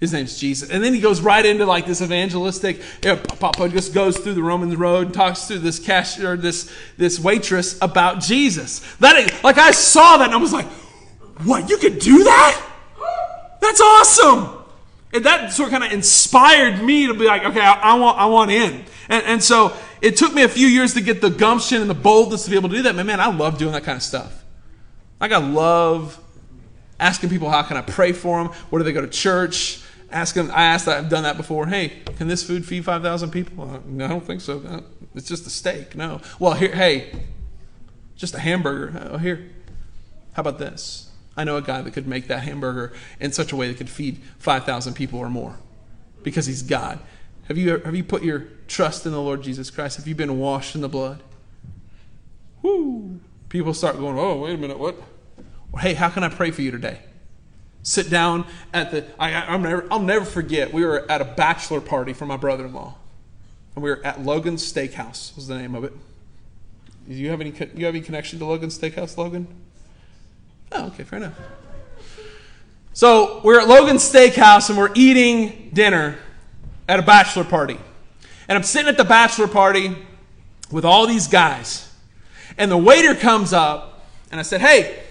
His 0.04 0.12
name's 0.12 0.38
Jesus. 0.38 0.70
And 0.70 0.84
then 0.84 0.94
he 0.94 1.00
goes 1.00 1.22
right 1.22 1.46
into 1.46 1.66
like 1.66 1.86
this 1.86 2.02
evangelistic, 2.02 2.80
you 3.06 3.12
know, 3.12 3.16
Papa 3.16 3.70
just 3.70 3.94
goes 3.94 4.18
through 4.18 4.34
the 4.34 4.44
Roman 4.44 4.70
road 4.78 5.06
and 5.06 5.16
talks 5.16 5.48
to 5.48 5.58
this 5.58 5.80
cashier, 5.80 6.36
this, 6.36 6.70
this 6.98 7.22
waitress 7.22 7.82
about 7.82 8.20
Jesus. 8.20 8.80
That, 8.98 9.34
like 9.46 9.58
I 9.58 9.72
saw 9.72 10.18
that 10.18 10.26
and 10.26 10.34
I 10.34 10.38
was 10.38 10.52
like, 10.52 10.66
what, 11.46 11.70
you 11.70 11.78
could 11.78 12.00
do 12.00 12.26
that? 12.26 12.70
That's 13.62 13.80
awesome. 13.80 14.66
And 15.14 15.24
that 15.24 15.54
sort 15.54 15.68
of 15.68 15.72
kind 15.72 15.86
of 15.86 15.94
inspired 15.94 16.84
me 16.84 17.08
to 17.08 17.14
be 17.14 17.24
like, 17.24 17.46
okay, 17.46 17.62
I, 17.62 17.94
I 17.94 17.94
want, 17.94 18.18
I 18.18 18.26
want 18.26 18.52
in. 18.52 18.84
And, 19.08 19.24
and 19.26 19.42
so 19.42 19.74
it 20.02 20.18
took 20.18 20.34
me 20.34 20.44
a 20.44 20.50
few 20.50 20.68
years 20.68 20.96
to 20.96 21.02
get 21.02 21.22
the 21.22 21.30
gumption 21.30 21.80
and 21.80 21.90
the 21.90 21.94
boldness 21.94 22.44
to 22.44 22.50
be 22.50 22.58
able 22.58 22.68
to 22.68 22.76
do 22.76 22.82
that. 22.82 22.98
But 22.98 23.06
man, 23.06 23.22
I 23.22 23.34
love 23.34 23.58
doing 23.58 23.72
that 23.72 23.86
kind 23.86 23.96
of 23.96 24.04
stuff. 24.04 24.44
Like 25.22 25.32
I 25.32 25.38
love 25.38 26.20
asking 27.00 27.30
people 27.30 27.50
how 27.50 27.64
can 27.64 27.78
I 27.78 27.82
pray 27.84 28.12
for 28.12 28.44
them? 28.44 28.52
Where 28.70 28.82
do 28.82 28.84
they 28.84 28.92
go 28.92 29.00
to 29.00 29.08
church? 29.08 29.80
Ask 30.14 30.36
them. 30.36 30.52
I 30.54 30.66
asked 30.66 30.86
that. 30.86 31.00
I've 31.00 31.10
done 31.10 31.24
that 31.24 31.36
before. 31.36 31.66
Hey, 31.66 31.90
can 32.18 32.28
this 32.28 32.44
food 32.44 32.66
feed 32.66 32.86
five 32.86 33.02
thousand 33.02 33.32
people? 33.32 33.70
Uh, 33.70 33.80
no, 33.86 34.06
I 34.06 34.08
don't 34.08 34.26
think 34.26 34.42
so. 34.42 34.60
No, 34.60 34.84
it's 35.16 35.28
just 35.28 35.46
a 35.48 35.50
steak. 35.50 35.96
No. 35.96 36.22
Well, 36.40 36.54
here, 36.54 36.74
hey, 36.74 37.12
just 38.16 38.36
a 38.36 38.40
hamburger. 38.40 39.10
Oh, 39.12 39.18
here. 39.18 39.50
How 40.34 40.42
about 40.42 40.60
this? 40.60 41.10
I 41.36 41.44
know 41.44 41.58
a 41.58 41.62
guy 41.62 41.82
that 41.82 41.92
could 41.92 42.08
make 42.08 42.28
that 42.28 42.44
hamburger 42.44 42.94
in 43.20 43.32
such 43.32 43.52
a 43.52 43.56
way 43.56 43.68
that 43.68 43.78
could 43.78 43.90
feed 43.90 44.22
five 44.38 44.66
thousand 44.66 44.94
people 44.94 45.18
or 45.20 45.30
more, 45.30 45.58
because 46.22 46.46
he's 46.46 46.62
God. 46.62 47.00
Have 47.48 47.58
you, 47.58 47.80
have 47.80 47.94
you 47.94 48.06
put 48.06 48.24
your 48.24 48.46
trust 48.68 49.06
in 49.06 49.12
the 49.12 49.20
Lord 49.20 49.42
Jesus 49.44 49.70
Christ? 49.70 49.98
Have 49.98 50.08
you 50.08 50.16
been 50.16 50.40
washed 50.40 50.76
in 50.76 50.82
the 50.82 50.88
blood? 50.88 51.22
Woo! 52.62 53.20
People 53.50 53.74
start 53.74 53.98
going, 53.98 54.18
oh, 54.18 54.38
wait 54.38 54.54
a 54.54 54.58
minute, 54.58 54.80
what? 54.80 54.96
Well, 55.72 55.82
hey, 55.82 55.94
how 55.94 56.10
can 56.10 56.24
I 56.24 56.30
pray 56.30 56.52
for 56.52 56.62
you 56.62 56.72
today? 56.72 57.00
Sit 57.84 58.10
down 58.10 58.46
at 58.74 58.92
the, 58.92 59.06
I, 59.20 59.34
I'll, 59.34 59.60
never, 59.60 59.86
I'll 59.92 60.00
never 60.00 60.24
forget, 60.24 60.74
we 60.74 60.86
were 60.86 61.10
at 61.12 61.22
a 61.22 61.26
bachelor 61.26 61.82
party 61.82 62.14
for 62.14 62.26
my 62.26 62.38
brother 62.38 62.66
in 62.66 62.74
law. 62.74 62.96
And 63.76 63.84
we 63.84 63.90
were 63.90 64.02
at 64.06 64.22
Logan's 64.22 64.72
Steakhouse, 64.72 65.36
was 65.36 65.48
the 65.48 65.58
name 65.58 65.76
of 65.76 65.84
it. 65.84 65.94
Do 67.08 67.14
you 67.14 67.30
have 67.30 67.42
any, 67.42 67.52
you 67.76 67.86
have 67.86 67.94
any 67.94 68.02
connection 68.02 68.40
to 68.40 68.46
Logan's 68.46 68.80
Steakhouse, 68.80 69.18
Logan? 69.18 69.48
Oh, 70.72 70.88
okay, 70.88 71.04
fair 71.04 71.18
enough. 71.18 71.38
So 72.94 73.42
we're 73.44 73.60
at 73.60 73.68
Logan's 73.68 74.10
Steakhouse 74.10 74.70
and 74.70 74.78
we're 74.78 74.92
eating 74.96 75.72
dinner 75.74 76.18
at 76.88 77.00
a 77.00 77.02
bachelor 77.02 77.44
party. 77.44 77.78
And 78.48 78.58
I'm 78.58 78.64
sitting 78.64 78.88
at 78.88 78.98
the 78.98 79.04
bachelor 79.04 79.48
party 79.48 79.96
with 80.72 80.86
all 80.86 81.06
these 81.08 81.28
guys. 81.28 81.92
And 82.58 82.72
the 82.72 82.78
waiter 82.78 83.16
comes 83.16 83.52
up 83.52 84.08
and 84.32 84.40
I 84.40 84.44
said, 84.44 84.62
Hey, 84.62 85.03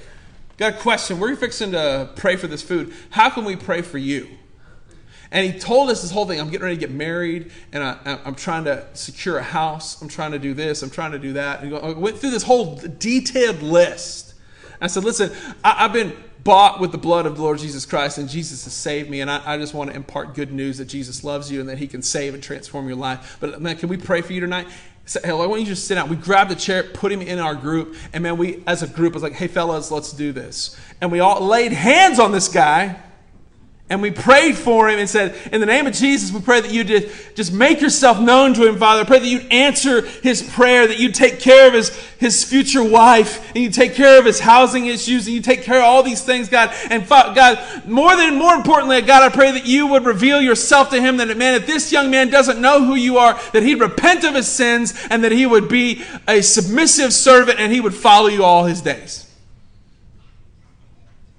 got 0.56 0.74
a 0.74 0.76
question. 0.76 1.18
We're 1.18 1.36
fixing 1.36 1.72
to 1.72 2.10
pray 2.16 2.36
for 2.36 2.46
this 2.46 2.62
food. 2.62 2.94
How 3.10 3.30
can 3.30 3.44
we 3.44 3.56
pray 3.56 3.82
for 3.82 3.98
you? 3.98 4.28
And 5.32 5.50
he 5.50 5.58
told 5.58 5.88
us 5.88 6.02
this 6.02 6.10
whole 6.10 6.26
thing. 6.26 6.38
I'm 6.38 6.50
getting 6.50 6.64
ready 6.64 6.76
to 6.76 6.80
get 6.80 6.90
married, 6.90 7.50
and 7.72 7.82
I, 7.82 8.18
am 8.26 8.34
trying 8.34 8.64
to 8.64 8.86
secure 8.92 9.38
a 9.38 9.42
house. 9.42 10.00
I'm 10.02 10.08
trying 10.08 10.32
to 10.32 10.38
do 10.38 10.52
this. 10.52 10.82
I'm 10.82 10.90
trying 10.90 11.12
to 11.12 11.18
do 11.18 11.32
that. 11.32 11.62
And 11.62 11.74
I 11.74 11.92
went 11.92 12.18
through 12.18 12.30
this 12.30 12.42
whole 12.42 12.76
detailed 12.76 13.62
list. 13.62 14.34
I 14.78 14.88
said, 14.88 15.04
"Listen, 15.04 15.32
I, 15.64 15.86
I've 15.86 15.92
been 15.92 16.14
bought 16.44 16.80
with 16.80 16.92
the 16.92 16.98
blood 16.98 17.26
of 17.26 17.36
the 17.36 17.42
Lord 17.42 17.58
Jesus 17.58 17.86
Christ, 17.86 18.18
and 18.18 18.28
Jesus 18.28 18.64
has 18.64 18.72
saved 18.72 19.08
me. 19.08 19.20
And 19.20 19.30
I, 19.30 19.54
I, 19.54 19.58
just 19.58 19.74
want 19.74 19.90
to 19.90 19.96
impart 19.96 20.34
good 20.34 20.52
news 20.52 20.78
that 20.78 20.86
Jesus 20.86 21.22
loves 21.22 21.50
you 21.50 21.60
and 21.60 21.68
that 21.68 21.78
He 21.78 21.86
can 21.86 22.02
save 22.02 22.34
and 22.34 22.42
transform 22.42 22.88
your 22.88 22.96
life. 22.96 23.36
But 23.40 23.60
man, 23.60 23.76
can 23.76 23.88
we 23.88 23.96
pray 23.96 24.22
for 24.22 24.32
you 24.32 24.40
tonight? 24.40 24.68
Say, 25.04 25.20
hey, 25.24 25.30
I 25.30 25.46
want 25.46 25.60
you 25.62 25.66
to 25.68 25.76
sit 25.76 25.96
down. 25.96 26.08
We 26.08 26.16
grabbed 26.16 26.50
the 26.50 26.56
chair, 26.56 26.82
put 26.84 27.10
him 27.10 27.20
in 27.22 27.38
our 27.38 27.54
group, 27.54 27.96
and 28.12 28.22
man, 28.22 28.36
we 28.36 28.62
as 28.66 28.82
a 28.82 28.86
group 28.86 29.14
was 29.14 29.22
like, 29.22 29.32
hey 29.32 29.48
fellas, 29.48 29.90
let's 29.90 30.12
do 30.12 30.32
this. 30.32 30.76
And 31.00 31.10
we 31.10 31.20
all 31.20 31.44
laid 31.44 31.72
hands 31.72 32.18
on 32.18 32.32
this 32.32 32.48
guy 32.48 33.00
and 33.92 34.00
we 34.00 34.10
prayed 34.10 34.56
for 34.56 34.88
him 34.88 34.98
and 34.98 35.06
said, 35.06 35.36
In 35.52 35.60
the 35.60 35.66
name 35.66 35.86
of 35.86 35.92
Jesus, 35.92 36.32
we 36.32 36.40
pray 36.40 36.62
that 36.62 36.72
you 36.72 36.82
just 36.82 37.52
make 37.52 37.82
yourself 37.82 38.18
known 38.18 38.54
to 38.54 38.66
him, 38.66 38.78
Father. 38.78 39.02
I 39.02 39.04
pray 39.04 39.18
that 39.18 39.26
you'd 39.26 39.52
answer 39.52 40.00
his 40.00 40.40
prayer, 40.40 40.86
that 40.86 40.98
you'd 40.98 41.14
take 41.14 41.40
care 41.40 41.68
of 41.68 41.74
his, 41.74 41.90
his 42.16 42.42
future 42.42 42.82
wife, 42.82 43.54
and 43.54 43.62
you 43.62 43.68
take 43.68 43.94
care 43.94 44.18
of 44.18 44.24
his 44.24 44.40
housing 44.40 44.86
issues, 44.86 45.26
and 45.26 45.36
you 45.36 45.42
take 45.42 45.60
care 45.60 45.76
of 45.76 45.84
all 45.84 46.02
these 46.02 46.24
things, 46.24 46.48
God. 46.48 46.74
And 46.88 47.06
God, 47.06 47.86
more 47.86 48.16
than 48.16 48.36
more 48.36 48.54
importantly, 48.54 49.02
God, 49.02 49.24
I 49.24 49.28
pray 49.28 49.52
that 49.52 49.66
you 49.66 49.88
would 49.88 50.06
reveal 50.06 50.40
yourself 50.40 50.88
to 50.88 50.98
him, 50.98 51.18
that 51.18 51.36
man, 51.36 51.52
if 51.52 51.66
this 51.66 51.92
young 51.92 52.10
man 52.10 52.30
doesn't 52.30 52.62
know 52.62 52.82
who 52.82 52.94
you 52.94 53.18
are, 53.18 53.38
that 53.52 53.62
he'd 53.62 53.78
repent 53.78 54.24
of 54.24 54.34
his 54.34 54.48
sins, 54.48 54.94
and 55.10 55.22
that 55.22 55.32
he 55.32 55.44
would 55.44 55.68
be 55.68 56.02
a 56.26 56.40
submissive 56.40 57.12
servant, 57.12 57.60
and 57.60 57.70
he 57.70 57.82
would 57.82 57.94
follow 57.94 58.28
you 58.28 58.42
all 58.42 58.64
his 58.64 58.80
days. 58.80 59.30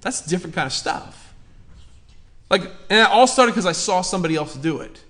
That's 0.02 0.24
different 0.24 0.56
kind 0.56 0.68
of 0.68 0.74
stuff. 0.74 1.33
Like, 2.50 2.64
and 2.90 3.00
it 3.00 3.10
all 3.10 3.28
started 3.28 3.54
because 3.54 3.66
I 3.66 3.72
saw 3.72 4.02
somebody 4.02 4.36
else 4.36 4.56
do 4.56 4.80
it. 4.80 5.02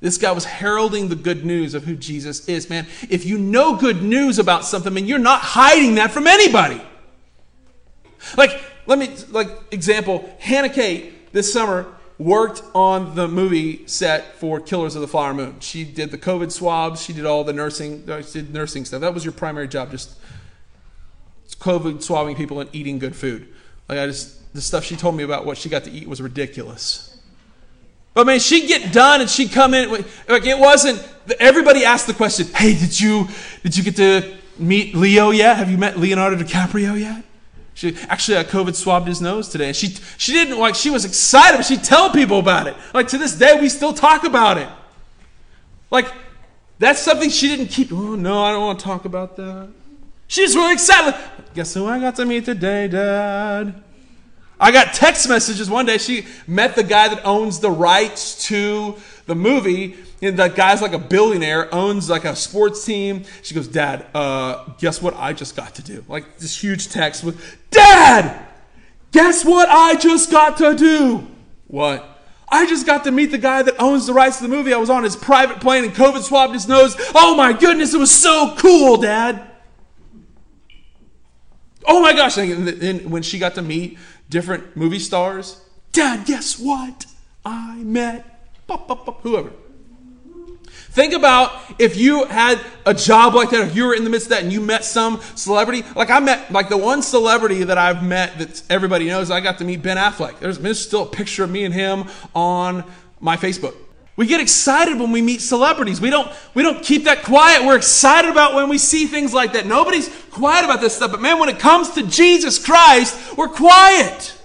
This 0.00 0.16
guy 0.16 0.32
was 0.32 0.44
heralding 0.44 1.08
the 1.08 1.16
good 1.16 1.44
news 1.44 1.74
of 1.74 1.84
who 1.84 1.94
Jesus 1.94 2.48
is. 2.48 2.70
Man, 2.70 2.86
if 3.08 3.24
you 3.26 3.38
know 3.38 3.76
good 3.76 4.02
news 4.02 4.38
about 4.38 4.64
something, 4.64 4.92
man, 4.92 5.06
you're 5.06 5.18
not 5.18 5.40
hiding 5.40 5.96
that 5.96 6.10
from 6.10 6.26
anybody. 6.26 6.80
Like, 8.36 8.62
let 8.86 8.98
me, 8.98 9.14
like, 9.30 9.48
example, 9.70 10.34
Hannah 10.38 10.70
Kate 10.70 11.32
this 11.32 11.52
summer 11.52 11.86
worked 12.18 12.62
on 12.74 13.14
the 13.14 13.28
movie 13.28 13.86
set 13.86 14.36
for 14.36 14.60
Killers 14.60 14.94
of 14.94 15.00
the 15.00 15.08
Flower 15.08 15.32
Moon. 15.32 15.60
She 15.60 15.84
did 15.84 16.10
the 16.10 16.18
COVID 16.18 16.52
swabs, 16.52 17.02
she 17.02 17.12
did 17.12 17.24
all 17.24 17.44
the 17.44 17.52
nursing, 17.52 18.08
uh, 18.10 18.22
she 18.22 18.40
did 18.40 18.52
nursing 18.52 18.84
stuff. 18.84 19.00
That 19.00 19.14
was 19.14 19.24
your 19.24 19.32
primary 19.32 19.68
job, 19.68 19.90
just 19.90 20.16
COVID 21.60 22.02
swabbing 22.02 22.36
people 22.36 22.60
and 22.60 22.68
eating 22.74 22.98
good 22.98 23.14
food. 23.14 23.48
Like, 23.88 23.98
I 23.98 24.06
just, 24.06 24.39
the 24.52 24.60
stuff 24.60 24.84
she 24.84 24.96
told 24.96 25.16
me 25.16 25.22
about 25.22 25.46
what 25.46 25.58
she 25.58 25.68
got 25.68 25.84
to 25.84 25.90
eat 25.90 26.08
was 26.08 26.20
ridiculous. 26.20 27.18
But 28.14 28.26
man, 28.26 28.40
she'd 28.40 28.66
get 28.66 28.92
done 28.92 29.20
and 29.20 29.30
she'd 29.30 29.52
come 29.52 29.74
in. 29.74 29.90
Like 30.28 30.44
it 30.44 30.58
wasn't. 30.58 31.06
Everybody 31.38 31.84
asked 31.84 32.06
the 32.06 32.14
question, 32.14 32.48
"Hey, 32.48 32.74
did 32.74 32.98
you 32.98 33.28
did 33.62 33.76
you 33.76 33.84
get 33.84 33.96
to 33.96 34.36
meet 34.58 34.94
Leo 34.94 35.30
yet? 35.30 35.56
Have 35.56 35.70
you 35.70 35.78
met 35.78 35.98
Leonardo 35.98 36.36
DiCaprio 36.36 36.98
yet?" 36.98 37.24
She 37.74 37.96
actually 38.08 38.38
I 38.38 38.44
COVID 38.44 38.74
swabbed 38.74 39.06
his 39.06 39.20
nose 39.20 39.48
today, 39.48 39.68
and 39.68 39.76
she 39.76 39.94
she 40.18 40.32
didn't 40.32 40.58
like. 40.58 40.74
She 40.74 40.90
was 40.90 41.04
excited, 41.04 41.56
but 41.56 41.66
she'd 41.66 41.84
tell 41.84 42.10
people 42.10 42.40
about 42.40 42.66
it. 42.66 42.76
Like 42.92 43.08
to 43.08 43.18
this 43.18 43.36
day, 43.36 43.58
we 43.60 43.68
still 43.68 43.92
talk 43.92 44.24
about 44.24 44.58
it. 44.58 44.68
Like 45.90 46.12
that's 46.80 47.00
something 47.00 47.30
she 47.30 47.48
didn't 47.48 47.68
keep. 47.68 47.92
Oh 47.92 48.16
no, 48.16 48.42
I 48.42 48.50
don't 48.50 48.62
want 48.62 48.80
to 48.80 48.84
talk 48.84 49.04
about 49.04 49.36
that. 49.36 49.68
She's 50.26 50.56
really 50.56 50.72
excited. 50.72 51.14
Guess 51.54 51.74
who 51.74 51.86
I 51.86 52.00
got 52.00 52.16
to 52.16 52.24
meet 52.24 52.44
today, 52.44 52.88
Dad? 52.88 53.82
I 54.60 54.70
got 54.70 54.94
text 54.94 55.28
messages 55.28 55.68
one 55.68 55.86
day. 55.86 55.98
She 55.98 56.26
met 56.46 56.76
the 56.76 56.84
guy 56.84 57.08
that 57.08 57.24
owns 57.24 57.58
the 57.58 57.70
rights 57.70 58.46
to 58.46 58.96
the 59.26 59.34
movie. 59.34 59.96
And 60.22 60.38
that 60.38 60.54
guy's 60.54 60.82
like 60.82 60.92
a 60.92 60.98
billionaire, 60.98 61.74
owns 61.74 62.10
like 62.10 62.26
a 62.26 62.36
sports 62.36 62.84
team. 62.84 63.24
She 63.42 63.54
goes, 63.54 63.66
Dad, 63.66 64.06
uh, 64.14 64.66
guess 64.78 65.00
what 65.00 65.16
I 65.16 65.32
just 65.32 65.56
got 65.56 65.74
to 65.76 65.82
do? 65.82 66.04
Like 66.06 66.38
this 66.38 66.62
huge 66.62 66.90
text 66.90 67.24
with, 67.24 67.42
Dad, 67.70 68.48
Guess 69.12 69.44
what 69.44 69.68
I 69.68 69.96
just 69.96 70.30
got 70.30 70.58
to 70.58 70.74
do? 70.74 71.26
What? 71.66 72.06
I 72.48 72.66
just 72.66 72.86
got 72.86 73.04
to 73.04 73.10
meet 73.10 73.26
the 73.26 73.38
guy 73.38 73.62
that 73.62 73.80
owns 73.80 74.06
the 74.06 74.12
rights 74.12 74.38
to 74.38 74.42
the 74.42 74.48
movie. 74.48 74.72
I 74.72 74.78
was 74.78 74.90
on 74.90 75.04
his 75.04 75.16
private 75.16 75.60
plane 75.60 75.84
and 75.84 75.92
COVID 75.92 76.22
swabbed 76.22 76.54
his 76.54 76.66
nose. 76.66 76.96
Oh 77.14 77.36
my 77.36 77.52
goodness, 77.52 77.94
it 77.94 77.98
was 77.98 78.10
so 78.10 78.54
cool, 78.58 78.96
Dad. 78.96 79.48
Oh 81.86 82.00
my 82.02 82.12
gosh. 82.12 82.36
And 82.38 83.10
when 83.10 83.22
she 83.22 83.38
got 83.38 83.54
to 83.54 83.62
meet 83.62 83.98
different 84.30 84.76
movie 84.76 84.98
stars, 84.98 85.60
Dad, 85.92 86.24
guess 86.24 86.58
what? 86.58 87.06
I 87.44 87.76
met 87.78 88.52
whoever. 89.22 89.50
Think 90.90 91.14
about 91.14 91.52
if 91.78 91.96
you 91.96 92.24
had 92.26 92.60
a 92.86 92.94
job 92.94 93.34
like 93.34 93.50
that, 93.50 93.68
if 93.68 93.76
you 93.76 93.86
were 93.86 93.94
in 93.94 94.04
the 94.04 94.10
midst 94.10 94.26
of 94.26 94.30
that 94.30 94.42
and 94.42 94.52
you 94.52 94.60
met 94.60 94.84
some 94.84 95.20
celebrity. 95.34 95.84
Like 95.94 96.10
I 96.10 96.20
met, 96.20 96.50
like 96.52 96.68
the 96.68 96.76
one 96.76 97.02
celebrity 97.02 97.64
that 97.64 97.78
I've 97.78 98.02
met 98.02 98.38
that 98.38 98.62
everybody 98.70 99.06
knows, 99.06 99.30
I 99.30 99.40
got 99.40 99.58
to 99.58 99.64
meet 99.64 99.82
Ben 99.82 99.96
Affleck. 99.96 100.38
There's, 100.40 100.58
there's 100.58 100.80
still 100.80 101.02
a 101.02 101.06
picture 101.06 101.44
of 101.44 101.50
me 101.50 101.64
and 101.64 101.74
him 101.74 102.04
on 102.34 102.84
my 103.20 103.36
Facebook. 103.36 103.74
We 104.20 104.26
get 104.26 104.38
excited 104.38 105.00
when 105.00 105.12
we 105.12 105.22
meet 105.22 105.40
celebrities. 105.40 105.98
We 105.98 106.10
don't, 106.10 106.30
we 106.52 106.62
don't 106.62 106.82
keep 106.84 107.04
that 107.04 107.22
quiet. 107.22 107.64
We're 107.64 107.78
excited 107.78 108.30
about 108.30 108.54
when 108.54 108.68
we 108.68 108.76
see 108.76 109.06
things 109.06 109.32
like 109.32 109.54
that. 109.54 109.64
Nobody's 109.64 110.10
quiet 110.30 110.66
about 110.66 110.82
this 110.82 110.94
stuff. 110.94 111.10
But 111.10 111.22
man, 111.22 111.38
when 111.38 111.48
it 111.48 111.58
comes 111.58 111.92
to 111.92 112.06
Jesus 112.06 112.62
Christ, 112.62 113.34
we're 113.38 113.48
quiet. 113.48 114.36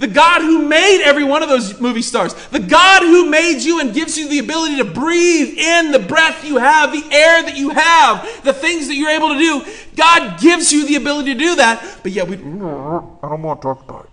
The 0.00 0.08
God 0.08 0.42
who 0.42 0.66
made 0.66 1.04
every 1.04 1.22
one 1.22 1.44
of 1.44 1.48
those 1.48 1.80
movie 1.80 2.02
stars. 2.02 2.34
The 2.48 2.58
God 2.58 3.02
who 3.02 3.30
made 3.30 3.60
you 3.60 3.78
and 3.78 3.94
gives 3.94 4.18
you 4.18 4.28
the 4.28 4.40
ability 4.40 4.78
to 4.78 4.84
breathe 4.84 5.56
in 5.56 5.92
the 5.92 6.00
breath 6.00 6.44
you 6.44 6.56
have, 6.56 6.90
the 6.90 7.04
air 7.14 7.44
that 7.44 7.56
you 7.56 7.70
have, 7.70 8.42
the 8.42 8.52
things 8.52 8.88
that 8.88 8.96
you're 8.96 9.10
able 9.10 9.28
to 9.28 9.38
do. 9.38 9.64
God 9.94 10.40
gives 10.40 10.72
you 10.72 10.84
the 10.84 10.96
ability 10.96 11.34
to 11.34 11.38
do 11.38 11.54
that, 11.54 12.00
but 12.02 12.10
yet 12.10 12.26
we. 12.26 12.38
I 12.38 12.40
don't 12.40 13.42
want 13.42 13.60
to 13.60 13.68
talk 13.68 13.84
about 13.88 14.06
it. 14.06 14.11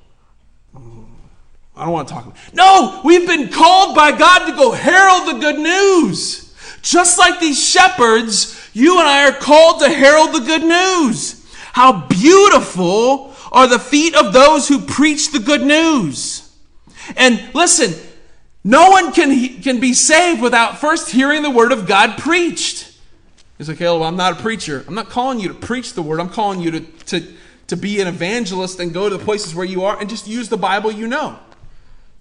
I 1.80 1.84
don't 1.84 1.94
want 1.94 2.08
to 2.08 2.14
talk 2.14 2.26
about 2.26 2.38
it. 2.48 2.54
No, 2.54 3.02
we've 3.04 3.26
been 3.26 3.50
called 3.50 3.96
by 3.96 4.12
God 4.12 4.46
to 4.48 4.52
go 4.52 4.72
herald 4.72 5.36
the 5.36 5.40
good 5.40 5.60
news. 5.60 6.54
Just 6.82 7.18
like 7.18 7.40
these 7.40 7.62
shepherds, 7.62 8.70
you 8.74 9.00
and 9.00 9.08
I 9.08 9.30
are 9.30 9.34
called 9.34 9.82
to 9.82 9.90
herald 9.90 10.34
the 10.34 10.40
good 10.40 10.64
news. 10.64 11.46
How 11.74 12.08
beautiful 12.08 13.34
are 13.52 13.68
the 13.68 13.80
feet 13.80 14.16
of 14.16 14.34
those 14.34 14.68
who 14.68 14.80
preach 14.80 15.32
the 15.32 15.40
good 15.40 15.64
news. 15.64 16.52
And 17.16 17.42
listen, 17.54 17.94
no 18.64 18.90
one 18.90 19.12
can, 19.14 19.62
can 19.62 19.80
be 19.80 19.94
saved 19.94 20.42
without 20.42 20.80
first 20.80 21.10
hearing 21.10 21.42
the 21.42 21.50
word 21.50 21.72
of 21.72 21.88
God 21.88 22.18
preached. 22.18 22.98
He's 23.58 23.68
like, 23.68 23.80
well, 23.80 24.04
I'm 24.04 24.16
not 24.16 24.40
a 24.40 24.42
preacher. 24.42 24.86
I'm 24.88 24.96
not 24.96 25.10
calling 25.10 25.40
you 25.40 25.50
to 25.50 25.54
preach 25.54 25.94
the 25.94 26.02
word. 26.02 26.20
I'm 26.20 26.30
calling 26.30 26.62
you 26.62 26.72
to, 26.72 26.80
to, 26.80 27.34
to 27.68 27.76
be 27.76 28.00
an 28.00 28.08
evangelist 28.08 28.80
and 28.80 28.94
go 28.94 29.10
to 29.10 29.18
the 29.18 29.24
places 29.24 29.54
where 29.54 29.66
you 29.66 29.84
are 29.84 30.00
and 30.00 30.10
just 30.10 30.28
use 30.28 30.50
the 30.50 30.58
Bible 30.58 30.92
you 30.92 31.08
know. 31.08 31.40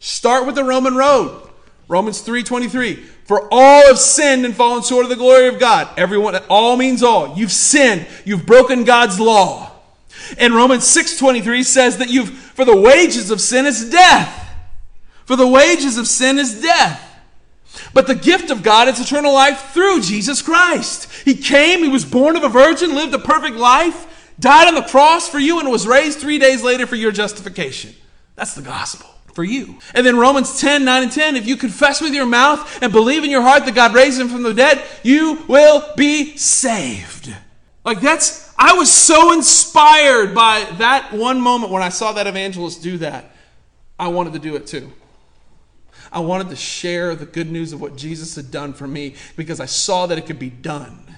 Start 0.01 0.47
with 0.47 0.55
the 0.55 0.65
Roman 0.65 0.95
road. 0.95 1.43
Romans 1.89 2.21
3:23. 2.21 3.03
For 3.25 3.49
all 3.53 3.87
have 3.87 3.99
sinned 3.99 4.45
and 4.45 4.55
fallen 4.57 4.83
short 4.83 5.05
of 5.05 5.11
the 5.11 5.17
glory 5.17 5.49
of 5.49 5.59
God. 5.59 5.89
Everyone, 5.97 6.37
all 6.49 6.77
means 6.77 7.03
all. 7.03 7.37
You've 7.37 7.53
sinned. 7.53 8.07
You've 8.25 8.47
broken 8.47 8.85
God's 8.85 9.19
law. 9.19 9.71
And 10.39 10.55
Romans 10.55 10.85
6:23 10.85 11.63
says 11.63 11.99
that 11.99 12.11
you've 12.11 12.31
for 12.31 12.65
the 12.65 12.77
wages 12.77 13.31
of 13.31 13.41
sin 13.41 13.67
is 13.67 13.91
death. 13.91 14.47
For 15.25 15.37
the 15.37 15.47
wages 15.47 15.99
of 15.99 16.09
sin 16.09 16.39
is 16.39 16.61
death. 16.61 17.03
But 17.93 18.07
the 18.07 18.15
gift 18.15 18.51
of 18.51 18.63
God 18.63 18.89
is 18.89 18.99
eternal 18.99 19.33
life 19.33 19.73
through 19.73 20.01
Jesus 20.01 20.43
Christ. 20.43 21.07
He 21.25 21.35
came, 21.35 21.81
he 21.81 21.89
was 21.89 22.05
born 22.05 22.35
of 22.35 22.43
a 22.43 22.49
virgin, 22.49 22.95
lived 22.95 23.15
a 23.15 23.19
perfect 23.19 23.57
life, 23.57 24.33
died 24.41 24.69
on 24.69 24.75
the 24.75 24.83
cross 24.83 25.29
for 25.29 25.39
you 25.39 25.61
and 25.61 25.71
was 25.71 25.87
raised 25.87 26.19
3 26.19 26.39
days 26.39 26.63
later 26.63 26.87
for 26.87 26.97
your 26.97 27.13
justification. 27.13 27.95
That's 28.37 28.55
the 28.55 28.63
gospel 28.63 29.18
for 29.39 29.45
you. 29.45 29.79
And 29.95 30.05
then 30.05 30.19
Romans 30.19 30.61
10, 30.61 30.85
9 30.85 31.03
and 31.05 31.13
10, 31.13 31.37
if 31.37 31.47
you 31.47 31.57
confess 31.57 32.01
with 32.01 32.13
your 32.13 32.27
mouth 32.27 32.83
and 32.83 32.91
believe 32.91 33.23
in 33.23 33.31
your 33.31 33.43
heart 33.43 33.67
that 33.67 33.75
God 33.77 33.95
raised 33.95 34.21
him 34.21 34.29
from 34.29 34.43
the 34.43 34.53
dead, 34.53 34.83
you 35.05 35.45
will 35.47 35.93
be 35.97 36.37
saved. 36.37 37.33
Like 37.85 38.01
that's 38.01 38.53
I 38.59 38.73
was 38.73 38.93
so 38.93 39.33
inspired 39.33 40.35
by 40.35 40.65
that 40.79 41.13
one 41.13 41.41
moment 41.41 41.71
when 41.71 41.85
I 41.85 41.89
saw 41.89 42.11
that 42.15 42.27
evangelist 42.27 42.83
do 42.83 42.99
that. 42.99 43.31
I 43.97 44.09
wanted 44.09 44.33
to 44.33 44.41
do 44.41 44.57
it 44.57 44.67
too. 44.67 44.93
I 46.11 46.19
wanted 46.19 46.49
to 46.49 46.57
share 46.57 47.15
the 47.15 47.25
good 47.25 47.49
news 47.49 47.73
of 47.73 47.81
what 47.81 47.95
Jesus 47.95 48.35
had 48.35 48.51
done 48.51 48.73
for 48.73 48.89
me 48.89 49.15
because 49.37 49.61
I 49.61 49.67
saw 49.67 50.07
that 50.07 50.19
it 50.19 50.27
could 50.27 50.41
be 50.41 50.51
done. 50.51 51.15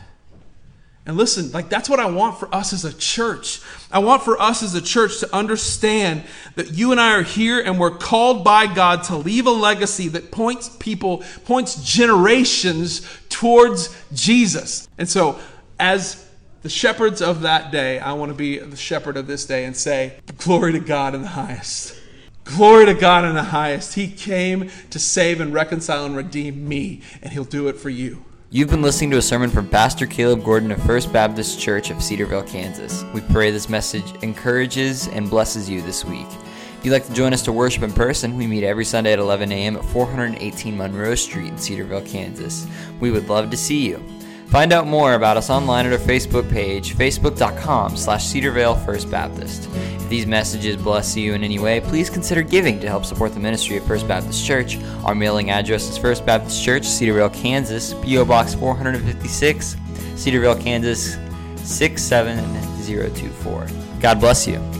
And 1.06 1.16
listen, 1.16 1.50
like 1.52 1.68
that's 1.68 1.88
what 1.88 1.98
I 1.98 2.06
want 2.06 2.38
for 2.38 2.54
us 2.54 2.72
as 2.72 2.84
a 2.84 2.92
church. 2.92 3.60
I 3.90 4.00
want 4.00 4.22
for 4.22 4.40
us 4.40 4.62
as 4.62 4.74
a 4.74 4.82
church 4.82 5.20
to 5.20 5.34
understand 5.34 6.24
that 6.56 6.74
you 6.74 6.92
and 6.92 7.00
I 7.00 7.14
are 7.16 7.22
here 7.22 7.60
and 7.60 7.80
we're 7.80 7.96
called 7.96 8.44
by 8.44 8.72
God 8.72 9.04
to 9.04 9.16
leave 9.16 9.46
a 9.46 9.50
legacy 9.50 10.08
that 10.08 10.30
points 10.30 10.68
people, 10.78 11.24
points 11.46 11.82
generations 11.82 13.00
towards 13.28 13.96
Jesus. 14.12 14.88
And 14.98 15.08
so, 15.08 15.38
as 15.78 16.28
the 16.62 16.68
shepherds 16.68 17.22
of 17.22 17.40
that 17.40 17.72
day, 17.72 17.98
I 17.98 18.12
want 18.12 18.30
to 18.30 18.36
be 18.36 18.58
the 18.58 18.76
shepherd 18.76 19.16
of 19.16 19.26
this 19.26 19.46
day 19.46 19.64
and 19.64 19.74
say, 19.74 20.20
Glory 20.36 20.72
to 20.72 20.80
God 20.80 21.14
in 21.14 21.22
the 21.22 21.28
highest. 21.28 21.96
Glory 22.44 22.86
to 22.86 22.94
God 22.94 23.24
in 23.24 23.34
the 23.34 23.44
highest. 23.44 23.94
He 23.94 24.08
came 24.08 24.70
to 24.90 24.98
save 24.98 25.40
and 25.40 25.54
reconcile 25.54 26.04
and 26.04 26.16
redeem 26.16 26.68
me, 26.68 27.00
and 27.22 27.32
He'll 27.32 27.44
do 27.44 27.68
it 27.68 27.76
for 27.76 27.88
you. 27.88 28.24
You've 28.52 28.68
been 28.68 28.82
listening 28.82 29.12
to 29.12 29.16
a 29.16 29.22
sermon 29.22 29.48
from 29.48 29.68
Pastor 29.68 30.06
Caleb 30.06 30.42
Gordon 30.42 30.72
of 30.72 30.82
First 30.82 31.12
Baptist 31.12 31.60
Church 31.60 31.90
of 31.90 32.02
Cedar 32.02 32.26
Vale, 32.26 32.42
Kansas. 32.42 33.04
We 33.14 33.20
pray 33.20 33.52
this 33.52 33.68
message 33.68 34.12
encourages 34.24 35.06
and 35.06 35.30
blesses 35.30 35.70
you 35.70 35.80
this 35.82 36.04
week. 36.04 36.26
If 36.26 36.80
you'd 36.82 36.90
like 36.90 37.06
to 37.06 37.12
join 37.12 37.32
us 37.32 37.42
to 37.42 37.52
worship 37.52 37.84
in 37.84 37.92
person, 37.92 38.36
we 38.36 38.48
meet 38.48 38.64
every 38.64 38.84
Sunday 38.84 39.12
at 39.12 39.20
11 39.20 39.52
a.m. 39.52 39.76
at 39.76 39.84
418 39.84 40.76
Monroe 40.76 41.14
Street 41.14 41.46
in 41.46 41.58
Cedar 41.58 41.84
Vale, 41.84 42.02
Kansas. 42.02 42.66
We 42.98 43.12
would 43.12 43.28
love 43.28 43.50
to 43.50 43.56
see 43.56 43.86
you. 43.86 44.04
Find 44.50 44.72
out 44.72 44.86
more 44.88 45.14
about 45.14 45.36
us 45.36 45.48
online 45.48 45.86
at 45.86 45.92
our 45.92 45.98
Facebook 45.98 46.50
page, 46.50 46.96
facebook.com 46.96 47.96
slash 47.96 48.26
Cedarvale 48.26 48.84
First 48.84 49.08
Baptist. 49.08 49.68
If 49.72 50.08
these 50.08 50.26
messages 50.26 50.76
bless 50.76 51.16
you 51.16 51.34
in 51.34 51.44
any 51.44 51.60
way, 51.60 51.80
please 51.80 52.10
consider 52.10 52.42
giving 52.42 52.80
to 52.80 52.88
help 52.88 53.04
support 53.04 53.32
the 53.32 53.38
ministry 53.38 53.76
of 53.76 53.84
First 53.84 54.08
Baptist 54.08 54.44
Church. 54.44 54.76
Our 55.04 55.14
mailing 55.14 55.50
address 55.50 55.88
is 55.88 55.96
First 55.96 56.26
Baptist 56.26 56.64
Church, 56.64 56.84
Cedar 56.84 57.14
Vale, 57.14 57.30
Kansas, 57.30 57.94
P.O. 58.02 58.24
Box 58.24 58.54
456, 58.54 59.76
Cedar 60.16 60.40
Vale, 60.40 60.60
Kansas 60.60 61.16
67024. 61.62 63.68
God 64.00 64.18
bless 64.18 64.48
you. 64.48 64.79